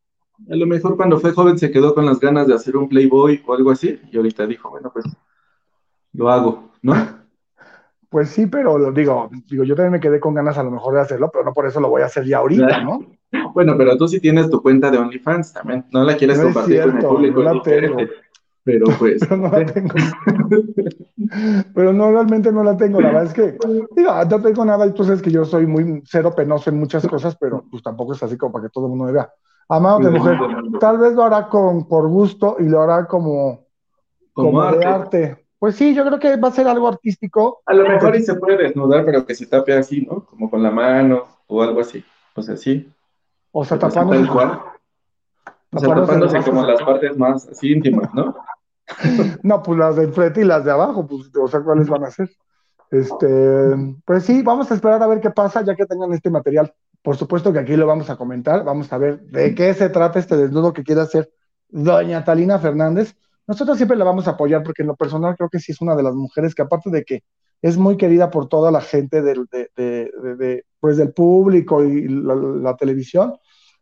A 0.50 0.56
lo 0.56 0.65
mejor 0.65 0.98
cuando 0.98 1.19
fue 1.19 1.32
joven 1.32 1.58
se 1.58 1.72
quedó 1.72 1.93
con 1.93 2.06
las 2.06 2.19
ganas 2.19 2.48
de 2.48 2.56
hacer 2.56 2.76
un 2.76 2.89
Playboy 2.89 3.41
o 3.46 3.54
algo 3.54 3.72
así, 3.72 4.02
y 4.12 4.17
ahorita 4.17 4.46
dijo, 4.48 4.69
bueno, 4.69 4.89
pues 4.91 5.06
lo 6.13 6.30
hago, 6.30 6.72
¿no? 6.82 6.93
Pues 8.10 8.30
sí, 8.30 8.46
pero 8.46 8.78
lo 8.78 8.91
digo, 8.91 9.28
digo, 9.50 9.63
yo 9.63 9.76
también 9.76 9.93
me 9.93 10.00
quedé 10.00 10.19
con 10.19 10.36
ganas 10.36 10.56
a 10.60 10.63
lo 10.63 10.69
mejor 10.69 10.93
de 10.93 11.02
hacerlo, 11.02 11.32
pero 11.34 11.43
no 11.43 11.52
por 11.52 11.65
eso 11.65 11.80
lo 11.80 11.89
voy 11.89 12.04
a 12.04 12.06
hacer 12.06 12.24
ya 12.26 12.38
ahorita, 12.38 12.84
¿no? 12.84 13.00
Bueno, 13.54 13.76
pero 13.78 13.98
tú 13.98 14.08
sí 14.08 14.20
tienes 14.20 14.50
tu 14.50 14.62
cuenta 14.62 14.89
de 14.89 14.98
OnlyFans 14.98 15.54
también, 15.54 15.86
no 15.92 16.04
la 16.04 16.16
quieres 16.16 16.39
compartir 16.39 16.82
con 16.82 16.98
el 16.98 17.06
público. 17.06 17.44
No 17.44 17.54
la 17.54 17.62
tengo. 17.62 17.98
Pero 18.63 18.86
pues. 18.98 19.22
pero 19.28 19.38
no 19.42 19.50
la 19.50 19.66
tengo. 19.66 19.94
pero 21.76 21.94
no, 21.94 22.12
realmente 22.12 22.52
no 22.52 22.63
la 22.63 22.78
tengo. 22.78 23.02
La 23.02 23.10
verdad 23.10 23.26
es 23.26 23.34
que, 23.34 23.58
digo, 23.96 24.12
no 24.30 24.42
tengo 24.42 24.66
nada, 24.66 24.88
y 24.88 24.94
tú 24.94 25.04
sabes 25.04 25.22
que 25.22 25.32
yo 25.32 25.44
soy 25.44 25.68
muy 25.68 26.02
cero 26.06 26.34
penoso 26.36 26.70
en 26.70 26.80
muchas 26.80 27.06
cosas, 27.08 27.36
pero 27.36 27.66
pues 27.70 27.84
tampoco 27.84 28.13
es 28.13 28.24
así 28.24 28.38
como 28.38 28.54
para 28.54 28.66
que 28.66 28.70
todo 28.70 28.86
el 28.86 28.92
mundo 28.92 29.06
me 29.06 29.12
vea. 29.12 29.32
Amado 29.70 30.00
de 30.00 30.12
mujer, 30.12 30.38
tal 30.80 30.98
vez 30.98 31.13
lo 31.13 31.24
hará 31.24 31.48
con, 31.48 31.88
por 31.88 32.08
gusto 32.10 32.58
y 32.60 32.63
lo 32.63 32.82
hará 32.82 33.06
como, 33.06 33.66
como, 34.34 34.62
arte. 34.62 35.46
Pues 35.58 35.76
sí, 35.76 35.96
yo 35.96 36.06
creo 36.06 36.20
que 36.20 36.36
va 36.36 36.50
a 36.50 36.52
ser 36.52 36.68
algo 36.68 36.88
artístico. 36.88 37.62
A 37.66 37.74
lo 37.74 37.88
mejor 37.88 38.16
y 38.16 38.22
se 38.22 38.36
puede 38.36 38.58
desnudar, 38.58 39.06
pero 39.06 39.26
que 39.26 39.34
se 39.34 39.46
tape 39.46 39.74
así, 39.74 40.06
¿no? 40.06 40.26
Como 40.26 40.50
con 40.50 40.62
la 40.62 40.72
mano 40.72 41.24
o 41.48 41.63
algo 41.63 41.80
así. 41.80 42.04
O 42.36 42.42
sea, 42.42 42.58
sí. 42.58 42.92
O 43.56 43.63
sea, 43.63 43.80
tapándose. 43.80 44.30
O 45.72 45.80
sea, 45.80 45.96
tapándose 45.96 46.44
como 46.44 46.66
las 46.66 46.82
partes 46.82 47.18
más 47.18 47.48
así 47.48 47.72
íntimas, 47.72 48.13
¿no? 48.13 48.36
no, 49.44 49.63
pues 49.63 49.80
las 49.80 49.96
de 49.96 50.04
enfrente 50.04 50.42
y 50.42 50.44
las 50.44 50.66
de 50.66 50.72
abajo, 50.72 51.08
pues, 51.08 51.32
o 51.36 51.48
sea, 51.48 51.62
¿cuáles 51.62 51.88
van 51.88 52.04
a 52.04 52.12
ser? 52.12 52.30
Este, 52.92 53.98
pues 54.06 54.24
sí, 54.26 54.42
vamos 54.42 54.70
a 54.70 54.76
esperar 54.76 55.02
a 55.02 55.08
ver 55.08 55.22
qué 55.22 55.30
pasa 55.30 55.62
ya 55.62 55.76
que 55.76 55.86
tengan 55.86 56.12
este 56.13 56.30
material. 56.30 56.74
Por 57.02 57.16
supuesto 57.16 57.54
que 57.54 57.60
aquí 57.60 57.76
lo 57.76 57.88
vamos 57.88 58.10
a 58.10 58.18
comentar, 58.18 58.63
vamos 58.63 58.92
a 58.92 58.98
ver 58.98 59.22
de 59.22 59.56
qué 59.56 59.74
se 59.74 59.89
trata 59.89 60.20
este 60.20 60.38
desnudo 60.38 60.74
que 60.74 60.84
quiere 60.84 61.02
hacer 61.02 61.32
doña 61.70 62.24
Talina 62.24 62.60
Fernández. 62.60 63.16
Nosotros 63.48 63.78
siempre 63.78 63.98
la 63.98 64.06
vamos 64.06 64.28
a 64.28 64.32
apoyar 64.32 64.63
porque 64.63 64.84
en 64.84 64.88
lo 64.88 64.96
personal 64.96 65.36
creo 65.36 65.50
que 65.50 65.60
sí 65.60 65.72
es 65.72 65.82
una 65.82 65.96
de 65.96 66.04
las 66.04 66.13
mujeres 66.13 66.56
que 66.56 66.62
aparte 66.62 66.89
de 66.89 67.04
que 67.04 67.24
es 67.63 67.78
muy 67.78 67.98
querida 67.98 68.30
por 68.30 68.48
toda 68.48 68.72
la 68.72 68.82
gente 68.82 69.22
del, 69.22 69.48
de, 69.50 70.66
pues 70.80 70.98
del 70.98 71.13
público 71.13 71.84
y 71.84 72.08
la, 72.10 72.76
televisión, 72.76 73.34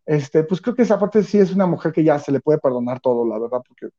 este, 0.05 0.43
pues 0.43 0.61
creo 0.61 0.75
que 0.75 0.81
esa 0.83 0.99
parte 0.99 1.23
sí 1.23 1.37
es 1.37 1.53
una 1.53 1.65
mujer 1.65 1.91
que 1.91 2.03
ya 2.03 2.19
se 2.19 2.31
le 2.31 2.39
puede 2.39 2.59
perdonar 2.59 2.99
todo, 2.99 3.25
la 3.25 3.39
verdad, 3.39 3.61
porque 3.67 3.93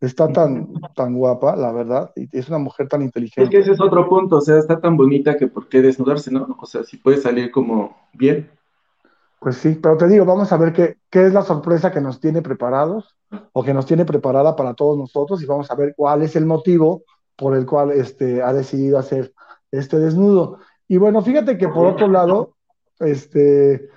está 0.00 0.30
tan, 0.30 0.74
tan 0.94 1.14
guapa, 1.14 1.56
la 1.56 1.72
verdad, 1.72 2.12
y 2.14 2.28
es 2.36 2.48
una 2.48 2.58
mujer 2.58 2.88
tan 2.88 3.02
inteligente. 3.02 3.44
Es 3.44 3.50
que 3.50 3.58
ese 3.58 3.72
es 3.72 3.80
otro 3.80 4.08
punto, 4.08 4.36
o 4.36 4.40
sea, 4.40 4.58
está 4.58 4.80
tan 4.80 4.96
bonita 4.96 5.36
que 5.36 5.48
por 5.48 5.68
qué 5.68 5.80
desnudarse, 5.80 6.30
¿no? 6.30 6.56
O 6.60 6.66
sea, 6.66 6.84
si 6.84 6.98
puede 6.98 7.18
salir 7.18 7.50
como 7.50 7.96
bien. 8.12 8.50
Pues 9.40 9.56
sí, 9.56 9.78
pero 9.80 9.96
te 9.96 10.08
digo, 10.08 10.24
vamos 10.24 10.52
a 10.52 10.56
ver 10.56 10.72
qué, 10.72 10.98
qué 11.10 11.26
es 11.26 11.32
la 11.32 11.42
sorpresa 11.42 11.92
que 11.92 12.00
nos 12.00 12.20
tiene 12.20 12.42
preparados 12.42 13.16
o 13.52 13.62
que 13.62 13.74
nos 13.74 13.86
tiene 13.86 14.04
preparada 14.04 14.56
para 14.56 14.74
todos 14.74 14.98
nosotros 14.98 15.42
y 15.42 15.46
vamos 15.46 15.70
a 15.70 15.74
ver 15.74 15.94
cuál 15.96 16.22
es 16.22 16.36
el 16.36 16.46
motivo 16.46 17.02
por 17.36 17.54
el 17.56 17.66
cual 17.66 17.92
este, 17.92 18.42
ha 18.42 18.52
decidido 18.52 18.98
hacer 18.98 19.32
este 19.70 19.98
desnudo. 19.98 20.58
Y 20.88 20.96
bueno, 20.96 21.22
fíjate 21.22 21.58
que 21.58 21.68
por 21.68 21.86
otro 21.86 22.08
lado, 22.08 22.54
este, 23.00 23.88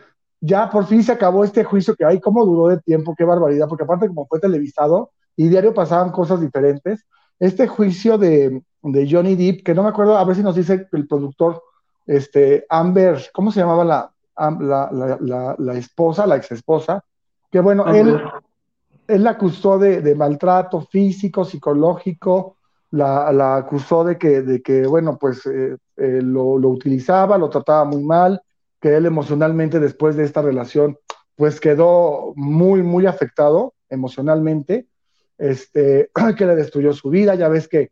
ya 0.42 0.70
por 0.70 0.86
fin 0.86 1.04
se 1.04 1.12
acabó 1.12 1.44
este 1.44 1.64
juicio 1.64 1.96
que 1.96 2.06
hay, 2.06 2.20
cómo 2.20 2.46
duró 2.46 2.68
de 2.68 2.82
tiempo, 2.82 3.16
qué 3.18 3.24
barbaridad, 3.24 3.68
porque 3.68 3.84
aparte 3.84 4.08
como 4.08 4.26
fue 4.26 4.40
televisado 4.40 5.12
y 5.36 5.48
diario 5.48 5.74
pasaban 5.74 6.12
cosas 6.12 6.42
diferentes, 6.42 7.06
este 7.40 7.68
juicio 7.68 8.18
de, 8.18 8.62
de 8.84 9.08
Johnny 9.10 9.36
Depp, 9.36 9.64
que 9.64 9.74
no 9.74 9.84
me 9.84 9.90
acuerdo, 9.90 10.18
a 10.18 10.24
ver 10.26 10.36
si 10.36 10.44
nos 10.44 10.56
dice 10.56 10.88
el 10.92 11.08
productor, 11.08 11.64
este, 12.06 12.66
Amber, 12.70 13.30
¿cómo 13.34 13.52
se 13.52 13.60
llamaba 13.60 13.86
la, 13.86 14.12
la, 15.58 15.74
esposa, 15.74 16.26
la 16.26 16.38
ex 16.38 16.52
esposa, 16.52 17.04
que 17.52 17.60
bueno, 17.60 17.88
él, 17.94 18.22
él 19.08 19.24
la 19.24 19.32
acusó 19.32 19.78
de, 19.78 20.16
maltrato 20.16 20.82
físico, 20.82 21.44
psicológico, 21.44 22.58
la, 22.92 23.56
acusó 23.58 24.04
de 24.04 24.18
que, 24.18 24.42
de 24.42 24.62
que, 24.62 24.88
bueno, 24.88 25.18
pues 25.20 25.46
eh, 25.46 25.78
eh, 25.98 26.20
lo, 26.22 26.56
utilizaba, 26.56 27.38
lo 27.38 27.50
trataba 27.50 27.86
muy 27.86 28.04
mal, 28.04 28.42
que 28.80 28.96
él 28.96 29.06
emocionalmente 29.06 29.80
después 29.80 30.16
de 30.16 30.24
esta 30.24 30.42
relación, 30.42 30.98
pues 31.36 31.60
quedó 31.60 32.34
muy, 32.36 32.84
muy 32.84 33.06
afectado 33.06 33.74
emocionalmente, 33.90 34.88
este, 35.38 36.12
que 36.38 36.46
le 36.46 36.56
destruyó 36.56 36.94
su 36.94 37.10
vida, 37.10 37.36
ya 37.36 37.48
ves 37.50 37.68
que, 37.68 37.92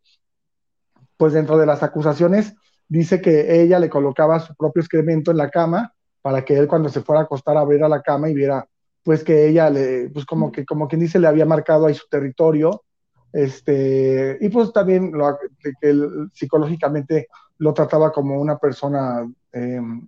pues 1.17 1.34
dentro 1.34 1.58
de 1.58 1.65
las 1.65 1.84
acusaciones, 1.84 2.54
dice 2.88 3.21
que 3.21 3.62
ella 3.62 3.80
le 3.80 3.89
colocaba 3.89 4.39
su 4.39 4.56
propio 4.56 4.82
excremento 4.82 5.32
en 5.32 5.38
la 5.38 5.50
cama 5.50 5.93
para 6.21 6.43
que 6.45 6.58
él 6.58 6.67
cuando 6.67 6.89
se 6.89 7.02
fuera 7.02 7.21
a 7.21 7.23
acostar 7.23 7.58
a 7.58 7.65
ver 7.65 7.84
a 7.84 7.89
la 7.89 8.02
cama 8.02 8.30
y 8.30 8.34
viera 8.34 8.67
pues 9.04 9.23
que 9.23 9.47
ella 9.47 9.69
le, 9.69 10.10
pues 10.10 10.26
como 10.26 10.52
que, 10.52 10.65
como 10.65 10.89
quien 10.89 11.00
dice, 11.00 11.17
le 11.17 11.28
había 11.28 11.45
marcado 11.45 11.86
ahí 11.86 11.93
su 11.93 12.10
territorio, 12.10 12.84
este, 13.32 14.38
y 14.41 14.50
pues 14.50 14.73
también 14.73 15.12
lo, 15.13 15.38
que 15.62 15.71
él 15.82 16.30
psicológicamente 16.34 17.28
lo 17.60 17.73
trataba 17.73 18.12
como 18.12 18.39
una 18.39 18.58
persona 18.58 19.26
em, 19.54 20.08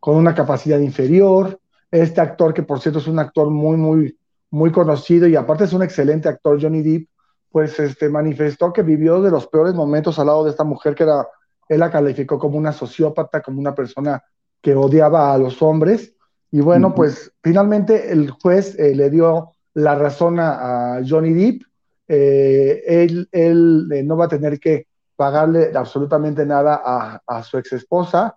con 0.00 0.16
una 0.16 0.34
capacidad 0.34 0.78
inferior, 0.78 1.58
este 1.90 2.20
actor 2.20 2.54
que 2.54 2.62
por 2.62 2.80
cierto 2.80 2.98
es 2.98 3.06
un 3.06 3.18
actor 3.18 3.50
muy, 3.50 3.76
muy, 3.76 4.18
muy 4.50 4.70
conocido 4.70 5.26
y 5.26 5.36
aparte 5.36 5.64
es 5.64 5.72
un 5.72 5.82
excelente 5.82 6.28
actor, 6.28 6.60
Johnny 6.60 6.82
Depp, 6.82 7.08
pues 7.50 7.78
este, 7.80 8.08
manifestó 8.08 8.72
que 8.72 8.82
vivió 8.82 9.22
de 9.22 9.30
los 9.30 9.46
peores 9.46 9.74
momentos 9.74 10.18
al 10.18 10.26
lado 10.26 10.44
de 10.44 10.50
esta 10.50 10.64
mujer 10.64 10.94
que 10.94 11.04
era, 11.04 11.26
él 11.68 11.80
la 11.80 11.90
calificó 11.90 12.38
como 12.38 12.58
una 12.58 12.72
sociópata, 12.72 13.40
como 13.40 13.58
una 13.58 13.74
persona 13.74 14.22
que 14.60 14.74
odiaba 14.74 15.32
a 15.32 15.38
los 15.38 15.62
hombres 15.62 16.14
Y 16.50 16.60
bueno, 16.60 16.94
pues 16.94 17.32
finalmente 17.42 18.10
el 18.10 18.30
juez 18.30 18.78
eh, 18.78 18.94
le 18.94 19.10
dio 19.10 19.52
la 19.74 19.94
razón 19.94 20.38
a, 20.40 21.00
Johnny 21.06 21.34
Depp. 21.34 21.62
Eh, 22.08 22.82
él, 22.86 23.28
él 23.32 24.06
no 24.06 24.16
va 24.16 24.24
a 24.24 24.28
tener 24.28 24.58
que 24.58 24.86
pagarle 25.14 25.70
absolutamente 25.74 26.46
nada 26.46 26.80
a, 26.82 27.20
a 27.26 27.42
su 27.42 27.58
ex 27.58 27.72
esposa. 27.74 28.34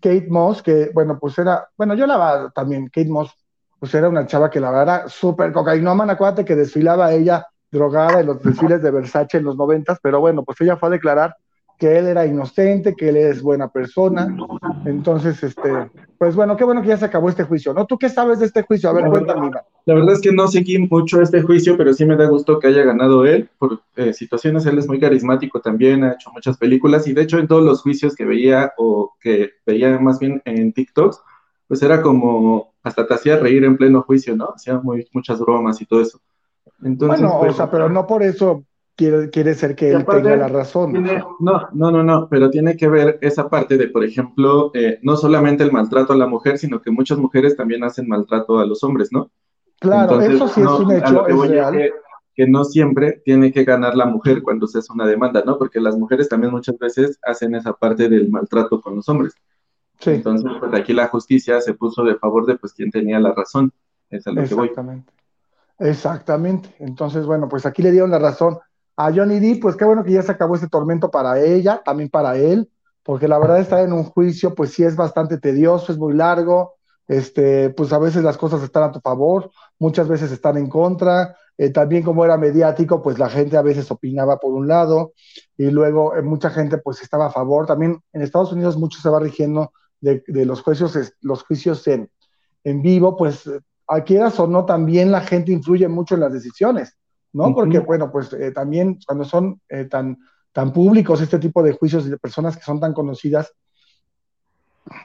Kate 0.00 0.26
Moss, 0.28 0.62
que 0.62 0.90
bueno, 0.94 1.18
pues 1.18 1.38
era, 1.38 1.68
bueno, 1.76 1.94
yo 1.94 2.06
la 2.06 2.50
también, 2.54 2.86
Kate 2.86 3.08
Moss, 3.08 3.34
pues 3.78 3.94
era 3.94 4.08
una 4.08 4.26
chava 4.26 4.50
que 4.50 4.60
la 4.60 4.70
verdad 4.70 5.08
súper 5.08 5.52
cocainómana, 5.52 6.14
acuérdate 6.14 6.44
que 6.44 6.56
desfilaba 6.56 7.12
ella 7.12 7.46
drogada 7.70 8.20
en 8.20 8.26
los 8.26 8.40
desfiles 8.40 8.82
de 8.82 8.90
Versace 8.90 9.38
en 9.38 9.44
los 9.44 9.56
noventas, 9.56 9.98
pero 10.00 10.20
bueno, 10.20 10.44
pues 10.44 10.60
ella 10.60 10.76
fue 10.76 10.88
a 10.88 10.92
declarar 10.92 11.36
que 11.84 11.98
él 11.98 12.06
era 12.06 12.24
inocente, 12.24 12.94
que 12.94 13.10
él 13.10 13.18
es 13.18 13.42
buena 13.42 13.68
persona. 13.68 14.34
Entonces, 14.86 15.42
este, 15.42 15.90
pues 16.16 16.34
bueno, 16.34 16.56
qué 16.56 16.64
bueno 16.64 16.80
que 16.80 16.88
ya 16.88 16.96
se 16.96 17.04
acabó 17.04 17.28
este 17.28 17.44
juicio, 17.44 17.74
¿no? 17.74 17.84
¿Tú 17.84 17.98
qué 17.98 18.08
sabes 18.08 18.38
de 18.38 18.46
este 18.46 18.62
juicio? 18.62 18.88
A 18.88 18.94
ver, 18.94 19.04
cuéntame. 19.10 19.50
La 19.84 19.94
verdad 19.94 20.14
es 20.14 20.22
que 20.22 20.32
no 20.32 20.48
seguí 20.48 20.78
mucho 20.78 21.20
este 21.20 21.42
juicio, 21.42 21.76
pero 21.76 21.92
sí 21.92 22.06
me 22.06 22.16
da 22.16 22.26
gusto 22.26 22.58
que 22.58 22.68
haya 22.68 22.84
ganado 22.84 23.26
él 23.26 23.50
por 23.58 23.82
eh, 23.96 24.14
situaciones. 24.14 24.64
Él 24.64 24.78
es 24.78 24.88
muy 24.88 24.98
carismático 24.98 25.60
también, 25.60 26.04
ha 26.04 26.14
hecho 26.14 26.30
muchas 26.32 26.56
películas 26.56 27.06
y 27.06 27.12
de 27.12 27.20
hecho 27.20 27.38
en 27.38 27.48
todos 27.48 27.62
los 27.62 27.82
juicios 27.82 28.14
que 28.14 28.24
veía 28.24 28.72
o 28.78 29.12
que 29.20 29.50
veía 29.66 29.98
más 29.98 30.18
bien 30.18 30.40
en 30.46 30.72
TikToks, 30.72 31.20
pues 31.68 31.82
era 31.82 32.00
como 32.00 32.72
hasta 32.82 33.06
te 33.06 33.12
hacía 33.12 33.36
reír 33.36 33.62
en 33.62 33.76
pleno 33.76 34.00
juicio, 34.00 34.34
¿no? 34.34 34.54
Hacía 34.56 34.78
muy, 34.78 35.06
muchas 35.12 35.38
bromas 35.38 35.82
y 35.82 35.84
todo 35.84 36.00
eso 36.00 36.18
bueno, 36.78 37.40
o 37.40 37.52
sea, 37.52 37.70
pero 37.70 37.88
no 37.88 38.06
por 38.06 38.22
eso 38.22 38.64
quiere, 38.96 39.30
quiere 39.30 39.54
ser 39.54 39.74
que 39.74 39.92
él 39.92 40.04
tenga 40.04 40.36
la 40.36 40.48
razón. 40.48 40.92
no, 41.40 41.68
no, 41.72 41.90
no, 41.90 42.02
no, 42.02 42.28
pero 42.28 42.50
tiene 42.50 42.76
que 42.76 42.88
ver 42.88 43.18
esa 43.20 43.48
parte 43.48 43.76
de, 43.76 43.88
por 43.88 44.04
ejemplo, 44.04 44.70
eh, 44.74 44.98
no 45.02 45.16
solamente 45.16 45.64
el 45.64 45.72
maltrato 45.72 46.12
a 46.12 46.16
la 46.16 46.26
mujer, 46.26 46.58
sino 46.58 46.80
que 46.80 46.90
muchas 46.90 47.18
mujeres 47.18 47.56
también 47.56 47.84
hacen 47.84 48.08
maltrato 48.08 48.58
a 48.58 48.66
los 48.66 48.82
hombres, 48.84 49.10
¿no? 49.12 49.30
Claro, 49.80 50.20
eso 50.20 50.48
sí 50.48 50.62
es 50.62 50.66
un 50.66 50.92
hecho, 50.92 51.26
es 51.26 51.50
real. 51.50 51.92
Que, 52.34 52.48
no 52.48 52.64
siempre 52.64 53.22
tiene 53.24 53.52
que 53.52 53.64
ganar 53.64 53.94
la 53.94 54.06
mujer 54.06 54.42
cuando 54.42 54.66
se 54.66 54.78
hace 54.78 54.92
una 54.92 55.06
demanda, 55.06 55.42
¿no? 55.46 55.56
Porque 55.56 55.80
las 55.80 55.96
mujeres 55.96 56.28
también 56.28 56.52
muchas 56.52 56.76
veces 56.78 57.18
hacen 57.22 57.54
esa 57.54 57.72
parte 57.74 58.08
del 58.08 58.28
maltrato 58.28 58.80
con 58.80 58.96
los 58.96 59.08
hombres. 59.08 59.34
Sí. 60.00 60.10
Entonces, 60.10 60.50
pues 60.58 60.74
aquí 60.74 60.92
la 60.92 61.06
justicia 61.06 61.60
se 61.60 61.74
puso 61.74 62.02
de 62.02 62.16
favor 62.16 62.44
de 62.44 62.56
pues 62.56 62.72
quien 62.72 62.90
tenía 62.90 63.20
la 63.20 63.32
razón. 63.32 63.72
Es 64.10 64.26
a 64.26 64.32
lo 64.32 64.42
que 64.42 64.54
voy. 64.54 64.66
Exactamente. 64.66 65.12
Exactamente. 65.78 66.74
Entonces, 66.80 67.24
bueno, 67.24 67.48
pues 67.48 67.66
aquí 67.66 67.82
le 67.82 67.92
dieron 67.92 68.10
la 68.10 68.18
razón 68.18 68.58
a 68.96 69.12
Johnny 69.12 69.40
D, 69.40 69.58
pues 69.60 69.76
qué 69.76 69.84
bueno 69.84 70.04
que 70.04 70.12
ya 70.12 70.22
se 70.22 70.32
acabó 70.32 70.54
este 70.54 70.68
tormento 70.68 71.10
para 71.10 71.40
ella, 71.40 71.82
también 71.84 72.08
para 72.08 72.36
él, 72.36 72.70
porque 73.02 73.28
la 73.28 73.38
verdad 73.38 73.60
estar 73.60 73.80
en 73.80 73.92
un 73.92 74.04
juicio, 74.04 74.54
pues 74.54 74.72
sí 74.72 74.84
es 74.84 74.96
bastante 74.96 75.38
tedioso, 75.38 75.92
es 75.92 75.98
muy 75.98 76.14
largo, 76.14 76.74
este, 77.06 77.70
pues 77.70 77.92
a 77.92 77.98
veces 77.98 78.22
las 78.22 78.38
cosas 78.38 78.62
están 78.62 78.84
a 78.84 78.92
tu 78.92 79.00
favor, 79.00 79.50
muchas 79.78 80.08
veces 80.08 80.32
están 80.32 80.56
en 80.56 80.68
contra, 80.68 81.36
eh, 81.58 81.70
también 81.70 82.02
como 82.02 82.24
era 82.24 82.36
mediático, 82.36 83.02
pues 83.02 83.18
la 83.18 83.28
gente 83.28 83.56
a 83.56 83.62
veces 83.62 83.90
opinaba 83.90 84.38
por 84.38 84.54
un 84.54 84.66
lado, 84.66 85.12
y 85.56 85.70
luego 85.70 86.16
eh, 86.16 86.22
mucha 86.22 86.50
gente 86.50 86.78
pues 86.78 87.02
estaba 87.02 87.26
a 87.26 87.30
favor, 87.30 87.66
también 87.66 88.00
en 88.12 88.22
Estados 88.22 88.52
Unidos 88.52 88.76
mucho 88.76 89.00
se 89.00 89.10
va 89.10 89.20
rigiendo 89.20 89.72
de, 90.00 90.22
los 90.26 90.60
juicios, 90.62 90.98
los 91.20 91.44
juicios 91.44 91.86
en, 91.86 92.10
vivo, 92.82 93.16
pues 93.16 93.48
quieras 94.04 94.38
o 94.38 94.46
no, 94.46 94.64
también 94.64 95.10
la 95.10 95.20
gente 95.20 95.52
influye 95.52 95.88
mucho 95.88 96.14
en 96.14 96.22
las 96.22 96.32
decisiones, 96.32 96.96
¿no? 97.34 97.52
Porque, 97.52 97.80
bueno, 97.80 98.10
pues 98.10 98.32
eh, 98.32 98.52
también 98.52 98.98
cuando 99.04 99.24
son 99.24 99.60
eh, 99.68 99.84
tan, 99.84 100.18
tan 100.52 100.72
públicos 100.72 101.20
este 101.20 101.38
tipo 101.38 101.62
de 101.62 101.72
juicios 101.72 102.08
de 102.08 102.16
personas 102.16 102.56
que 102.56 102.62
son 102.62 102.78
tan 102.80 102.94
conocidas, 102.94 103.52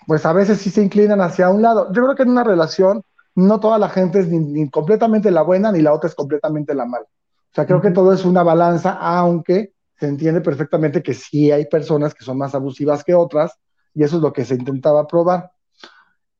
pues 0.05 0.25
a 0.25 0.33
veces 0.33 0.59
sí 0.59 0.69
se 0.69 0.83
inclinan 0.83 1.21
hacia 1.21 1.49
un 1.49 1.61
lado. 1.61 1.91
Yo 1.91 2.03
creo 2.03 2.15
que 2.15 2.23
en 2.23 2.29
una 2.29 2.43
relación 2.43 3.01
no 3.35 3.59
toda 3.59 3.79
la 3.79 3.89
gente 3.89 4.19
es 4.19 4.27
ni, 4.29 4.69
completamente 4.69 5.31
la 5.31 5.41
buena 5.41 5.71
ni 5.71 5.81
la 5.81 5.91
otra 5.91 6.07
es 6.07 6.15
completamente 6.15 6.75
la 6.75 6.85
mala. 6.85 7.05
O 7.05 7.53
sea, 7.55 7.65
creo 7.65 7.81
que 7.81 7.91
todo 7.91 8.13
es 8.13 8.23
una 8.25 8.43
balanza, 8.43 8.91
aunque 8.91 9.73
se 9.99 10.07
entiende 10.07 10.41
perfectamente 10.41 11.01
que 11.01 11.15
sí 11.15 11.51
hay 11.51 11.65
personas 11.65 12.13
que 12.13 12.23
son 12.23 12.37
más 12.37 12.53
abusivas 12.53 13.03
que 13.03 13.15
otras, 13.15 13.57
y 13.95 14.03
eso 14.03 14.17
es 14.17 14.21
lo 14.21 14.31
que 14.31 14.45
se 14.45 14.53
intentaba 14.53 15.07
probar. 15.07 15.51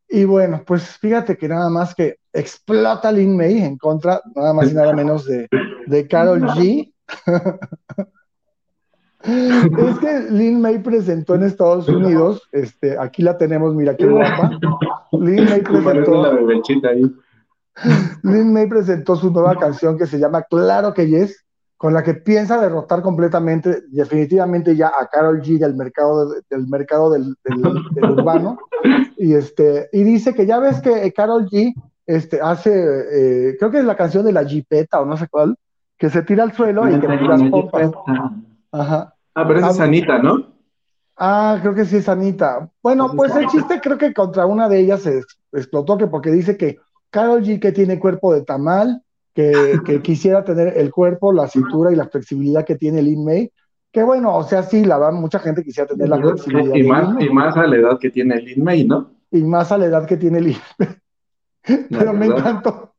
Y 0.10 0.26
bueno, 0.26 0.64
pues 0.66 0.98
fíjate 0.98 1.38
que 1.38 1.48
nada 1.48 1.70
más 1.70 1.94
que 1.94 2.18
explota 2.34 3.12
Lin 3.12 3.38
May 3.38 3.60
en 3.60 3.78
contra, 3.78 4.20
nada 4.36 4.54
más 4.54 4.72
y 4.72 4.74
nada 4.74 4.92
menos 4.94 5.26
de, 5.26 5.48
de 5.86 6.08
Carol 6.08 6.42
G. 6.42 6.92
es 9.24 10.00
que 10.00 10.32
Lin 10.32 10.62
May 10.62 10.80
presentó 10.80 11.36
en 11.36 11.44
Estados 11.44 11.88
Unidos, 11.88 12.42
este, 12.52 12.98
aquí 12.98 13.22
la 13.22 13.38
tenemos, 13.38 13.76
mira 13.76 13.96
qué 13.96 14.08
guapa. 14.08 14.52
Lin 15.12 15.46
May 15.46 15.62
presentó. 15.62 16.40
Lin 18.24 18.54
May 18.54 18.68
presentó 18.68 19.16
su 19.16 19.30
nueva 19.32 19.58
canción 19.58 19.98
que 19.98 20.08
se 20.08 20.18
llama 20.18 20.42
Claro 20.44 20.94
que 20.94 21.08
Yes, 21.08 21.46
con 21.80 21.94
la 21.94 22.04
que 22.04 22.14
piensa 22.14 22.60
derrotar 22.60 23.02
completamente, 23.02 23.84
definitivamente 23.88 24.76
ya 24.76 24.90
a 24.90 25.08
Carol 25.08 25.42
G 25.42 25.58
del 25.58 25.76
mercado, 25.76 26.30
del, 26.50 26.68
mercado 26.68 27.10
del, 27.10 27.38
urbano. 28.04 28.60
Y, 29.16 29.34
este, 29.34 29.88
y 29.94 30.04
dice 30.04 30.34
que 30.34 30.46
ya 30.46 30.60
ves 30.60 30.82
que 30.82 31.14
Carol 31.14 31.48
G 31.50 31.74
este, 32.06 32.42
hace, 32.42 32.74
eh, 32.74 33.56
creo 33.58 33.72
que 33.72 33.78
es 33.80 33.86
la 33.86 33.96
canción 33.96 34.26
de 34.26 34.34
la 34.34 34.44
Jeepeta 34.44 35.00
o 35.00 35.06
no 35.06 35.16
sé 35.16 35.30
cuál, 35.30 35.56
que 35.98 36.10
se 36.10 36.22
tira 36.24 36.44
al 36.44 36.52
suelo 36.52 36.86
y 36.90 37.00
que 37.00 37.08
las 37.08 37.44
pompas. 37.44 37.92
Ajá. 38.74 39.16
Ah, 39.34 39.48
pero 39.48 39.60
esa 39.60 39.70
es 39.70 39.80
Anita, 39.80 40.20
¿no? 40.22 40.48
Ah, 41.16 41.60
creo 41.62 41.74
que 41.74 41.86
sí 41.86 41.96
es 41.96 42.10
Anita. 42.10 42.70
Bueno, 42.84 43.14
pues 43.16 43.34
el 43.38 43.48
chiste 43.48 43.80
creo 43.80 43.98
que 43.98 44.14
contra 44.14 44.46
una 44.46 44.68
de 44.68 44.82
ellas 44.82 45.04
se 45.04 45.22
explotó, 45.54 45.98
que 45.98 46.08
porque 46.08 46.30
dice 46.30 46.58
que 46.58 46.78
Carol 47.10 47.42
G 47.42 47.58
que 47.58 47.72
tiene 47.72 48.02
cuerpo 48.02 48.34
de 48.34 48.42
tamal, 48.42 49.02
que, 49.86 50.02
quisiera 50.02 50.44
tener 50.44 50.78
el 50.78 50.92
cuerpo, 50.92 51.32
la 51.32 51.48
cintura 51.48 51.92
y 51.92 51.96
la 51.96 52.08
flexibilidad 52.08 52.66
que 52.66 52.76
tiene 52.76 53.02
Lin 53.02 53.24
May. 53.24 53.52
Que 53.92 54.04
bueno, 54.04 54.36
o 54.36 54.44
sea, 54.44 54.64
sí, 54.64 54.86
la 54.86 54.98
verdad, 54.98 55.20
mucha 55.20 55.40
gente 55.40 55.64
quisiera 55.64 55.88
tener 55.88 56.10
la 56.10 56.20
flexibilidad. 56.20 56.76
Y, 56.76 56.84
más, 56.84 57.22
y 57.22 57.30
más 57.30 57.58
a 57.58 57.66
la 57.66 57.76
edad 57.78 58.00
que 58.00 58.10
tiene 58.10 58.40
Lin 58.42 58.64
May, 58.64 58.86
¿no? 58.86 59.12
Y 59.32 59.42
más 59.44 59.72
a 59.72 59.78
la 59.78 59.86
edad 59.86 60.06
que 60.06 60.18
tiene 60.18 60.42
Lin 60.42 60.58
May. 60.78 60.90
Pero 61.90 62.14
me 62.14 62.28
encantó, 62.28 62.94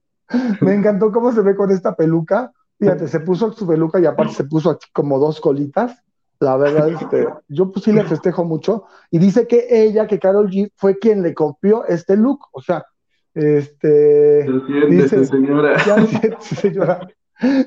me 0.61 0.75
encantó 0.75 1.13
cómo 1.13 1.33
se 1.33 1.43
ve 1.43 1.55
con 1.55 1.71
esta 1.71 1.95
peluca. 1.95 2.53
Fíjate, 2.79 3.09
se 3.09 3.21
puso 3.21 3.53
su 3.53 3.67
peluca 3.67 4.01
y 4.01 4.07
aparte 4.07 4.33
se 4.33 4.45
puso 4.45 4.71
aquí 4.71 4.89
como 4.93 5.19
dos 5.19 5.41
colitas. 5.41 6.03
La 6.39 6.57
verdad, 6.57 6.89
este, 6.89 7.29
yo 7.49 7.71
pues 7.71 7.85
sí 7.85 7.93
le 7.93 8.05
festejo 8.05 8.45
mucho. 8.45 8.85
Y 9.11 9.19
dice 9.19 9.47
que 9.47 9.67
ella, 9.69 10.07
que 10.07 10.19
Carol 10.19 10.49
G, 10.49 10.73
fue 10.75 10.99
quien 10.99 11.23
le 11.23 11.35
copió 11.35 11.85
este 11.85 12.17
look. 12.17 12.41
O 12.53 12.63
sea, 12.63 12.87
este. 13.35 14.47
dice, 14.89 15.25
señora. 15.25 15.79
señora. 16.41 17.09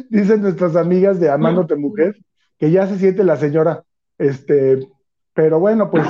Dicen 0.09 0.41
nuestras 0.41 0.75
amigas 0.75 1.19
de 1.19 1.29
Amándote 1.29 1.75
Mujer 1.75 2.15
que 2.59 2.71
ya 2.71 2.87
se 2.87 2.97
siente 2.97 3.23
la 3.23 3.37
señora. 3.37 3.83
Este, 4.17 4.79
pero 5.33 5.59
bueno, 5.59 5.89
pues 5.89 6.07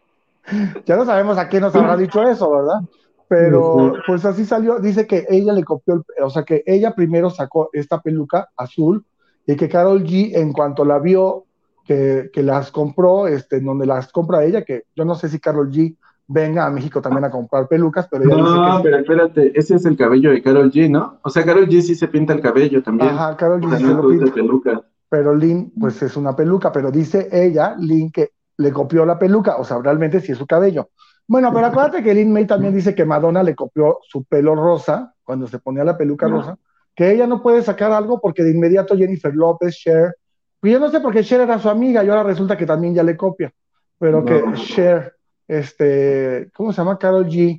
ya 0.86 0.96
no 0.96 1.04
sabemos 1.04 1.38
a 1.38 1.48
qué 1.48 1.60
nos 1.60 1.74
habrá 1.74 1.96
dicho 1.96 2.22
eso, 2.22 2.50
¿verdad? 2.50 2.80
Pero 3.28 3.94
pues 4.06 4.24
así 4.24 4.44
salió. 4.44 4.78
Dice 4.78 5.06
que 5.06 5.26
ella 5.28 5.52
le 5.52 5.64
copió, 5.64 6.04
o 6.22 6.30
sea, 6.30 6.44
que 6.44 6.62
ella 6.66 6.94
primero 6.94 7.30
sacó 7.30 7.70
esta 7.72 8.00
peluca 8.00 8.48
azul 8.56 9.04
y 9.46 9.56
que 9.56 9.68
Carol 9.68 10.04
G, 10.04 10.36
en 10.36 10.52
cuanto 10.52 10.84
la 10.84 10.98
vio, 10.98 11.44
que, 11.84 12.30
que 12.32 12.42
las 12.42 12.70
compró, 12.70 13.26
este, 13.26 13.56
en 13.56 13.64
donde 13.64 13.86
las 13.86 14.12
compra 14.12 14.44
ella, 14.44 14.62
que 14.62 14.84
yo 14.94 15.04
no 15.04 15.14
sé 15.14 15.28
si 15.28 15.40
Carol 15.40 15.70
G 15.70 15.96
venga 16.28 16.66
a 16.66 16.70
México 16.70 17.00
también 17.00 17.24
a 17.24 17.30
comprar 17.30 17.68
pelucas, 17.68 18.08
pero 18.10 18.24
ella 18.24 18.36
no, 18.36 18.80
pero 18.82 18.98
espérate, 18.98 19.52
ese 19.54 19.76
es 19.76 19.84
el 19.86 19.96
cabello 19.96 20.30
de 20.30 20.42
Carol 20.42 20.70
G, 20.70 20.90
¿no? 20.90 21.20
O 21.22 21.30
sea, 21.30 21.44
Carol 21.44 21.68
G 21.68 21.80
sí 21.80 21.94
se 21.94 22.08
pinta 22.08 22.32
el 22.32 22.40
cabello 22.40 22.82
también. 22.82 23.10
Ajá, 23.10 23.36
Carol 23.36 23.60
G 23.60 23.76
sí 23.76 23.84
se 23.84 23.94
lo 23.94 24.08
pinta. 24.08 24.32
Peluca. 24.32 24.82
Pero 25.08 25.34
Lynn, 25.34 25.72
pues 25.78 26.02
es 26.02 26.16
una 26.16 26.34
peluca, 26.34 26.72
pero 26.72 26.90
dice 26.90 27.28
ella, 27.30 27.76
Lynn, 27.78 28.10
que 28.10 28.30
le 28.58 28.72
copió 28.72 29.06
la 29.06 29.18
peluca, 29.18 29.56
o 29.56 29.64
sea, 29.64 29.78
realmente 29.80 30.20
sí 30.20 30.32
es 30.32 30.38
su 30.38 30.46
cabello. 30.46 30.90
Bueno, 31.28 31.52
pero 31.52 31.66
acuérdate 31.66 32.02
que 32.02 32.14
Lynn 32.14 32.32
May 32.32 32.46
también 32.46 32.74
dice 32.74 32.94
que 32.94 33.04
Madonna 33.04 33.42
le 33.42 33.54
copió 33.54 33.98
su 34.02 34.24
pelo 34.24 34.54
rosa, 34.54 35.14
cuando 35.22 35.46
se 35.46 35.58
ponía 35.58 35.84
la 35.84 35.96
peluca 35.96 36.28
rosa, 36.28 36.56
que 36.94 37.12
ella 37.12 37.26
no 37.26 37.42
puede 37.42 37.62
sacar 37.62 37.92
algo 37.92 38.20
porque 38.20 38.42
de 38.42 38.52
inmediato 38.52 38.96
Jennifer 38.96 39.34
López, 39.34 39.76
Cher, 39.76 40.16
pues 40.60 40.72
yo 40.72 40.80
no 40.80 40.88
sé 40.88 41.00
por 41.00 41.12
qué 41.12 41.22
Cher 41.22 41.40
era 41.40 41.58
su 41.58 41.68
amiga 41.68 42.02
y 42.02 42.08
ahora 42.08 42.22
resulta 42.22 42.56
que 42.56 42.64
también 42.64 42.94
ya 42.94 43.02
le 43.02 43.16
copia, 43.16 43.52
pero 43.98 44.24
que 44.24 44.42
Cher 44.54 45.15
este, 45.48 46.50
¿cómo 46.54 46.72
se 46.72 46.78
llama? 46.78 46.98
Carol 46.98 47.26
G. 47.26 47.58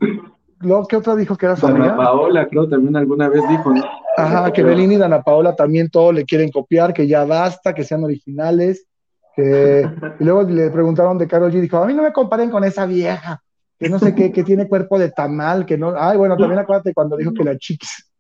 ¿Qué 0.90 0.96
otra 0.96 1.16
dijo 1.16 1.38
que 1.38 1.46
era 1.46 1.56
su 1.56 1.68
Dana 1.68 1.96
Paola, 1.96 2.48
creo, 2.48 2.68
también 2.68 2.96
alguna 2.96 3.30
vez 3.30 3.48
dijo, 3.48 3.72
¿no? 3.74 3.84
Ajá, 4.18 4.52
que 4.52 4.64
Belín 4.64 4.92
y 4.92 4.98
Dana 4.98 5.22
Paola 5.22 5.56
también 5.56 5.90
todo 5.90 6.12
le 6.12 6.26
quieren 6.26 6.50
copiar, 6.52 6.94
que 6.94 7.08
ya 7.08 7.24
basta, 7.26 7.76
que 7.76 7.84
sean 7.84 8.04
originales. 8.04 8.88
Y 9.38 10.24
luego 10.24 10.42
le 10.42 10.72
preguntaron 10.72 11.20
de 11.20 11.28
Carol 11.28 11.52
G, 11.52 11.62
dijo, 11.62 11.78
a 11.78 11.86
mí 11.86 11.94
no 11.94 12.02
me 12.02 12.12
comparen 12.12 12.50
con 12.50 12.64
esa 12.64 12.88
vieja, 12.88 13.40
que 13.78 13.88
no 13.88 14.00
sé 14.00 14.16
qué, 14.16 14.32
que 14.32 14.44
tiene 14.44 14.68
cuerpo 14.68 14.98
de 14.98 15.12
tamal, 15.12 15.64
que 15.68 15.78
no... 15.78 15.94
Ay, 15.96 16.18
bueno, 16.18 16.36
también 16.36 16.60
acuérdate 16.60 16.96
cuando 16.96 17.16
dijo 17.16 17.32
que 17.32 17.44
la 17.44 17.56
chiquis, 17.56 18.12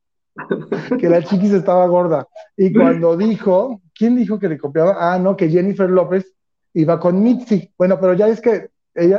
que 0.99 1.09
la 1.09 1.23
chiquis 1.23 1.53
estaba 1.53 1.87
gorda. 1.87 2.27
Y 2.55 2.71
cuando 2.71 3.17
dijo, 3.17 3.81
¿quién 3.95 4.15
dijo 4.15 4.37
que 4.37 4.49
le 4.49 4.59
copiaba? 4.59 4.95
Ah, 4.99 5.17
no, 5.17 5.35
que 5.35 5.49
Jennifer 5.49 5.89
López 5.89 6.31
iba 6.75 6.99
con 6.99 7.23
Mitzi. 7.23 7.73
Bueno, 7.75 7.97
pero 7.99 8.13
ya 8.13 8.27
es 8.27 8.39
que 8.39 8.69
ella 8.93 9.17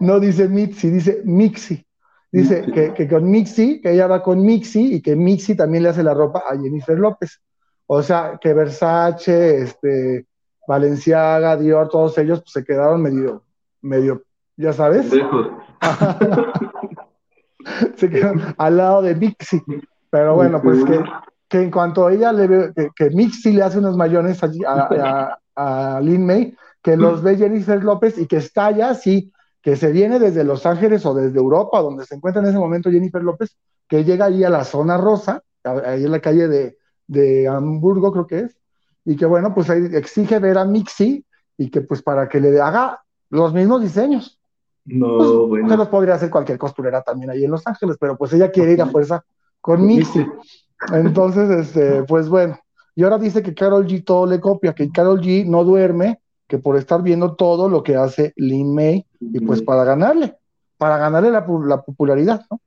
no 0.00 0.20
dice 0.20 0.48
Mitzi, 0.48 0.90
dice 0.90 1.22
Mixi. 1.24 1.84
Dice 2.30 2.66
que, 2.74 2.92
que, 2.92 3.08
con 3.08 3.30
Mixi, 3.30 3.80
que 3.80 3.92
ella 3.92 4.06
va 4.06 4.22
con 4.22 4.44
Mixi 4.44 4.96
y 4.96 5.00
que 5.00 5.16
Mixi 5.16 5.54
también 5.54 5.82
le 5.82 5.88
hace 5.88 6.02
la 6.02 6.12
ropa 6.12 6.42
a 6.46 6.58
Jennifer 6.58 6.98
López. 6.98 7.40
O 7.86 8.02
sea, 8.02 8.38
que 8.38 8.52
Versace, 8.52 9.62
este, 9.62 10.26
Valenciaga, 10.66 11.56
Dior, 11.56 11.88
todos 11.88 12.18
ellos 12.18 12.40
pues, 12.40 12.52
se 12.52 12.64
quedaron 12.64 13.00
medio, 13.00 13.44
medio, 13.80 14.22
ya 14.58 14.74
sabes. 14.74 15.08
se 17.96 18.10
quedaron 18.10 18.54
al 18.58 18.76
lado 18.76 19.00
de 19.00 19.14
Mixi. 19.14 19.62
Pero 20.10 20.34
bueno, 20.34 20.60
pues 20.60 20.84
que, 20.84 21.02
que 21.48 21.62
en 21.62 21.70
cuanto 21.70 22.06
a 22.06 22.12
ella 22.12 22.30
le 22.32 22.46
ve, 22.46 22.72
que, 22.76 22.90
que 22.94 23.08
Mixi 23.08 23.52
le 23.52 23.62
hace 23.62 23.78
unos 23.78 23.96
mayones 23.96 24.44
allí 24.44 24.60
a, 24.66 25.38
a, 25.56 25.96
a 25.96 26.00
Lin 26.02 26.26
May, 26.26 26.54
que 26.82 26.94
los 26.94 27.22
ve 27.22 27.38
Jennifer 27.38 27.82
López 27.82 28.18
y 28.18 28.26
que 28.26 28.36
está 28.36 28.66
allá, 28.66 28.92
sí, 28.92 29.32
que 29.62 29.76
se 29.76 29.92
viene 29.92 30.18
desde 30.18 30.44
Los 30.44 30.66
Ángeles 30.66 31.04
o 31.06 31.14
desde 31.14 31.38
Europa, 31.38 31.80
donde 31.80 32.04
se 32.04 32.14
encuentra 32.14 32.42
en 32.42 32.48
ese 32.48 32.58
momento 32.58 32.90
Jennifer 32.90 33.22
López, 33.22 33.56
que 33.88 34.04
llega 34.04 34.26
ahí 34.26 34.44
a 34.44 34.50
la 34.50 34.64
zona 34.64 34.96
rosa, 34.96 35.42
ahí 35.64 36.04
en 36.04 36.12
la 36.12 36.20
calle 36.20 36.48
de, 36.48 36.78
de 37.06 37.48
Hamburgo, 37.48 38.12
creo 38.12 38.26
que 38.26 38.38
es, 38.40 38.56
y 39.04 39.16
que 39.16 39.26
bueno, 39.26 39.54
pues 39.54 39.70
ahí 39.70 39.88
exige 39.92 40.38
ver 40.38 40.58
a 40.58 40.64
Mixi 40.64 41.24
y 41.56 41.70
que 41.70 41.80
pues 41.80 42.02
para 42.02 42.28
que 42.28 42.40
le 42.40 42.60
haga 42.60 43.02
los 43.30 43.52
mismos 43.52 43.82
diseños. 43.82 44.40
No, 44.84 45.18
pues, 45.18 45.30
bueno. 45.30 45.68
Se 45.68 45.76
los 45.76 45.88
podría 45.88 46.14
hacer 46.14 46.30
cualquier 46.30 46.58
costurera 46.58 47.02
también 47.02 47.30
ahí 47.30 47.44
en 47.44 47.50
Los 47.50 47.66
Ángeles, 47.66 47.96
pero 48.00 48.16
pues 48.16 48.32
ella 48.32 48.50
quiere 48.50 48.72
ir 48.72 48.82
a 48.82 48.86
fuerza 48.86 49.24
con 49.60 49.84
Mixi. 49.84 50.26
Entonces, 50.92 51.50
este, 51.50 52.04
pues 52.04 52.28
bueno, 52.28 52.58
y 52.94 53.02
ahora 53.02 53.18
dice 53.18 53.42
que 53.42 53.54
Carol 53.54 53.86
G 53.86 54.04
todo 54.04 54.26
le 54.26 54.40
copia, 54.40 54.74
que 54.74 54.90
Carol 54.90 55.20
G 55.20 55.46
no 55.46 55.64
duerme, 55.64 56.20
que 56.48 56.58
por 56.58 56.76
estar 56.76 57.02
viendo 57.02 57.34
todo 57.34 57.68
lo 57.68 57.82
que 57.82 57.94
hace 57.94 58.32
Lin 58.36 58.74
May, 58.74 59.06
y 59.20 59.40
pues 59.40 59.62
para 59.62 59.84
ganarle, 59.84 60.36
para 60.78 60.96
ganarle 60.96 61.30
la, 61.30 61.46
la 61.66 61.82
popularidad, 61.82 62.44
¿no? 62.50 62.60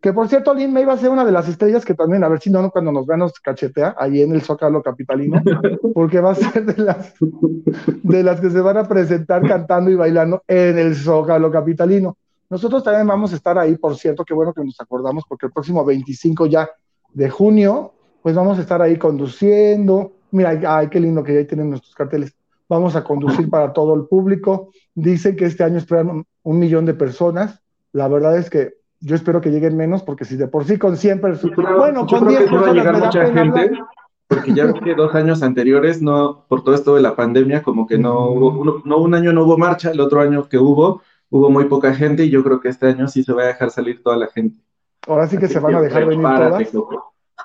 Que 0.00 0.12
por 0.12 0.28
cierto, 0.28 0.54
Lin 0.54 0.72
May 0.72 0.84
va 0.84 0.92
a 0.92 0.98
ser 0.98 1.10
una 1.10 1.24
de 1.24 1.32
las 1.32 1.48
estrellas 1.48 1.84
que 1.84 1.94
también, 1.94 2.22
a 2.22 2.28
ver 2.28 2.40
si 2.40 2.50
no, 2.50 2.70
cuando 2.70 2.92
nos 2.92 3.04
vean 3.04 3.18
nos 3.18 3.32
cachetea 3.40 3.96
ahí 3.98 4.22
en 4.22 4.32
el 4.32 4.42
Zócalo 4.42 4.80
Capitalino, 4.80 5.42
porque 5.94 6.20
va 6.20 6.30
a 6.30 6.34
ser 6.36 6.64
de 6.64 6.82
las, 6.82 7.14
de 7.18 8.22
las 8.22 8.40
que 8.40 8.50
se 8.50 8.60
van 8.60 8.76
a 8.76 8.86
presentar 8.86 9.42
cantando 9.46 9.90
y 9.90 9.96
bailando 9.96 10.42
en 10.46 10.78
el 10.78 10.94
Zócalo 10.94 11.50
Capitalino. 11.50 12.16
Nosotros 12.48 12.84
también 12.84 13.08
vamos 13.08 13.32
a 13.32 13.36
estar 13.36 13.58
ahí, 13.58 13.76
por 13.76 13.96
cierto, 13.96 14.24
qué 14.24 14.34
bueno 14.34 14.54
que 14.54 14.64
nos 14.64 14.80
acordamos, 14.80 15.24
porque 15.28 15.46
el 15.46 15.52
próximo 15.52 15.84
25 15.84 16.46
ya 16.46 16.70
de 17.12 17.28
junio, 17.28 17.92
pues 18.22 18.36
vamos 18.36 18.58
a 18.58 18.62
estar 18.62 18.80
ahí 18.80 18.96
conduciendo. 18.96 20.12
Mira, 20.30 20.58
ay, 20.66 20.88
qué 20.88 21.00
lindo 21.00 21.24
que 21.24 21.34
ya 21.34 21.46
tienen 21.46 21.70
nuestros 21.70 21.94
carteles. 21.94 22.37
Vamos 22.68 22.96
a 22.96 23.04
conducir 23.04 23.48
para 23.50 23.72
todo 23.72 23.94
el 23.94 24.06
público. 24.06 24.70
Dicen 24.94 25.36
que 25.36 25.46
este 25.46 25.64
año 25.64 25.78
esperan 25.78 26.24
un, 26.42 26.58
millón 26.58 26.84
de 26.86 26.94
personas. 26.94 27.62
La 27.92 28.08
verdad 28.08 28.36
es 28.36 28.50
que 28.50 28.74
yo 29.00 29.14
espero 29.14 29.40
que 29.40 29.50
lleguen 29.50 29.76
menos, 29.76 30.02
porque 30.02 30.24
si 30.24 30.36
de 30.36 30.48
por 30.48 30.64
sí 30.64 30.78
con 30.78 30.96
100 30.96 31.20
personas. 31.20 31.56
Bueno, 31.76 32.06
yo 32.06 32.18
con 32.18 32.28
creo 32.28 32.38
10 32.38 32.40
que 32.40 32.48
sí 32.48 32.54
va 32.54 32.60
a 32.60 32.64
personas 32.64 32.74
llegar 32.74 33.04
mucha 33.04 33.26
gente, 33.26 33.60
hablar. 33.60 33.86
porque 34.26 34.54
ya 34.54 34.72
que 34.72 34.94
dos 34.94 35.14
años 35.14 35.42
anteriores, 35.42 36.02
no, 36.02 36.44
por 36.48 36.62
todo 36.64 36.74
esto 36.74 36.94
de 36.94 37.02
la 37.02 37.14
pandemia, 37.16 37.62
como 37.62 37.86
que 37.86 37.98
no 37.98 38.28
hubo, 38.30 38.50
uno- 38.60 38.82
no, 38.84 38.98
un 38.98 39.14
año 39.14 39.32
no 39.32 39.44
hubo 39.44 39.56
marcha, 39.56 39.90
el 39.90 40.00
otro 40.00 40.20
año 40.20 40.48
que 40.48 40.58
hubo, 40.58 41.00
hubo 41.30 41.48
muy 41.50 41.66
poca 41.66 41.94
gente, 41.94 42.24
y 42.24 42.30
yo 42.30 42.42
creo 42.42 42.60
que 42.60 42.68
este 42.68 42.88
año 42.88 43.06
sí 43.08 43.22
se 43.22 43.32
va 43.32 43.42
a 43.42 43.46
dejar 43.46 43.70
salir 43.70 44.02
toda 44.02 44.16
la 44.16 44.26
gente. 44.26 44.60
Ahora 45.06 45.26
sí 45.28 45.38
que 45.38 45.46
Así 45.46 45.54
se 45.54 45.60
van 45.60 45.74
a 45.76 45.80
dejar 45.80 46.06
venir 46.06 46.22
todas. 46.26 46.72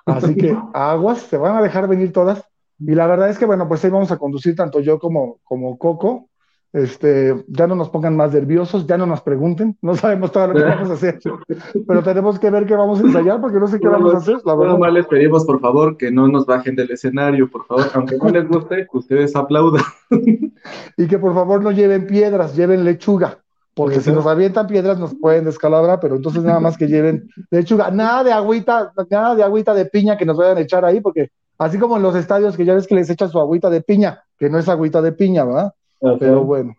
Así 0.05 0.35
que 0.35 0.57
aguas, 0.73 1.19
se 1.19 1.37
van 1.37 1.55
a 1.55 1.61
dejar 1.61 1.87
venir 1.87 2.11
todas. 2.11 2.43
Y 2.85 2.95
la 2.95 3.07
verdad 3.07 3.29
es 3.29 3.37
que, 3.37 3.45
bueno, 3.45 3.67
pues 3.67 3.83
ahí 3.85 3.91
vamos 3.91 4.11
a 4.11 4.17
conducir 4.17 4.55
tanto 4.55 4.79
yo 4.79 4.99
como, 4.99 5.39
como 5.43 5.77
Coco. 5.77 6.29
Este, 6.73 7.35
ya 7.49 7.67
no 7.67 7.75
nos 7.75 7.89
pongan 7.89 8.17
más 8.17 8.33
nerviosos, 8.33 8.87
ya 8.87 8.97
no 8.97 9.05
nos 9.05 9.21
pregunten, 9.21 9.77
no 9.83 9.95
sabemos 9.95 10.31
todo 10.31 10.47
lo 10.47 10.53
que 10.55 10.63
vamos 10.63 10.89
a 10.89 10.93
hacer, 10.93 11.19
pero 11.87 12.01
tenemos 12.01 12.39
que 12.39 12.49
ver 12.49 12.65
qué 12.65 12.75
vamos 12.75 12.99
a 12.99 13.03
ensayar 13.03 13.39
porque 13.39 13.59
no 13.59 13.67
sé 13.67 13.79
qué 13.79 13.87
vamos 13.87 14.11
a 14.11 14.17
hacer, 14.17 14.37
la 14.43 14.55
verdad. 14.55 14.79
Más 14.79 14.91
les 14.91 15.05
pedimos, 15.05 15.45
por 15.45 15.59
favor, 15.59 15.97
que 15.97 16.09
no 16.09 16.27
nos 16.27 16.47
bajen 16.47 16.75
del 16.75 16.89
escenario, 16.89 17.47
por 17.47 17.67
favor, 17.67 17.85
aunque 17.93 18.17
no 18.17 18.27
les 18.29 18.47
guste, 18.47 18.87
que 18.91 18.97
ustedes 18.97 19.35
aplaudan. 19.35 19.83
Y 20.97 21.07
que 21.07 21.19
por 21.19 21.33
favor 21.33 21.61
no 21.61 21.71
lleven 21.71 22.07
piedras, 22.07 22.55
lleven 22.55 22.85
lechuga, 22.85 23.39
porque 23.73 23.99
si 23.99 24.11
nos 24.11 24.25
avientan 24.25 24.65
piedras 24.65 24.97
nos 24.97 25.13
pueden 25.13 25.43
descalabrar, 25.43 25.99
pero 25.99 26.15
entonces 26.15 26.43
nada 26.43 26.61
más 26.61 26.77
que 26.77 26.87
lleven 26.87 27.27
lechuga, 27.51 27.91
nada 27.91 28.23
de 28.23 28.31
agüita, 28.31 28.93
nada 29.09 29.35
de 29.35 29.43
agüita 29.43 29.73
de 29.73 29.85
piña 29.85 30.15
que 30.15 30.25
nos 30.25 30.37
vayan 30.37 30.57
a 30.57 30.61
echar 30.61 30.85
ahí, 30.85 31.01
porque 31.01 31.31
así 31.63 31.77
como 31.77 31.97
en 31.97 32.03
los 32.03 32.15
estadios 32.15 32.55
que 32.55 32.65
ya 32.65 32.73
ves 32.73 32.87
que 32.87 32.95
les 32.95 33.09
echan 33.09 33.29
su 33.29 33.39
agüita 33.39 33.69
de 33.69 33.81
piña, 33.81 34.23
que 34.37 34.49
no 34.49 34.59
es 34.59 34.69
agüita 34.69 35.01
de 35.01 35.11
piña, 35.11 35.45
¿verdad? 35.45 35.73
Pero 36.19 36.43
bueno. 36.43 36.75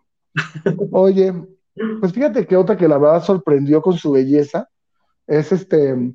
Oye, 0.92 1.32
pues 2.00 2.12
fíjate 2.12 2.46
que 2.46 2.56
otra 2.56 2.76
que 2.76 2.88
la 2.88 2.98
verdad 2.98 3.22
sorprendió 3.22 3.82
con 3.82 3.94
su 3.94 4.12
belleza 4.12 4.68
es 5.26 5.52
este 5.52 6.12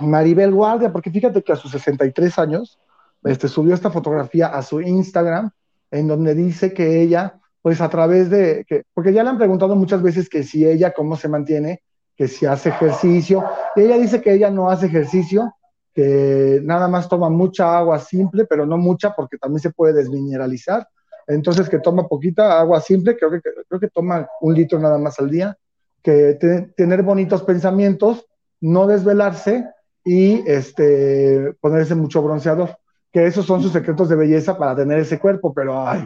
Maribel 0.00 0.52
Guardia, 0.52 0.92
porque 0.92 1.10
fíjate 1.10 1.42
que 1.42 1.52
a 1.52 1.56
sus 1.56 1.70
63 1.72 2.38
años 2.38 2.78
este, 3.24 3.48
subió 3.48 3.74
esta 3.74 3.90
fotografía 3.90 4.46
a 4.48 4.62
su 4.62 4.80
Instagram 4.80 5.50
en 5.90 6.08
donde 6.08 6.34
dice 6.34 6.72
que 6.72 7.02
ella, 7.02 7.40
pues 7.62 7.80
a 7.80 7.90
través 7.90 8.30
de, 8.30 8.64
que, 8.68 8.84
porque 8.94 9.12
ya 9.12 9.22
le 9.22 9.30
han 9.30 9.38
preguntado 9.38 9.74
muchas 9.76 10.02
veces 10.02 10.28
que 10.28 10.44
si 10.44 10.64
ella 10.64 10.92
cómo 10.92 11.16
se 11.16 11.28
mantiene, 11.28 11.82
que 12.16 12.28
si 12.28 12.46
hace 12.46 12.68
ejercicio, 12.68 13.44
y 13.76 13.82
ella 13.82 13.98
dice 13.98 14.20
que 14.20 14.32
ella 14.32 14.50
no 14.50 14.70
hace 14.70 14.86
ejercicio, 14.86 15.52
que 16.00 16.60
nada 16.62 16.88
más 16.88 17.08
toma 17.08 17.28
mucha 17.28 17.76
agua 17.76 17.98
simple, 17.98 18.44
pero 18.44 18.64
no 18.64 18.78
mucha 18.78 19.14
porque 19.14 19.38
también 19.38 19.60
se 19.60 19.70
puede 19.70 19.92
desmineralizar 19.94 20.86
entonces 21.30 21.68
que 21.68 21.78
toma 21.78 22.08
poquita 22.08 22.58
agua 22.58 22.80
simple, 22.80 23.16
creo 23.16 23.30
que, 23.30 23.40
creo 23.40 23.80
que 23.80 23.88
toma 23.88 24.28
un 24.40 24.54
litro 24.54 24.78
nada 24.78 24.98
más 24.98 25.18
al 25.20 25.30
día, 25.30 25.56
que 26.02 26.34
te, 26.34 26.62
tener 26.76 27.02
bonitos 27.02 27.42
pensamientos, 27.42 28.26
no 28.60 28.86
desvelarse 28.86 29.64
y 30.04 30.42
este, 30.46 31.54
ponerse 31.60 31.94
mucho 31.94 32.20
bronceador, 32.22 32.76
que 33.12 33.26
esos 33.26 33.46
son 33.46 33.62
sus 33.62 33.72
secretos 33.72 34.08
de 34.08 34.16
belleza 34.16 34.58
para 34.58 34.74
tener 34.74 34.98
ese 34.98 35.20
cuerpo, 35.20 35.54
pero 35.54 35.86
ay, 35.86 36.04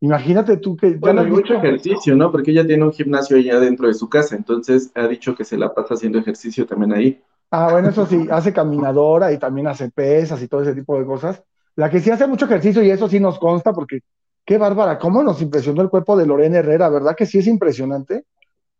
imagínate 0.00 0.56
tú 0.56 0.76
que... 0.76 0.94
Bueno, 0.94 1.20
hay 1.20 1.30
mucho 1.30 1.54
ejercicio, 1.54 2.16
¿no? 2.16 2.32
Porque 2.32 2.50
ella 2.50 2.66
tiene 2.66 2.82
un 2.82 2.92
gimnasio 2.92 3.36
allá 3.36 3.60
dentro 3.60 3.86
de 3.86 3.94
su 3.94 4.08
casa, 4.08 4.34
entonces 4.34 4.90
ha 4.96 5.06
dicho 5.06 5.36
que 5.36 5.44
se 5.44 5.56
la 5.56 5.72
pasa 5.72 5.94
haciendo 5.94 6.18
ejercicio 6.18 6.66
también 6.66 6.92
ahí. 6.92 7.22
Ah, 7.50 7.70
bueno, 7.70 7.88
eso 7.88 8.04
sí, 8.06 8.28
hace 8.30 8.52
caminadora 8.52 9.32
y 9.32 9.38
también 9.38 9.68
hace 9.68 9.90
pesas 9.90 10.42
y 10.42 10.48
todo 10.48 10.62
ese 10.62 10.74
tipo 10.74 10.98
de 10.98 11.06
cosas. 11.06 11.42
La 11.76 11.88
que 11.90 12.00
sí 12.00 12.10
hace 12.10 12.26
mucho 12.26 12.44
ejercicio 12.46 12.82
y 12.82 12.90
eso 12.90 13.08
sí 13.08 13.20
nos 13.20 13.38
consta 13.38 13.72
porque 13.72 14.00
qué 14.44 14.58
bárbara, 14.58 14.98
cómo 14.98 15.22
nos 15.22 15.40
impresionó 15.40 15.80
el 15.82 15.88
cuerpo 15.90 16.16
de 16.16 16.26
Lorena 16.26 16.58
Herrera, 16.58 16.88
¿verdad 16.90 17.16
que 17.16 17.26
sí 17.26 17.38
es 17.38 17.46
impresionante? 17.46 18.24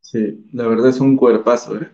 Sí, 0.00 0.44
la 0.52 0.66
verdad 0.66 0.88
es 0.88 0.98
un 0.98 1.16
cuerpazo, 1.16 1.76
¿eh? 1.80 1.88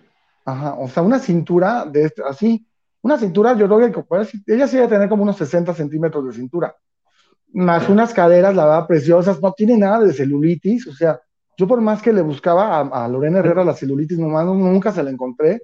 Ajá, 0.45 0.75
o 0.79 0.89
sea, 0.89 1.03
una 1.03 1.19
cintura 1.19 1.87
de 1.87 2.05
este, 2.05 2.23
así, 2.23 2.67
una 3.03 3.19
cintura, 3.19 3.57
yo 3.57 3.67
creo 3.67 3.93
que 3.93 4.03
pues, 4.03 4.31
ella 4.47 4.67
sí 4.69 4.77
debe 4.77 4.89
tener 4.89 5.09
como 5.09 5.23
unos 5.23 5.37
60 5.37 5.73
centímetros 5.75 6.27
de 6.27 6.33
cintura, 6.35 6.77
más 7.55 7.89
unas 7.89 8.15
caderas, 8.15 8.55
la 8.57 8.67
verdad, 8.67 8.87
preciosas, 8.89 9.43
no 9.43 9.53
tiene 9.53 9.79
nada 9.79 10.01
de 10.01 10.13
celulitis, 10.15 10.87
o 10.89 10.95
sea, 10.95 11.21
yo 11.59 11.69
por 11.69 11.81
más 11.83 12.03
que 12.03 12.13
le 12.13 12.23
buscaba 12.23 12.79
a, 12.81 13.05
a 13.05 13.09
Lorena 13.09 13.41
Herrera 13.41 13.65
la 13.65 13.75
celulitis, 13.75 14.19
nomás 14.19 14.47
no- 14.47 14.55
nunca 14.55 14.93
se 14.93 15.03
la 15.03 15.11
encontré, 15.11 15.63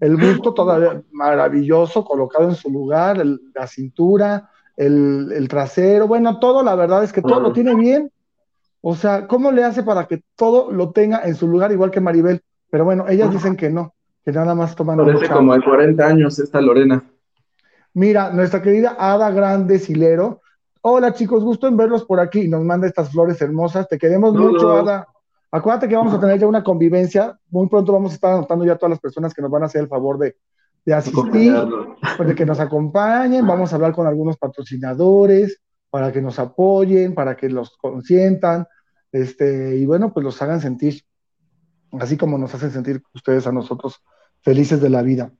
el 0.00 0.16
busto 0.16 0.52
todavía 0.54 1.02
maravilloso, 1.12 2.04
colocado 2.04 2.48
en 2.48 2.54
su 2.54 2.70
lugar, 2.70 3.18
el- 3.20 3.40
la 3.54 3.66
cintura, 3.66 4.50
el, 4.76 5.30
el 5.32 5.48
trasero, 5.48 6.06
bueno, 6.08 6.38
todo, 6.38 6.62
la 6.62 6.74
verdad 6.74 7.04
es 7.04 7.12
que 7.12 7.22
todo 7.22 7.40
lo 7.40 7.52
tiene 7.52 7.74
bien, 7.74 8.10
o 8.80 8.94
sea, 8.94 9.26
¿cómo 9.28 9.52
le 9.52 9.64
hace 9.64 9.82
para 9.82 10.06
que 10.06 10.22
todo 10.34 10.72
lo 10.72 10.90
tenga 10.90 11.22
en 11.24 11.34
su 11.34 11.46
lugar, 11.46 11.70
igual 11.72 11.90
que 11.90 12.00
Maribel? 12.00 12.42
Pero 12.70 12.84
bueno, 12.84 13.06
ellas 13.08 13.30
dicen 13.30 13.56
que 13.56 13.70
no, 13.70 13.94
que 14.24 14.32
nada 14.32 14.54
más 14.54 14.74
toman 14.74 14.96
Parece 14.98 15.28
como 15.28 15.54
de 15.54 15.62
40 15.62 16.06
años 16.06 16.38
esta 16.38 16.60
Lorena. 16.60 17.04
Mira, 17.94 18.30
nuestra 18.32 18.62
querida 18.62 18.96
Ada 18.98 19.30
Grande 19.30 19.78
Silero. 19.78 20.40
Hola 20.80 21.12
chicos, 21.12 21.44
gusto 21.44 21.68
en 21.68 21.76
verlos 21.76 22.04
por 22.04 22.18
aquí. 22.18 22.48
Nos 22.48 22.62
manda 22.64 22.86
estas 22.86 23.10
flores 23.12 23.40
hermosas. 23.40 23.86
Te 23.88 23.98
queremos 23.98 24.32
mucho, 24.34 24.72
Ada. 24.72 25.06
Acuérdate 25.54 25.86
que 25.86 25.96
vamos 25.96 26.14
a 26.14 26.20
tener 26.20 26.38
ya 26.38 26.46
una 26.46 26.64
convivencia. 26.64 27.38
Muy 27.50 27.68
pronto 27.68 27.92
vamos 27.92 28.12
a 28.12 28.14
estar 28.14 28.32
anotando 28.32 28.64
ya 28.64 28.76
todas 28.76 28.90
las 28.90 29.00
personas 29.00 29.34
que 29.34 29.42
nos 29.42 29.50
van 29.50 29.62
a 29.62 29.66
hacer 29.66 29.82
el 29.82 29.88
favor 29.88 30.18
de, 30.18 30.36
de 30.86 30.94
asistir, 30.94 31.54
pues, 32.16 32.28
de 32.28 32.34
que 32.34 32.46
nos 32.46 32.58
acompañen. 32.58 33.46
Vamos 33.46 33.70
a 33.70 33.76
hablar 33.76 33.92
con 33.92 34.06
algunos 34.06 34.38
patrocinadores 34.38 35.60
para 35.90 36.10
que 36.10 36.22
nos 36.22 36.38
apoyen, 36.38 37.14
para 37.14 37.36
que 37.36 37.50
los 37.50 37.76
consientan. 37.76 38.66
Este, 39.12 39.76
y 39.76 39.84
bueno, 39.84 40.14
pues 40.14 40.24
los 40.24 40.40
hagan 40.40 40.62
sentir, 40.62 41.02
así 42.00 42.16
como 42.16 42.38
nos 42.38 42.54
hacen 42.54 42.70
sentir 42.70 43.02
ustedes 43.14 43.46
a 43.46 43.52
nosotros 43.52 44.02
felices 44.40 44.80
de 44.80 44.88
la 44.88 45.02
vida. 45.02 45.30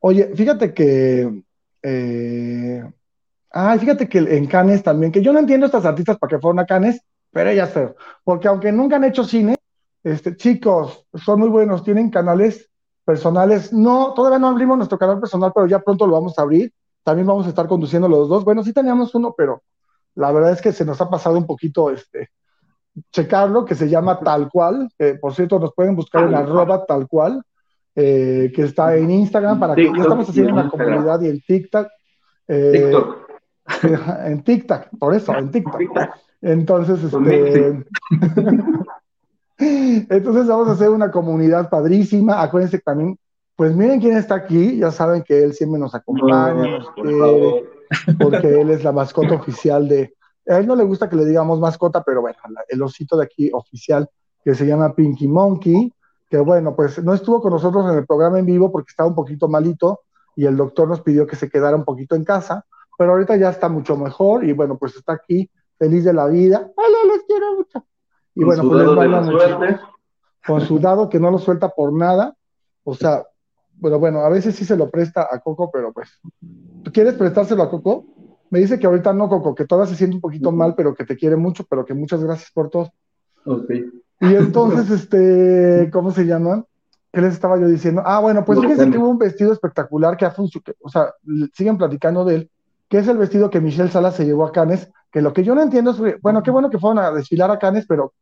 Oye, 0.00 0.32
fíjate 0.34 0.74
que. 0.74 1.42
Eh, 1.80 2.84
ay, 3.50 3.78
fíjate 3.78 4.08
que 4.08 4.18
en 4.18 4.46
Cannes 4.46 4.82
también, 4.82 5.12
que 5.12 5.22
yo 5.22 5.32
no 5.32 5.38
entiendo 5.38 5.66
estas 5.66 5.84
artistas 5.84 6.18
para 6.18 6.30
que 6.30 6.40
fueron 6.40 6.58
a 6.58 6.66
Cannes, 6.66 7.00
pero 7.34 7.50
ellas 7.50 7.70
feo. 7.70 7.96
Porque 8.22 8.48
aunque 8.48 8.72
nunca 8.72 8.96
han 8.96 9.04
hecho 9.04 9.24
cine, 9.24 9.56
este, 10.02 10.36
chicos, 10.36 11.06
son 11.14 11.40
muy 11.40 11.48
buenos, 11.48 11.82
tienen 11.82 12.08
canales 12.08 12.70
personales. 13.04 13.72
No, 13.72 14.14
todavía 14.14 14.38
no 14.38 14.48
abrimos 14.48 14.78
nuestro 14.78 14.98
canal 14.98 15.18
personal, 15.18 15.52
pero 15.52 15.66
ya 15.66 15.80
pronto 15.80 16.06
lo 16.06 16.14
vamos 16.14 16.38
a 16.38 16.42
abrir. 16.42 16.72
También 17.02 17.26
vamos 17.26 17.44
a 17.46 17.50
estar 17.50 17.66
conduciendo 17.66 18.08
los 18.08 18.28
dos. 18.28 18.44
Bueno, 18.44 18.62
sí 18.62 18.72
teníamos 18.72 19.14
uno, 19.14 19.34
pero 19.36 19.62
la 20.14 20.30
verdad 20.32 20.52
es 20.52 20.62
que 20.62 20.72
se 20.72 20.84
nos 20.84 21.00
ha 21.00 21.10
pasado 21.10 21.36
un 21.36 21.46
poquito 21.46 21.90
este, 21.90 22.30
checarlo, 23.12 23.64
que 23.64 23.74
se 23.74 23.88
llama 23.88 24.20
Tal 24.20 24.48
Cual. 24.48 24.88
por 25.20 25.34
cierto, 25.34 25.58
nos 25.58 25.74
pueden 25.74 25.96
buscar 25.96 26.24
en 26.24 26.34
arroba 26.34 26.86
tal 26.86 27.08
cual, 27.08 27.42
eh, 27.96 28.52
que 28.54 28.62
está 28.62 28.96
en 28.96 29.10
Instagram, 29.10 29.58
para 29.58 29.74
que 29.74 29.84
ya 29.84 30.02
estamos 30.02 30.28
haciendo 30.28 30.52
una 30.52 30.68
comunidad 30.68 31.20
y 31.20 31.28
en 31.28 31.40
TikTok. 31.40 31.88
Eh, 32.48 32.70
TikTok. 32.72 33.24
En 34.26 34.44
TikTok, 34.44 34.88
por 34.98 35.14
eso, 35.14 35.34
en 35.34 35.50
TikTok. 35.50 35.80
Entonces, 36.44 37.02
este. 37.02 37.84
Entonces 39.56 40.46
vamos 40.46 40.68
a 40.68 40.72
hacer 40.72 40.90
una 40.90 41.10
comunidad 41.10 41.70
padrísima. 41.70 42.42
Acuérdense 42.42 42.78
también, 42.80 43.18
pues 43.56 43.74
miren 43.74 43.98
quién 43.98 44.18
está 44.18 44.34
aquí. 44.34 44.76
Ya 44.76 44.90
saben 44.90 45.22
que 45.22 45.42
él 45.42 45.54
siempre 45.54 45.80
nos 45.80 45.94
acompaña, 45.94 46.78
nos 46.78 46.90
quiere, 46.90 47.64
porque 48.20 48.60
él 48.60 48.70
es 48.70 48.84
la 48.84 48.92
mascota 48.92 49.34
oficial 49.34 49.88
de. 49.88 50.14
A 50.46 50.58
él 50.58 50.66
no 50.66 50.76
le 50.76 50.84
gusta 50.84 51.08
que 51.08 51.16
le 51.16 51.24
digamos 51.24 51.58
mascota, 51.58 52.02
pero 52.02 52.20
bueno, 52.20 52.36
el 52.68 52.82
osito 52.82 53.16
de 53.16 53.24
aquí 53.24 53.50
oficial 53.54 54.10
que 54.44 54.54
se 54.54 54.66
llama 54.66 54.94
Pinky 54.94 55.26
Monkey, 55.26 55.90
que 56.28 56.36
bueno, 56.36 56.76
pues 56.76 57.02
no 57.02 57.14
estuvo 57.14 57.40
con 57.40 57.52
nosotros 57.52 57.90
en 57.90 57.96
el 57.96 58.06
programa 58.06 58.38
en 58.38 58.44
vivo 58.44 58.70
porque 58.70 58.90
estaba 58.90 59.08
un 59.08 59.14
poquito 59.14 59.48
malito 59.48 60.00
y 60.36 60.44
el 60.44 60.58
doctor 60.58 60.88
nos 60.88 61.00
pidió 61.00 61.26
que 61.26 61.36
se 61.36 61.48
quedara 61.48 61.74
un 61.74 61.84
poquito 61.84 62.14
en 62.14 62.24
casa, 62.24 62.66
pero 62.98 63.12
ahorita 63.12 63.36
ya 63.36 63.48
está 63.48 63.70
mucho 63.70 63.96
mejor 63.96 64.44
y 64.44 64.52
bueno, 64.52 64.76
pues 64.76 64.94
está 64.96 65.14
aquí 65.14 65.48
feliz 65.78 66.04
de 66.04 66.12
la 66.12 66.26
vida. 66.26 66.70
¡Hola, 66.76 67.14
les 67.14 67.22
quiero 67.24 67.56
mucho! 67.56 67.86
Y 68.34 68.44
bueno, 68.44 68.68
pues 68.68 68.86
les 68.86 69.10
mando 69.10 69.32
mucho. 69.32 69.80
Con 70.46 70.60
su 70.60 70.78
dado 70.78 71.08
que 71.08 71.18
no 71.18 71.30
lo 71.30 71.38
suelta 71.38 71.68
por 71.70 71.92
nada. 71.92 72.36
O 72.82 72.94
sea, 72.94 73.24
bueno, 73.76 73.98
bueno, 73.98 74.20
a 74.20 74.28
veces 74.28 74.54
sí 74.54 74.64
se 74.64 74.76
lo 74.76 74.90
presta 74.90 75.26
a 75.30 75.40
Coco, 75.40 75.70
pero 75.72 75.92
pues, 75.92 76.20
¿tú 76.82 76.92
quieres 76.92 77.14
prestárselo 77.14 77.62
a 77.62 77.70
Coco? 77.70 78.06
Me 78.50 78.60
dice 78.60 78.78
que 78.78 78.86
ahorita 78.86 79.12
no, 79.12 79.28
Coco, 79.28 79.54
que 79.54 79.64
todavía 79.64 79.90
se 79.90 79.96
siente 79.96 80.16
un 80.16 80.20
poquito 80.20 80.52
mal, 80.52 80.74
pero 80.76 80.94
que 80.94 81.04
te 81.04 81.16
quiere 81.16 81.36
mucho, 81.36 81.64
pero 81.68 81.84
que 81.84 81.94
muchas 81.94 82.22
gracias 82.22 82.50
por 82.52 82.70
todo. 82.70 82.92
Ok. 83.46 83.70
Y 84.20 84.34
entonces, 84.34 84.90
este, 84.90 85.90
¿cómo 85.92 86.10
se 86.12 86.24
llaman? 86.24 86.64
¿Qué 87.12 87.20
les 87.20 87.34
estaba 87.34 87.58
yo 87.58 87.68
diciendo? 87.68 88.02
Ah, 88.04 88.20
bueno, 88.20 88.44
pues 88.44 88.60
fíjense 88.60 88.90
que 88.90 88.98
hubo 88.98 89.08
un 89.08 89.18
vestido 89.18 89.52
espectacular 89.52 90.16
que 90.16 90.24
ha 90.24 90.30
funcionado, 90.30 90.74
o 90.80 90.88
sea, 90.88 91.14
siguen 91.52 91.78
platicando 91.78 92.24
de 92.24 92.34
él, 92.34 92.50
que 92.88 92.98
es 92.98 93.08
el 93.08 93.18
vestido 93.18 93.50
que 93.50 93.60
Michelle 93.60 93.90
Salas 93.90 94.16
se 94.16 94.24
llevó 94.24 94.46
a 94.46 94.52
Cannes, 94.52 94.90
que 95.14 95.22
lo 95.22 95.32
que 95.32 95.44
yo 95.44 95.54
no 95.54 95.62
entiendo 95.62 95.92
es, 95.92 96.20
bueno, 96.20 96.42
qué 96.42 96.50
bueno 96.50 96.68
que 96.68 96.78
fueron 96.80 96.98
a 96.98 97.12
desfilar 97.12 97.48
a 97.48 97.60
Cannes, 97.60 97.86
pero 97.86 98.14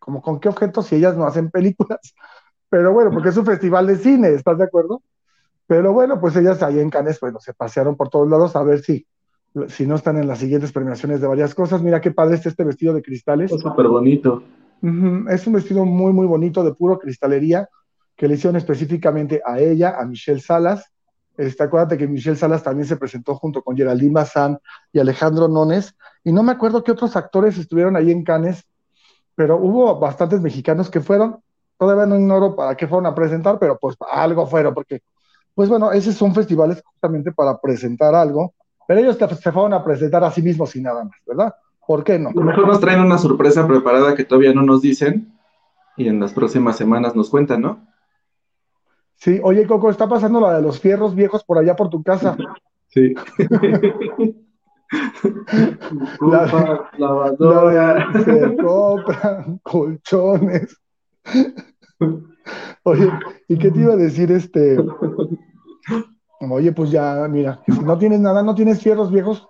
como 0.00 0.20
con 0.20 0.40
qué 0.40 0.48
objetos 0.48 0.86
si 0.86 0.96
ellas 0.96 1.16
no 1.16 1.26
hacen 1.26 1.48
películas. 1.48 2.00
Pero 2.68 2.92
bueno, 2.92 3.12
porque 3.12 3.28
es 3.28 3.36
un 3.36 3.46
festival 3.46 3.86
de 3.86 3.94
cine, 3.94 4.30
¿estás 4.30 4.58
de 4.58 4.64
acuerdo? 4.64 5.00
Pero 5.68 5.92
bueno, 5.92 6.20
pues 6.20 6.34
ellas 6.34 6.60
ahí 6.64 6.80
en 6.80 6.90
Cannes, 6.90 7.20
bueno, 7.20 7.38
se 7.38 7.54
pasearon 7.54 7.96
por 7.96 8.08
todos 8.08 8.28
lados 8.28 8.56
a 8.56 8.64
ver 8.64 8.80
si, 8.80 9.06
si 9.68 9.86
no 9.86 9.94
están 9.94 10.16
en 10.16 10.26
las 10.26 10.40
siguientes 10.40 10.72
premiaciones 10.72 11.20
de 11.20 11.28
varias 11.28 11.54
cosas. 11.54 11.82
Mira 11.82 12.00
qué 12.00 12.10
padre 12.10 12.34
está 12.34 12.48
este 12.48 12.64
vestido 12.64 12.92
de 12.94 13.02
cristales. 13.02 13.52
Es 13.52 13.60
súper 13.60 13.86
bonito. 13.86 14.42
Es 15.30 15.46
un 15.46 15.52
vestido 15.52 15.84
muy, 15.84 16.12
muy 16.12 16.26
bonito 16.26 16.64
de 16.64 16.74
puro 16.74 16.98
cristalería 16.98 17.68
que 18.16 18.26
le 18.26 18.34
hicieron 18.34 18.56
específicamente 18.56 19.40
a 19.46 19.60
ella, 19.60 19.94
a 20.00 20.04
Michelle 20.04 20.40
Salas. 20.40 20.92
Este, 21.36 21.64
acuérdate 21.64 21.98
que 21.98 22.06
Michelle 22.06 22.36
Salas 22.36 22.62
también 22.62 22.86
se 22.86 22.96
presentó 22.96 23.34
junto 23.34 23.62
con 23.62 23.76
Geraldine 23.76 24.12
Bazán 24.12 24.58
y 24.92 25.00
Alejandro 25.00 25.48
Nones 25.48 25.96
y 26.22 26.32
no 26.32 26.42
me 26.42 26.52
acuerdo 26.52 26.84
qué 26.84 26.92
otros 26.92 27.16
actores 27.16 27.58
estuvieron 27.58 27.96
ahí 27.96 28.10
en 28.10 28.22
Cannes, 28.22 28.64
pero 29.34 29.56
hubo 29.56 29.98
bastantes 29.98 30.40
mexicanos 30.40 30.88
que 30.88 31.00
fueron, 31.00 31.38
todavía 31.76 32.06
no 32.06 32.16
ignoro 32.16 32.54
para 32.54 32.76
qué 32.76 32.86
fueron 32.86 33.06
a 33.06 33.14
presentar, 33.14 33.58
pero 33.58 33.76
pues 33.78 33.96
algo 34.10 34.46
fueron, 34.46 34.72
porque, 34.72 35.00
pues 35.54 35.68
bueno, 35.68 35.90
esos 35.90 36.14
son 36.14 36.34
festivales 36.34 36.82
justamente 36.84 37.32
para 37.32 37.58
presentar 37.58 38.14
algo, 38.14 38.54
pero 38.86 39.00
ellos 39.00 39.18
se 39.18 39.52
fueron 39.52 39.72
a 39.72 39.84
presentar 39.84 40.22
a 40.22 40.30
sí 40.30 40.40
mismos 40.40 40.74
y 40.76 40.82
nada 40.82 41.04
más, 41.04 41.14
¿verdad? 41.26 41.54
¿Por 41.86 42.04
qué 42.04 42.18
no? 42.18 42.30
A 42.30 42.32
lo 42.32 42.42
mejor 42.42 42.66
nos 42.66 42.80
traen 42.80 43.00
una 43.00 43.18
sorpresa 43.18 43.66
preparada 43.66 44.14
que 44.14 44.24
todavía 44.24 44.54
no 44.54 44.62
nos 44.62 44.82
dicen 44.82 45.36
y 45.96 46.08
en 46.08 46.20
las 46.20 46.32
próximas 46.32 46.76
semanas 46.76 47.14
nos 47.14 47.28
cuentan, 47.28 47.60
¿no? 47.60 47.93
Sí, 49.24 49.40
oye 49.42 49.66
Coco, 49.66 49.88
está 49.88 50.06
pasando 50.06 50.38
la 50.38 50.56
de 50.56 50.60
los 50.60 50.78
fierros 50.78 51.14
viejos 51.14 51.42
por 51.44 51.56
allá 51.56 51.74
por 51.74 51.88
tu 51.88 52.02
casa. 52.02 52.36
Sí. 52.88 53.14
la, 56.20 56.90
lavadora. 56.98 58.12
se 58.22 58.54
compran 58.56 59.60
colchones. 59.62 60.78
Oye, 62.82 63.10
¿y 63.48 63.56
qué 63.56 63.70
te 63.70 63.80
iba 63.80 63.94
a 63.94 63.96
decir 63.96 64.30
este? 64.30 64.76
Oye, 66.40 66.72
pues 66.72 66.90
ya, 66.90 67.26
mira, 67.26 67.62
si 67.66 67.80
no 67.80 67.96
tienes 67.96 68.20
nada, 68.20 68.42
no 68.42 68.54
tienes 68.54 68.82
fierros 68.82 69.10
viejos. 69.10 69.48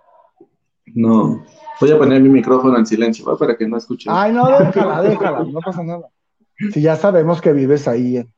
No, 0.85 1.43
voy 1.81 1.91
a 1.91 1.97
poner 1.97 2.21
mi 2.21 2.29
micrófono 2.29 2.77
en 2.77 2.85
silencio 2.85 3.25
para 3.37 3.57
que 3.57 3.67
no 3.67 3.75
escuchen. 3.75 4.13
Ay, 4.15 4.31
no, 4.31 4.47
déjala, 4.47 5.01
déjala, 5.01 5.43
no 5.43 5.59
pasa 5.59 5.83
nada. 5.83 6.07
Si 6.71 6.79
ya 6.79 6.95
sabemos 6.95 7.41
que 7.41 7.51
vives 7.51 7.89
ahí 7.89 8.15
en, 8.15 8.34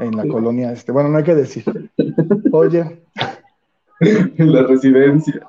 en 0.00 0.16
la 0.16 0.26
colonia, 0.26 0.72
este, 0.72 0.92
bueno, 0.92 1.08
no 1.08 1.18
hay 1.18 1.24
que 1.24 1.34
decir. 1.34 1.64
Oye. 2.52 3.02
En 4.00 4.52
la 4.52 4.62
residencia. 4.62 5.40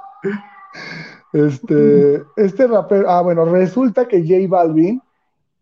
Este, 1.33 2.23
este 2.35 2.67
rapero, 2.67 3.09
ah, 3.09 3.21
bueno, 3.21 3.45
resulta 3.45 4.07
que 4.07 4.21
J 4.21 4.47
Balvin, 4.49 5.01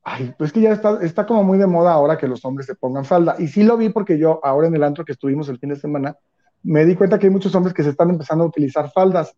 ay, 0.03 0.33
pues 0.37 0.51
que 0.51 0.61
ya 0.61 0.71
está, 0.71 0.99
está 1.03 1.25
como 1.25 1.43
muy 1.43 1.59
de 1.59 1.67
moda 1.67 1.93
ahora 1.93 2.17
que 2.17 2.27
los 2.27 2.43
hombres 2.43 2.65
se 2.65 2.75
pongan 2.75 3.05
falda. 3.05 3.35
Y 3.37 3.47
sí 3.47 3.63
lo 3.63 3.77
vi 3.77 3.89
porque 3.89 4.17
yo, 4.17 4.39
ahora 4.43 4.67
en 4.67 4.75
el 4.75 4.83
antro 4.83 5.05
que 5.05 5.11
estuvimos 5.11 5.47
el 5.49 5.59
fin 5.59 5.69
de 5.69 5.75
semana, 5.75 6.17
me 6.63 6.85
di 6.85 6.95
cuenta 6.95 7.19
que 7.19 7.27
hay 7.27 7.31
muchos 7.31 7.53
hombres 7.55 7.73
que 7.73 7.83
se 7.83 7.89
están 7.89 8.09
empezando 8.09 8.43
a 8.43 8.47
utilizar 8.47 8.91
faldas. 8.91 9.35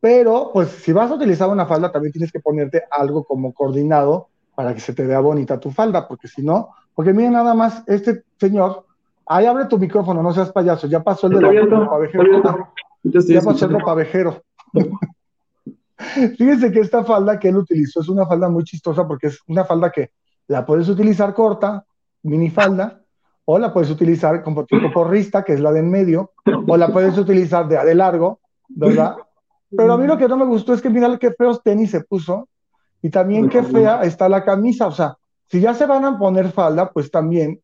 Pero, 0.00 0.50
pues, 0.52 0.68
si 0.68 0.92
vas 0.92 1.10
a 1.10 1.14
utilizar 1.14 1.48
una 1.48 1.66
falda, 1.66 1.92
también 1.92 2.12
tienes 2.12 2.32
que 2.32 2.40
ponerte 2.40 2.82
algo 2.90 3.24
como 3.24 3.52
coordinado 3.52 4.28
para 4.54 4.74
que 4.74 4.80
se 4.80 4.92
te 4.92 5.04
vea 5.04 5.20
bonita 5.20 5.58
tu 5.58 5.70
falda, 5.70 6.06
porque 6.06 6.28
si 6.28 6.42
no, 6.42 6.70
porque 6.94 7.12
mira 7.12 7.30
nada 7.30 7.54
más, 7.54 7.82
este 7.86 8.22
señor, 8.38 8.84
ahí 9.26 9.46
abre 9.46 9.66
tu 9.66 9.78
micrófono, 9.78 10.22
no 10.22 10.32
seas 10.32 10.52
payaso, 10.52 10.86
ya 10.86 11.02
pasó 11.02 11.26
el 11.26 11.34
de 11.34 11.40
la 11.40 11.50
ropavejero. 11.64 12.68
Ya 13.02 13.40
pasó 13.42 13.66
el 13.66 13.72
ropavejero. 13.72 14.42
Fíjense 16.36 16.72
que 16.72 16.80
esta 16.80 17.04
falda 17.04 17.38
que 17.38 17.48
él 17.48 17.56
utilizó 17.56 18.00
es 18.00 18.08
una 18.08 18.26
falda 18.26 18.48
muy 18.48 18.64
chistosa 18.64 19.06
porque 19.06 19.28
es 19.28 19.40
una 19.46 19.64
falda 19.64 19.90
que 19.90 20.10
la 20.48 20.66
puedes 20.66 20.88
utilizar 20.88 21.32
corta, 21.32 21.84
mini 22.22 22.50
falda, 22.50 23.00
o 23.44 23.58
la 23.58 23.72
puedes 23.72 23.90
utilizar 23.90 24.42
como 24.42 24.64
tipo 24.64 24.90
porrista, 24.92 25.44
que 25.44 25.52
es 25.52 25.60
la 25.60 25.72
de 25.72 25.80
en 25.80 25.90
medio, 25.90 26.32
o 26.66 26.76
la 26.76 26.88
puedes 26.88 27.16
utilizar 27.18 27.68
de, 27.68 27.78
de 27.78 27.94
largo, 27.94 28.40
¿verdad? 28.68 29.16
Pero 29.76 29.92
a 29.92 29.98
mí 29.98 30.06
lo 30.06 30.16
que 30.16 30.28
no 30.28 30.36
me 30.36 30.44
gustó 30.44 30.72
es 30.72 30.82
que 30.82 30.90
mira 30.90 31.18
qué 31.18 31.32
feos 31.32 31.62
tenis 31.62 31.90
se 31.90 32.02
puso 32.02 32.48
y 33.02 33.10
también 33.10 33.48
qué 33.48 33.62
fea 33.62 34.02
está 34.02 34.28
la 34.28 34.44
camisa. 34.44 34.86
O 34.86 34.92
sea, 34.92 35.16
si 35.46 35.60
ya 35.60 35.74
se 35.74 35.86
van 35.86 36.04
a 36.04 36.18
poner 36.18 36.52
falda, 36.52 36.90
pues 36.90 37.10
también 37.10 37.60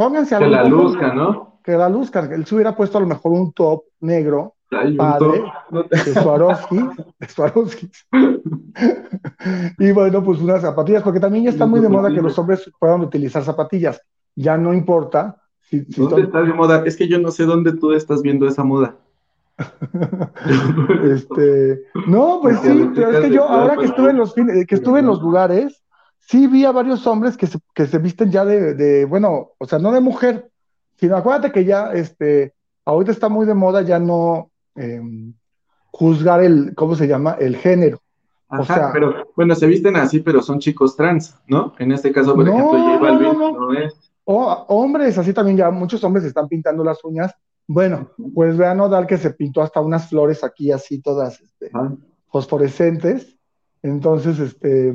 pónganse 0.00 0.34
algo. 0.34 0.48
Que 0.48 0.56
la 0.56 0.64
luzca, 0.64 1.14
¿no? 1.14 1.60
Que 1.62 1.72
la 1.72 1.88
luzca. 1.90 2.20
Él 2.32 2.46
se 2.46 2.54
hubiera 2.54 2.74
puesto 2.74 2.96
a 2.96 3.02
lo 3.02 3.06
mejor 3.06 3.32
un 3.32 3.52
top 3.52 3.82
negro 4.00 4.54
padre 4.96 5.42
de 5.90 6.14
Swarovski, 6.14 6.78
de 7.18 7.28
Swarovski. 7.28 7.90
y 9.78 9.92
bueno, 9.92 10.24
pues 10.24 10.40
unas 10.40 10.62
zapatillas, 10.62 11.02
porque 11.02 11.20
también 11.20 11.44
ya 11.44 11.50
está 11.50 11.66
muy 11.66 11.80
de 11.80 11.90
moda 11.90 12.08
que 12.08 12.22
los 12.22 12.38
hombres 12.38 12.70
puedan 12.78 13.02
utilizar 13.02 13.44
zapatillas. 13.44 14.00
Ya 14.34 14.56
no 14.56 14.72
importa. 14.72 15.36
Si, 15.60 15.80
¿Dónde 15.80 16.22
está 16.22 16.42
de 16.42 16.54
moda? 16.54 16.82
Es 16.86 16.96
que 16.96 17.06
yo 17.06 17.18
no 17.18 17.30
sé 17.30 17.44
dónde 17.44 17.74
tú 17.74 17.92
estás 17.92 18.22
viendo 18.22 18.48
esa 18.48 18.64
moda. 18.64 18.96
este, 21.12 21.82
no, 22.06 22.38
pues 22.40 22.58
sí, 22.60 22.90
es 22.96 23.20
que 23.20 23.30
yo 23.30 23.46
ahora 23.46 23.76
que 23.76 23.84
estuve 23.84 24.10
en 24.10 24.16
los 24.16 24.32
que 24.32 24.74
estuve 24.74 25.00
en 25.00 25.06
los 25.06 25.20
lugares, 25.20 25.82
sí 26.30 26.46
vi 26.46 26.64
a 26.64 26.72
varios 26.72 27.06
hombres 27.06 27.36
que 27.36 27.46
se, 27.46 27.58
que 27.74 27.86
se 27.86 27.98
visten 27.98 28.30
ya 28.30 28.44
de, 28.44 28.74
de, 28.74 29.04
bueno, 29.04 29.50
o 29.58 29.66
sea, 29.66 29.78
no 29.78 29.92
de 29.92 30.00
mujer, 30.00 30.50
sino 30.96 31.16
acuérdate 31.16 31.52
que 31.52 31.64
ya, 31.64 31.92
este, 31.92 32.54
ahorita 32.84 33.12
está 33.12 33.28
muy 33.28 33.46
de 33.46 33.54
moda 33.54 33.82
ya 33.82 33.98
no, 33.98 34.50
Em, 34.74 35.34
juzgar 35.90 36.42
el, 36.42 36.74
¿cómo 36.74 36.94
se 36.94 37.06
llama? 37.06 37.36
El 37.38 37.56
género. 37.56 38.00
o 38.48 38.64
sea, 38.64 38.90
pero 38.92 39.30
bueno, 39.36 39.54
se 39.54 39.66
visten 39.66 39.96
así, 39.96 40.20
pero 40.20 40.42
son 40.42 40.58
chicos 40.58 40.96
trans, 40.96 41.36
¿no? 41.46 41.74
En 41.78 41.92
este 41.92 42.12
caso, 42.12 42.34
por 42.34 42.48
ejemplo, 42.48 42.70
J 42.70 42.98
Balvin 42.98 43.38
no, 43.38 43.72
es. 43.74 44.12
O 44.24 44.46
hombres, 44.68 45.18
así 45.18 45.32
también 45.32 45.56
ya 45.56 45.70
muchos 45.70 46.02
hombres 46.04 46.24
están 46.24 46.48
pintando 46.48 46.84
las 46.84 47.02
uñas. 47.04 47.34
Bueno, 47.66 48.10
pues 48.34 48.56
vean 48.56 48.78
Nodal 48.78 49.06
que 49.06 49.18
se 49.18 49.30
pintó 49.30 49.62
hasta 49.62 49.80
unas 49.80 50.08
flores 50.08 50.42
aquí 50.44 50.72
así 50.72 51.00
todas 51.00 51.40
este, 51.40 51.70
fosforescentes. 52.28 53.36
Entonces, 53.82 54.38
este, 54.38 54.94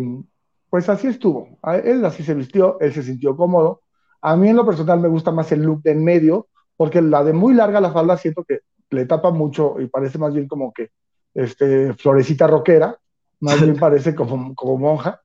pues 0.76 0.90
así 0.90 1.08
estuvo. 1.08 1.58
Él 1.86 2.04
así 2.04 2.22
se 2.22 2.34
vistió, 2.34 2.78
él 2.82 2.92
se 2.92 3.02
sintió 3.02 3.38
cómodo. 3.38 3.80
A 4.22 4.36
mí 4.36 4.50
en 4.50 4.58
lo 4.58 4.66
personal 4.66 5.00
me 5.00 5.08
gusta 5.08 5.32
más 5.32 5.50
el 5.54 5.62
look 5.62 5.82
de 5.84 5.92
en 5.92 6.04
medio, 6.04 6.48
porque 6.76 7.02
la 7.02 7.24
de 7.24 7.32
muy 7.32 7.54
larga 7.54 7.80
la 7.80 7.94
falda 7.94 8.18
siento 8.18 8.44
que 8.44 8.60
le 8.90 9.06
tapa 9.06 9.32
mucho 9.32 9.80
y 9.80 9.88
parece 9.88 10.18
más 10.18 10.34
bien 10.34 10.50
como 10.50 10.74
que 10.74 10.90
este, 11.34 11.94
florecita 11.94 12.48
rockera, 12.48 13.00
más 13.40 13.62
bien 13.62 13.78
parece 13.80 14.14
como, 14.14 14.54
como 14.54 14.78
monja. 14.78 15.22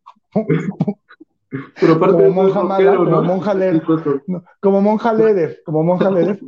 Pero 1.81 1.99
como 1.99 2.31
monja 2.31 2.63
mala, 2.63 2.95
como 2.95 3.23
monja 3.23 3.53
leder, 3.53 3.83
como 4.61 4.81
monja 4.81 5.13
leder, 5.13 5.63
como 5.67 5.83
monja 5.83 6.11
leder, 6.13 6.39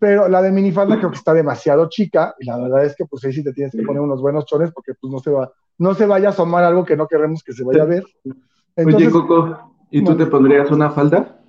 pero 0.00 0.28
la 0.28 0.42
de 0.42 0.50
minifalda 0.50 0.98
creo 0.98 1.12
que 1.12 1.18
está 1.18 1.32
demasiado 1.32 1.88
chica 1.88 2.34
y 2.40 2.46
la 2.46 2.58
verdad 2.58 2.86
es 2.86 2.96
que 2.96 3.04
pues 3.06 3.24
ahí 3.24 3.32
sí 3.32 3.44
te 3.44 3.52
tienes 3.52 3.70
que 3.70 3.84
poner 3.84 4.02
unos 4.02 4.20
buenos 4.20 4.46
chones 4.46 4.72
porque 4.72 4.94
pues 5.00 5.12
no 5.12 5.20
se 5.20 5.30
va, 5.30 5.48
no 5.78 5.94
se 5.94 6.06
vaya 6.06 6.28
a 6.28 6.30
asomar 6.30 6.64
algo 6.64 6.84
que 6.84 6.96
no 6.96 7.06
queremos 7.06 7.42
que 7.42 7.52
se 7.52 7.64
vaya 7.64 7.82
a 7.82 7.86
ver. 7.86 8.04
Oye, 8.76 9.10
Coco, 9.10 9.74
¿y 9.90 10.04
tú 10.04 10.16
te 10.16 10.26
pondrías 10.26 10.70
una 10.70 10.90
falda? 10.90 11.40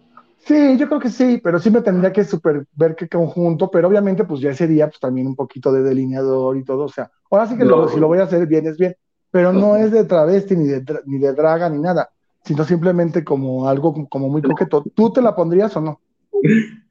Sí, 0.45 0.77
yo 0.77 0.87
creo 0.87 0.99
que 0.99 1.09
sí, 1.09 1.39
pero 1.43 1.59
sí 1.59 1.69
me 1.69 1.81
tendría 1.81 2.13
que 2.13 2.23
super 2.23 2.65
ver 2.73 2.95
qué 2.95 3.07
conjunto, 3.07 3.69
pero 3.69 3.87
obviamente 3.87 4.23
pues 4.23 4.39
ya 4.39 4.53
sería 4.53 4.87
pues 4.87 4.99
también 4.99 5.27
un 5.27 5.35
poquito 5.35 5.71
de 5.71 5.83
delineador 5.83 6.57
y 6.57 6.63
todo, 6.63 6.85
o 6.85 6.89
sea, 6.89 7.11
ahora 7.29 7.45
sí 7.45 7.57
que 7.57 7.63
si 7.63 7.99
lo 7.99 8.07
voy 8.07 8.19
a 8.19 8.23
hacer 8.23 8.47
bien 8.47 8.65
es 8.65 8.77
bien, 8.77 8.95
pero 9.31 9.51
no 9.53 9.75
es 9.75 9.91
de 9.91 10.05
travesti 10.05 10.55
ni 10.55 10.67
de, 10.67 10.83
ni 11.05 11.19
de 11.19 11.33
draga 11.33 11.69
ni 11.69 11.79
nada, 11.79 12.09
sino 12.43 12.63
simplemente 12.63 13.23
como 13.23 13.67
algo 13.67 14.07
como 14.09 14.29
muy 14.29 14.41
coqueto. 14.41 14.83
¿Tú 14.95 15.11
te 15.11 15.21
la 15.21 15.35
pondrías 15.35 15.75
o 15.77 15.81
no? 15.81 15.99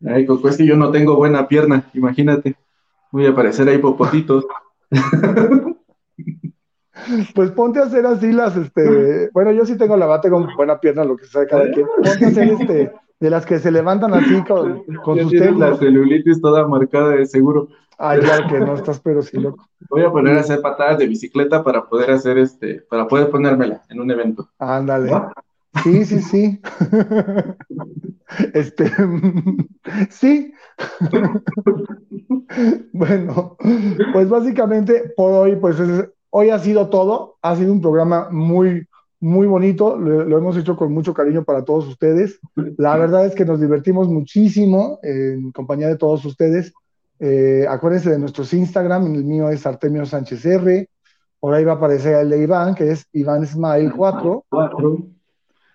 Ay, 0.06 0.26
Coco, 0.26 0.48
es 0.48 0.56
que 0.56 0.66
yo 0.66 0.76
no 0.76 0.90
tengo 0.90 1.16
buena 1.16 1.48
pierna, 1.48 1.90
imagínate. 1.94 2.54
Voy 3.10 3.26
a 3.26 3.30
aparecer 3.30 3.68
ahí 3.68 3.78
popotitos. 3.78 4.44
Pues 7.34 7.50
ponte 7.52 7.78
a 7.80 7.84
hacer 7.84 8.06
así 8.06 8.32
las, 8.32 8.56
este, 8.56 9.30
bueno, 9.32 9.52
yo 9.52 9.64
sí 9.64 9.76
tengo 9.76 9.96
la 9.96 10.06
bate 10.06 10.30
con 10.30 10.48
buena 10.56 10.80
pierna, 10.80 11.04
lo 11.04 11.16
que 11.16 11.26
sea 11.26 11.46
cada 11.46 11.70
quien. 11.70 11.86
Ponte 11.86 12.24
a 12.24 12.28
hacer 12.28 12.48
este, 12.48 12.92
de 13.20 13.30
las 13.30 13.46
que 13.46 13.58
se 13.58 13.70
levantan 13.70 14.14
así 14.14 14.42
con, 14.44 14.84
con 15.04 15.18
sus 15.20 15.32
tenis. 15.32 15.58
La 15.58 15.76
celulitis 15.76 16.40
toda 16.40 16.66
marcada 16.66 17.10
de 17.10 17.26
seguro. 17.26 17.68
Ay, 18.00 18.20
claro 18.20 18.46
que 18.48 18.60
no 18.60 18.74
estás, 18.74 19.00
pero 19.00 19.22
sí, 19.22 19.38
loco. 19.38 19.66
Voy 19.90 20.02
a 20.02 20.10
poner 20.10 20.36
a 20.36 20.40
hacer 20.40 20.60
patadas 20.60 20.98
de 20.98 21.08
bicicleta 21.08 21.64
para 21.64 21.88
poder 21.88 22.12
hacer 22.12 22.38
este, 22.38 22.82
para 22.88 23.08
poder 23.08 23.28
ponérmela 23.28 23.82
en 23.88 24.00
un 24.00 24.10
evento. 24.10 24.48
Ándale. 24.58 25.10
Sí, 25.82 26.04
sí, 26.04 26.20
sí. 26.20 26.60
Este, 28.52 28.90
sí. 30.10 30.52
bueno, 32.92 33.56
pues 34.12 34.28
básicamente 34.28 35.12
por 35.16 35.32
hoy, 35.32 35.56
pues 35.56 35.76
hoy 36.30 36.50
ha 36.50 36.58
sido 36.58 36.88
todo. 36.88 37.36
Ha 37.42 37.56
sido 37.56 37.72
un 37.72 37.80
programa 37.80 38.28
muy, 38.30 38.86
muy 39.20 39.46
bonito. 39.46 39.96
Lo, 39.96 40.36
hemos 40.36 40.56
hecho 40.56 40.76
con 40.76 40.92
mucho 40.92 41.14
cariño 41.14 41.44
para 41.44 41.64
todos 41.64 41.86
ustedes. 41.86 42.40
La 42.76 42.96
verdad 42.96 43.26
es 43.26 43.34
que 43.34 43.44
nos 43.44 43.60
divertimos 43.60 44.08
muchísimo 44.08 44.98
en 45.02 45.52
compañía 45.52 45.88
de 45.88 45.96
todos 45.96 46.24
ustedes. 46.24 46.72
Eh, 47.20 47.66
acuérdense 47.68 48.10
de 48.10 48.18
nuestros 48.18 48.52
Instagram. 48.52 49.14
El 49.14 49.24
mío 49.24 49.48
es 49.50 49.66
Artemio 49.66 50.06
Sánchez 50.06 50.44
R. 50.44 50.88
Por 51.40 51.54
ahí 51.54 51.64
va 51.64 51.72
a 51.72 51.76
aparecer 51.76 52.14
el 52.16 52.30
de 52.30 52.42
Iván, 52.42 52.74
que 52.74 52.90
es 52.90 53.06
Iván 53.12 53.46
Smile 53.46 53.92
4. 53.96 54.44
4. 54.48 54.98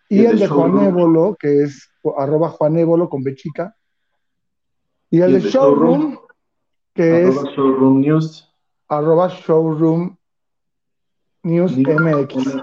Y, 0.09 0.25
el, 0.25 0.37
de 0.37 0.47
Juan 0.47 0.77
Évolo, 0.79 1.35
que 1.39 1.63
es 1.63 1.89
arroba 2.17 2.49
Juan 2.49 2.77
Évolo 2.77 3.09
con 3.09 3.23
B 3.23 3.33
chica. 3.33 3.75
Y 5.09 5.21
el, 5.21 5.41
de, 5.41 5.49
Showroom, 5.49 6.17
que 6.93 7.27
es 7.27 7.35
Showroom 7.55 8.01
News. 8.01 8.51
arroba 8.89 9.29
Showroom 9.29 10.17
News 11.43 11.77
MX. 11.77 12.55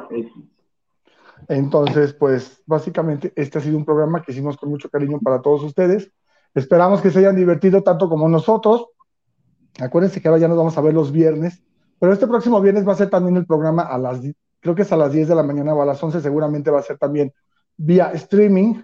Entonces, 1.49 2.13
pues 2.13 2.63
básicamente 2.67 3.33
este 3.37 3.59
ha 3.59 3.61
sido 3.61 3.77
un 3.77 3.85
programa 3.85 4.23
que 4.23 4.33
hicimos 4.33 4.57
con 4.57 4.71
mucho 4.71 4.89
cariño 4.89 5.19
para 5.21 5.43
todos 5.43 5.63
ustedes. 5.63 6.11
Esperamos 6.55 7.01
que 7.01 7.11
se 7.11 7.21
hayan 7.21 7.37
divertido 7.37 7.83
tanto 7.83 8.09
como 8.09 8.29
nosotros. 8.29 8.87
Acuérdense 9.81 10.21
que 10.21 10.29
ahora 10.29 10.41
ya 10.41 10.49
nos 10.49 10.57
vamos 10.57 10.77
a 10.77 10.81
ver 10.81 10.95
los 10.95 11.13
viernes, 11.13 11.63
pero 11.99 12.13
este 12.13 12.27
próximo 12.27 12.61
viernes 12.61 12.87
va 12.87 12.93
a 12.93 12.97
ser 12.97 13.11
también 13.11 13.37
el 13.37 13.47
programa 13.47 13.83
a 13.83 13.99
las 13.99 14.21
creo 14.61 14.75
que 14.75 14.83
es 14.83 14.93
a 14.93 14.97
las 14.97 15.13
10 15.13 15.29
de 15.29 15.35
la 15.35 15.43
mañana 15.43 15.75
o 15.75 15.83
a 15.83 15.87
las 15.87 16.03
11, 16.03 16.21
seguramente 16.21 16.71
va 16.71 16.81
a 16.81 16.83
ser 16.83 16.99
también 16.99 17.33
vía 17.77 18.11
streaming, 18.13 18.75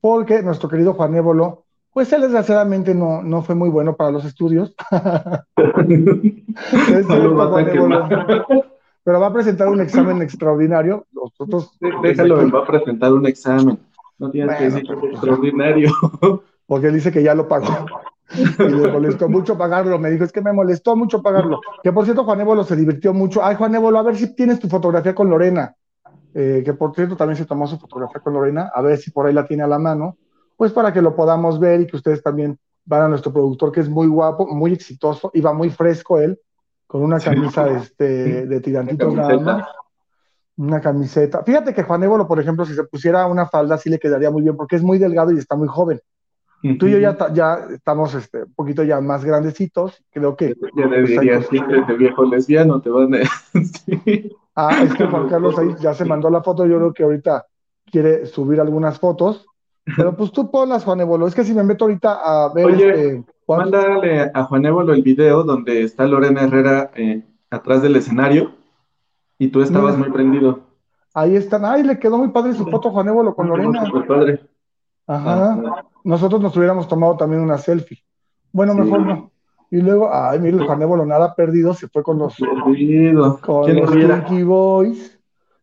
porque 0.00 0.42
nuestro 0.42 0.68
querido 0.68 0.94
Juan 0.94 1.14
Évolo, 1.14 1.64
pues 1.92 2.12
él 2.12 2.22
desgraciadamente 2.22 2.94
no, 2.94 3.22
no 3.22 3.42
fue 3.42 3.54
muy 3.54 3.68
bueno 3.68 3.96
para 3.96 4.12
los 4.12 4.24
estudios. 4.24 4.74
pero 9.04 9.20
va 9.20 9.28
a 9.28 9.32
presentar 9.32 9.68
un 9.68 9.80
examen 9.80 10.22
extraordinario. 10.22 11.06
Nosotros, 11.12 11.76
Déjalo, 12.02 12.50
va 12.50 12.60
a 12.60 12.66
presentar 12.66 13.12
un 13.12 13.26
examen. 13.26 13.78
No 14.18 14.30
tienes 14.30 14.56
que 14.56 14.64
decir 14.64 14.82
que 14.82 15.06
es 15.06 15.12
extraordinario. 15.12 15.92
Porque 16.66 16.86
él 16.86 16.94
dice 16.94 17.12
que 17.12 17.22
ya 17.22 17.34
lo 17.34 17.46
pagó. 17.46 17.66
Y 18.34 18.62
le 18.62 18.90
molestó 18.90 19.28
mucho 19.28 19.58
pagarlo. 19.58 19.98
Me 19.98 20.10
dijo, 20.10 20.24
es 20.24 20.32
que 20.32 20.40
me 20.40 20.54
molestó 20.54 20.96
mucho 20.96 21.20
pagarlo. 21.20 21.60
Que 21.82 21.92
por 21.92 22.04
cierto, 22.04 22.24
Juan 22.24 22.40
Évolo 22.40 22.64
se 22.64 22.74
divirtió 22.74 23.12
mucho. 23.12 23.44
Ay, 23.44 23.56
Juan 23.56 23.74
Évolo, 23.74 23.98
a 23.98 24.02
ver 24.02 24.16
si 24.16 24.34
tienes 24.34 24.58
tu 24.58 24.68
fotografía 24.68 25.14
con 25.14 25.28
Lorena. 25.28 25.76
Eh, 26.32 26.62
que 26.64 26.72
por 26.72 26.94
cierto 26.94 27.16
también 27.16 27.36
se 27.36 27.44
tomó 27.44 27.66
su 27.66 27.78
fotografía 27.78 28.22
con 28.22 28.32
Lorena. 28.32 28.70
A 28.74 28.80
ver 28.80 28.96
si 28.96 29.10
por 29.10 29.26
ahí 29.26 29.34
la 29.34 29.46
tiene 29.46 29.64
a 29.64 29.68
la 29.68 29.78
mano. 29.78 30.16
Pues 30.56 30.72
para 30.72 30.92
que 30.92 31.02
lo 31.02 31.14
podamos 31.14 31.60
ver 31.60 31.82
y 31.82 31.86
que 31.86 31.96
ustedes 31.96 32.22
también 32.22 32.58
van 32.86 33.02
a 33.02 33.08
nuestro 33.08 33.32
productor, 33.32 33.70
que 33.70 33.80
es 33.80 33.88
muy 33.88 34.06
guapo, 34.06 34.46
muy 34.46 34.72
exitoso 34.72 35.30
y 35.34 35.40
va 35.40 35.52
muy 35.52 35.68
fresco 35.70 36.20
él, 36.20 36.38
con 36.94 37.02
una 37.02 37.18
camisa 37.18 37.68
este, 37.76 38.46
de 38.46 38.60
tirantitos 38.60 39.12
nada 39.12 39.36
más. 39.40 39.66
Una 40.56 40.80
camiseta. 40.80 41.42
Fíjate 41.42 41.74
que 41.74 41.82
Juan 41.82 42.04
Évolo, 42.04 42.28
por 42.28 42.38
ejemplo, 42.38 42.64
si 42.64 42.72
se 42.72 42.84
pusiera 42.84 43.26
una 43.26 43.48
falda, 43.48 43.76
sí 43.78 43.90
le 43.90 43.98
quedaría 43.98 44.30
muy 44.30 44.42
bien, 44.42 44.56
porque 44.56 44.76
es 44.76 44.82
muy 44.84 44.98
delgado 44.98 45.32
y 45.32 45.38
está 45.38 45.56
muy 45.56 45.66
joven. 45.66 46.00
Tú 46.78 46.86
y 46.86 46.92
yo 46.92 46.98
ya, 47.00 47.16
ya 47.32 47.66
estamos 47.74 48.14
este, 48.14 48.44
un 48.44 48.54
poquito 48.54 48.84
ya 48.84 49.00
más 49.00 49.24
grandecitos, 49.24 50.04
creo 50.12 50.36
que... 50.36 50.50
Ya 50.50 50.88
pues, 50.88 51.48
sí, 51.50 51.58
de 51.88 51.96
viejo 51.96 52.26
lesbiano, 52.26 52.80
te 52.80 52.90
van 52.90 53.12
a... 53.16 53.18
Ah, 54.54 54.84
es 54.84 54.94
que 54.94 55.04
Juan 55.04 55.28
Carlos 55.28 55.58
ahí 55.58 55.74
ya 55.80 55.94
se 55.94 56.04
mandó 56.04 56.30
la 56.30 56.44
foto, 56.44 56.64
yo 56.64 56.76
creo 56.76 56.92
que 56.92 57.02
ahorita 57.02 57.44
quiere 57.90 58.24
subir 58.26 58.60
algunas 58.60 59.00
fotos, 59.00 59.46
pero 59.96 60.16
pues 60.16 60.30
tú 60.30 60.48
ponlas, 60.48 60.84
Juan 60.84 61.00
Évolo, 61.00 61.26
es 61.26 61.34
que 61.34 61.42
si 61.42 61.54
me 61.54 61.64
meto 61.64 61.86
ahorita 61.86 62.20
a 62.22 62.52
ver... 62.54 62.66
Oye, 62.66 62.88
este, 62.90 63.33
mándale 63.48 64.30
a 64.32 64.44
Juan 64.44 64.66
Évolo 64.66 64.92
el 64.94 65.02
video 65.02 65.44
donde 65.44 65.82
está 65.82 66.06
Lorena 66.06 66.42
Herrera 66.42 66.90
eh, 66.94 67.22
atrás 67.50 67.82
del 67.82 67.96
escenario 67.96 68.52
y 69.38 69.48
tú 69.48 69.62
estabas 69.62 69.96
muy 69.98 70.10
prendido. 70.10 70.60
Ahí 71.12 71.36
están, 71.36 71.64
ay, 71.64 71.82
le 71.82 71.98
quedó 71.98 72.18
muy 72.18 72.28
padre 72.28 72.54
su 72.54 72.66
foto, 72.66 72.90
Juan 72.90 73.08
Évolo, 73.08 73.34
con 73.34 73.48
Lorena. 73.48 73.84
Muy 73.92 74.02
padre. 74.02 74.40
Ajá. 75.06 75.52
Ah, 75.52 75.84
nosotros 76.02 76.40
nos 76.40 76.56
hubiéramos 76.56 76.88
tomado 76.88 77.16
también 77.16 77.42
una 77.42 77.58
selfie. 77.58 78.02
Bueno, 78.52 78.74
mejor 78.74 79.00
no. 79.00 79.30
Y 79.70 79.78
luego, 79.80 80.08
ay, 80.12 80.38
mire, 80.38 80.56
el 80.58 80.66
Juan 80.66 80.82
Évolo 80.82 81.04
nada 81.04 81.34
perdido, 81.34 81.74
se 81.74 81.88
fue 81.88 82.02
con 82.02 82.18
los, 82.18 82.36
con 82.36 83.74
los 83.74 83.90
Kinky 83.90 84.42
Boys, 84.44 85.18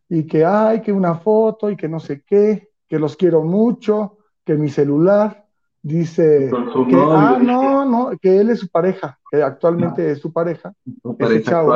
y 0.08 0.26
que, 0.26 0.44
ay, 0.44 0.82
que 0.82 0.92
una 0.92 1.14
foto, 1.14 1.70
y 1.70 1.76
que 1.76 1.88
no 1.88 1.98
sé 1.98 2.22
qué, 2.22 2.70
que 2.88 2.98
los 2.98 3.16
quiero 3.16 3.42
mucho, 3.42 4.18
que 4.44 4.54
mi 4.54 4.68
celular, 4.68 5.41
dice 5.82 6.50
que, 6.88 6.96
ah, 6.96 7.38
no, 7.42 7.84
no, 7.84 8.10
que 8.20 8.38
él 8.38 8.50
es 8.50 8.60
su 8.60 8.68
pareja, 8.68 9.18
que 9.30 9.42
actualmente 9.42 10.10
es 10.10 10.20
su 10.20 10.32
pareja, 10.32 10.72
ese 11.18 11.42
chavo, 11.42 11.74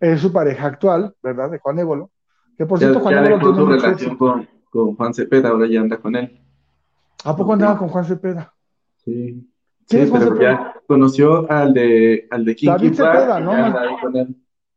es 0.00 0.20
su 0.20 0.32
pareja 0.32 0.66
actual, 0.66 1.14
¿verdad? 1.22 1.50
De 1.50 1.58
Juan 1.58 1.78
Évolo, 1.78 2.10
que 2.58 2.66
por 2.66 2.78
cierto, 2.78 3.00
Juan 3.00 3.24
Évolo 3.24 3.38
tiene 3.38 3.56
su 3.56 3.66
relación 3.66 4.16
con, 4.16 4.48
con 4.70 4.96
Juan 4.96 5.14
Cepeda, 5.14 5.50
ahora 5.50 5.66
ya 5.66 5.80
anda 5.80 5.98
con 5.98 6.16
él. 6.16 6.40
¿A 7.24 7.34
poco 7.34 7.54
andaba 7.54 7.78
con 7.78 7.88
Juan 7.88 8.04
Cepeda? 8.04 8.52
Sí. 9.04 9.50
Sí, 9.86 10.08
pero 10.10 10.40
ya 10.40 10.74
conoció 10.86 11.50
al 11.50 11.74
de, 11.74 12.26
al 12.30 12.44
de 12.44 12.56
David 12.62 12.94
Cepeda, 12.94 13.40
¿no? 13.40 13.52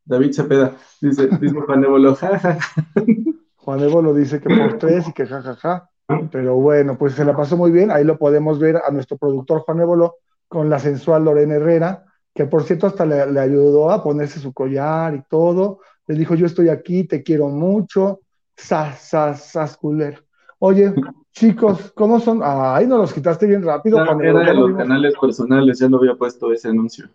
David 0.04 0.34
Cepeda. 0.34 0.74
Dice, 1.02 1.30
dice 1.40 1.56
Juan 1.62 1.84
Évolo, 1.84 2.16
jaja. 2.16 2.58
Juan 3.56 3.80
Évolo 3.82 4.14
dice 4.14 4.40
que 4.42 4.56
por 4.56 4.78
tres 4.78 5.08
y 5.08 5.14
que 5.14 5.26
jajaja. 5.26 5.90
Pero 6.32 6.56
bueno, 6.56 6.98
pues 6.98 7.14
se 7.14 7.26
la 7.26 7.36
pasó 7.36 7.58
muy 7.58 7.72
bien. 7.72 7.92
Ahí 7.92 8.04
lo 8.04 8.18
podemos 8.18 8.60
ver 8.60 8.78
a 8.78 8.92
nuestro 8.92 9.18
productor 9.18 9.62
Juan 9.62 9.82
Évolo 9.82 10.16
con 10.48 10.70
la 10.70 10.80
sensual 10.80 11.26
Lorena 11.26 11.56
Herrera, 11.56 12.06
que 12.34 12.46
por 12.46 12.64
cierto 12.64 12.88
hasta 12.88 13.06
le, 13.06 13.32
le 13.32 13.40
ayudó 13.40 13.92
a 13.92 14.02
ponerse 14.04 14.40
su 14.40 14.54
collar 14.54 15.16
y 15.16 15.24
todo. 15.30 15.80
Le 16.08 16.16
dijo, 16.16 16.36
yo 16.36 16.46
estoy 16.46 16.70
aquí, 16.70 17.04
te 17.04 17.24
quiero 17.24 17.50
mucho. 17.50 18.22
Sas, 18.56 19.02
sas, 19.02 19.44
sas, 19.44 19.78
culero. 19.78 20.22
Oye, 20.60 20.94
chicos, 21.32 21.92
¿cómo 21.96 22.20
son? 22.20 22.42
Ay, 22.44 22.88
no 22.88 22.98
los 22.98 23.14
quitaste 23.14 23.46
bien 23.46 23.62
rápido. 23.62 24.04
No, 24.04 24.20
era 24.22 24.40
de 24.40 24.54
los 24.56 24.76
canales 24.76 25.14
personales, 25.20 25.80
ya 25.80 25.88
lo 25.88 25.98
había 25.98 26.16
puesto 26.16 26.52
ese 26.52 26.70
anuncio. 26.70 27.10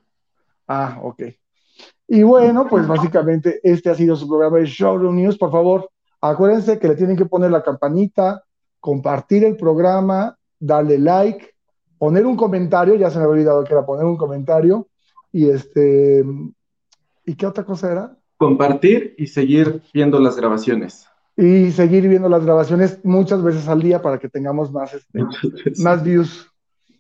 Ah, 0.69 1.01
ok. 1.03 1.23
Y 2.07 2.23
bueno, 2.23 2.67
pues 2.69 2.87
básicamente 2.87 3.59
este 3.65 3.91
ha 3.91 3.95
sido 3.95 4.15
su 4.15 4.29
programa 4.29 4.59
de 4.59 4.67
Showroom 4.67 5.17
News. 5.17 5.39
Por 5.39 5.51
favor, 5.51 5.91
acuérdense 6.21 6.79
que 6.79 6.89
le 6.89 6.95
tienen 6.95 7.17
que 7.17 7.27
poner 7.27 7.51
la 7.51 7.63
campanita, 7.63 8.45
compartir 8.83 9.45
el 9.45 9.57
programa, 9.57 10.37
darle 10.59 10.99
like, 10.99 11.55
poner 11.99 12.27
un 12.27 12.37
comentario, 12.37 12.97
ya 12.97 13.11
se 13.11 13.19
me 13.19 13.25
había 13.25 13.35
olvidado 13.35 13.65
que 13.65 13.73
era 13.73 13.87
poner 13.87 14.05
un 14.05 14.17
comentario, 14.17 14.89
y 15.31 15.49
este, 15.49 16.25
¿y 17.25 17.35
qué 17.37 17.47
otra 17.47 17.65
cosa 17.65 17.93
era? 17.93 18.17
Compartir 18.37 19.15
y 19.17 19.29
seguir 19.29 19.81
viendo 19.95 20.19
las 20.19 20.37
grabaciones 20.37 21.07
y 21.37 21.71
seguir 21.71 22.09
viendo 22.09 22.29
las 22.29 22.45
grabaciones 22.45 22.99
muchas 23.05 23.43
veces 23.43 23.69
al 23.69 23.81
día 23.81 24.03
para 24.03 24.19
que 24.19 24.29
tengamos 24.29 24.71
más, 24.73 24.93
este, 24.95 25.25
más 25.83 26.03
views. 26.03 26.51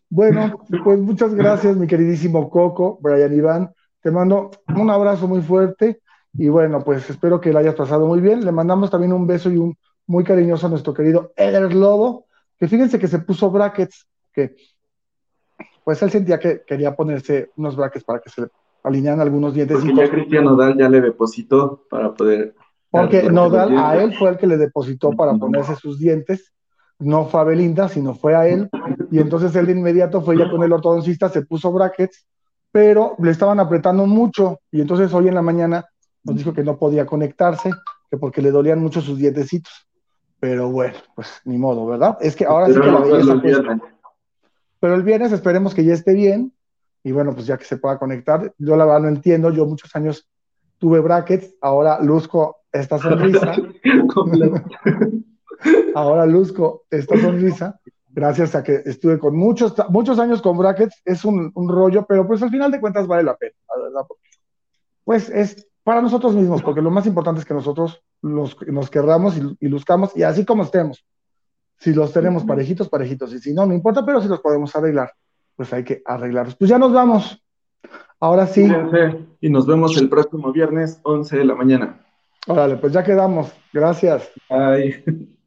Bueno, 0.08 0.64
pues 0.84 0.98
muchas 1.00 1.34
gracias, 1.34 1.76
mi 1.76 1.86
queridísimo 1.86 2.48
Coco, 2.48 2.98
Brian 3.02 3.34
Iván. 3.34 3.72
Te 4.00 4.10
mando 4.10 4.50
un 4.74 4.88
abrazo 4.88 5.26
muy 5.26 5.42
fuerte 5.42 6.00
y 6.34 6.48
bueno, 6.48 6.82
pues 6.84 7.10
espero 7.10 7.40
que 7.40 7.52
lo 7.52 7.58
hayas 7.58 7.74
pasado 7.74 8.06
muy 8.06 8.20
bien. 8.20 8.44
Le 8.44 8.52
mandamos 8.52 8.90
también 8.90 9.12
un 9.12 9.26
beso 9.26 9.50
y 9.50 9.56
un 9.56 9.76
muy 10.06 10.24
cariñoso 10.24 10.66
a 10.66 10.70
nuestro 10.70 10.94
querido 10.94 11.32
Eder 11.36 11.74
Lobo, 11.74 12.26
que 12.58 12.68
fíjense 12.68 12.98
que 12.98 13.08
se 13.08 13.18
puso 13.18 13.50
brackets, 13.50 14.06
que 14.32 14.56
pues 15.84 16.02
él 16.02 16.10
sentía 16.10 16.38
que 16.38 16.62
quería 16.66 16.94
ponerse 16.94 17.50
unos 17.56 17.76
brackets 17.76 18.04
para 18.04 18.20
que 18.20 18.30
se 18.30 18.42
le 18.42 18.48
alinearan 18.84 19.20
algunos 19.20 19.54
dientes. 19.54 19.78
Porque 19.78 19.94
ya 19.94 20.10
Cristian 20.10 20.44
Nodal 20.44 20.76
ya 20.78 20.88
le 20.88 21.00
depositó 21.00 21.84
para 21.90 22.14
poder 22.14 22.54
Porque 22.90 23.30
Nodal 23.30 23.76
a 23.76 24.02
él 24.02 24.14
fue 24.16 24.30
el 24.30 24.36
que 24.36 24.46
le 24.46 24.56
depositó 24.56 25.10
para 25.10 25.34
ponerse 25.34 25.76
sus 25.76 25.98
dientes, 25.98 26.52
no 26.98 27.26
fue 27.26 27.40
a 27.40 27.44
Belinda, 27.44 27.88
sino 27.88 28.14
fue 28.14 28.34
a 28.34 28.46
él, 28.46 28.68
y 29.10 29.18
entonces 29.18 29.54
él 29.56 29.66
de 29.66 29.72
inmediato 29.72 30.22
fue 30.22 30.38
ya 30.38 30.48
con 30.48 30.62
el 30.62 30.72
ortodoncista, 30.72 31.28
se 31.28 31.42
puso 31.42 31.72
brackets, 31.72 32.26
pero 32.70 33.16
le 33.18 33.30
estaban 33.30 33.58
apretando 33.60 34.06
mucho, 34.06 34.60
y 34.70 34.80
entonces 34.80 35.12
hoy 35.12 35.28
en 35.28 35.34
la 35.34 35.42
mañana 35.42 35.84
nos 36.22 36.36
dijo 36.36 36.52
que 36.52 36.62
no 36.62 36.78
podía 36.78 37.04
conectarse, 37.04 37.70
que 38.10 38.16
porque 38.16 38.40
le 38.40 38.50
dolían 38.50 38.80
mucho 38.80 39.00
sus 39.00 39.18
dientecitos. 39.18 39.88
Pero 40.42 40.72
bueno, 40.72 40.98
pues 41.14 41.40
ni 41.44 41.56
modo, 41.56 41.86
¿verdad? 41.86 42.18
Es 42.20 42.34
que 42.34 42.44
ahora 42.44 42.66
sí 42.66 42.72
que 42.72 42.80
la 42.80 42.98
belleza 42.98 43.40
Pero 44.80 44.94
el 44.96 45.04
viernes 45.04 45.30
esperemos 45.30 45.72
que 45.72 45.84
ya 45.84 45.94
esté 45.94 46.14
bien, 46.14 46.52
y 47.04 47.12
bueno, 47.12 47.32
pues 47.32 47.46
ya 47.46 47.56
que 47.56 47.64
se 47.64 47.76
pueda 47.76 47.96
conectar. 47.96 48.52
Yo 48.58 48.74
la 48.74 48.84
verdad 48.84 49.02
no 49.02 49.08
entiendo, 49.08 49.52
yo 49.52 49.66
muchos 49.66 49.94
años 49.94 50.28
tuve 50.78 50.98
brackets, 50.98 51.54
ahora 51.60 52.00
luzco 52.00 52.56
esta 52.72 52.98
sonrisa. 52.98 53.54
ahora 55.94 56.26
luzco 56.26 56.86
esta 56.90 57.20
sonrisa, 57.20 57.78
gracias 58.08 58.56
a 58.56 58.64
que 58.64 58.82
estuve 58.84 59.20
con 59.20 59.36
muchos, 59.36 59.76
muchos 59.90 60.18
años 60.18 60.42
con 60.42 60.58
brackets, 60.58 61.02
es 61.04 61.24
un, 61.24 61.52
rollo, 61.54 62.04
pero 62.04 62.26
pues 62.26 62.42
al 62.42 62.50
final 62.50 62.72
de 62.72 62.80
cuentas 62.80 63.06
vale 63.06 63.22
la 63.22 63.36
pena, 63.36 63.54
la 63.76 63.80
verdad. 63.80 64.06
Pues 65.04 65.30
es 65.30 65.68
para 65.84 66.00
nosotros 66.00 66.34
mismos, 66.34 66.62
porque 66.62 66.80
lo 66.80 66.90
más 66.90 67.06
importante 67.06 67.40
es 67.40 67.46
que 67.46 67.54
nosotros 67.54 68.02
los, 68.20 68.56
nos 68.66 68.90
querramos 68.90 69.36
y, 69.36 69.56
y 69.60 69.68
luzcamos, 69.68 70.16
y 70.16 70.22
así 70.22 70.44
como 70.44 70.62
estemos. 70.62 71.04
Si 71.78 71.92
los 71.92 72.12
tenemos 72.12 72.44
parejitos, 72.44 72.88
parejitos, 72.88 73.34
y 73.34 73.40
si 73.40 73.52
no, 73.52 73.66
no 73.66 73.74
importa, 73.74 74.06
pero 74.06 74.20
si 74.20 74.28
los 74.28 74.40
podemos 74.40 74.74
arreglar, 74.76 75.12
pues 75.56 75.72
hay 75.72 75.82
que 75.82 76.02
arreglarlos. 76.04 76.54
Pues 76.54 76.70
ya 76.70 76.78
nos 76.78 76.92
vamos. 76.92 77.42
Ahora 78.20 78.46
sí. 78.46 78.68
Y 79.40 79.50
nos 79.50 79.66
vemos 79.66 79.96
el 79.96 80.08
próximo 80.08 80.52
viernes, 80.52 81.00
11 81.02 81.38
de 81.38 81.44
la 81.44 81.56
mañana. 81.56 82.00
Órale, 82.46 82.76
pues 82.76 82.92
ya 82.92 83.02
quedamos. 83.02 83.52
Gracias. 83.72 84.30
Bye. 84.48 85.04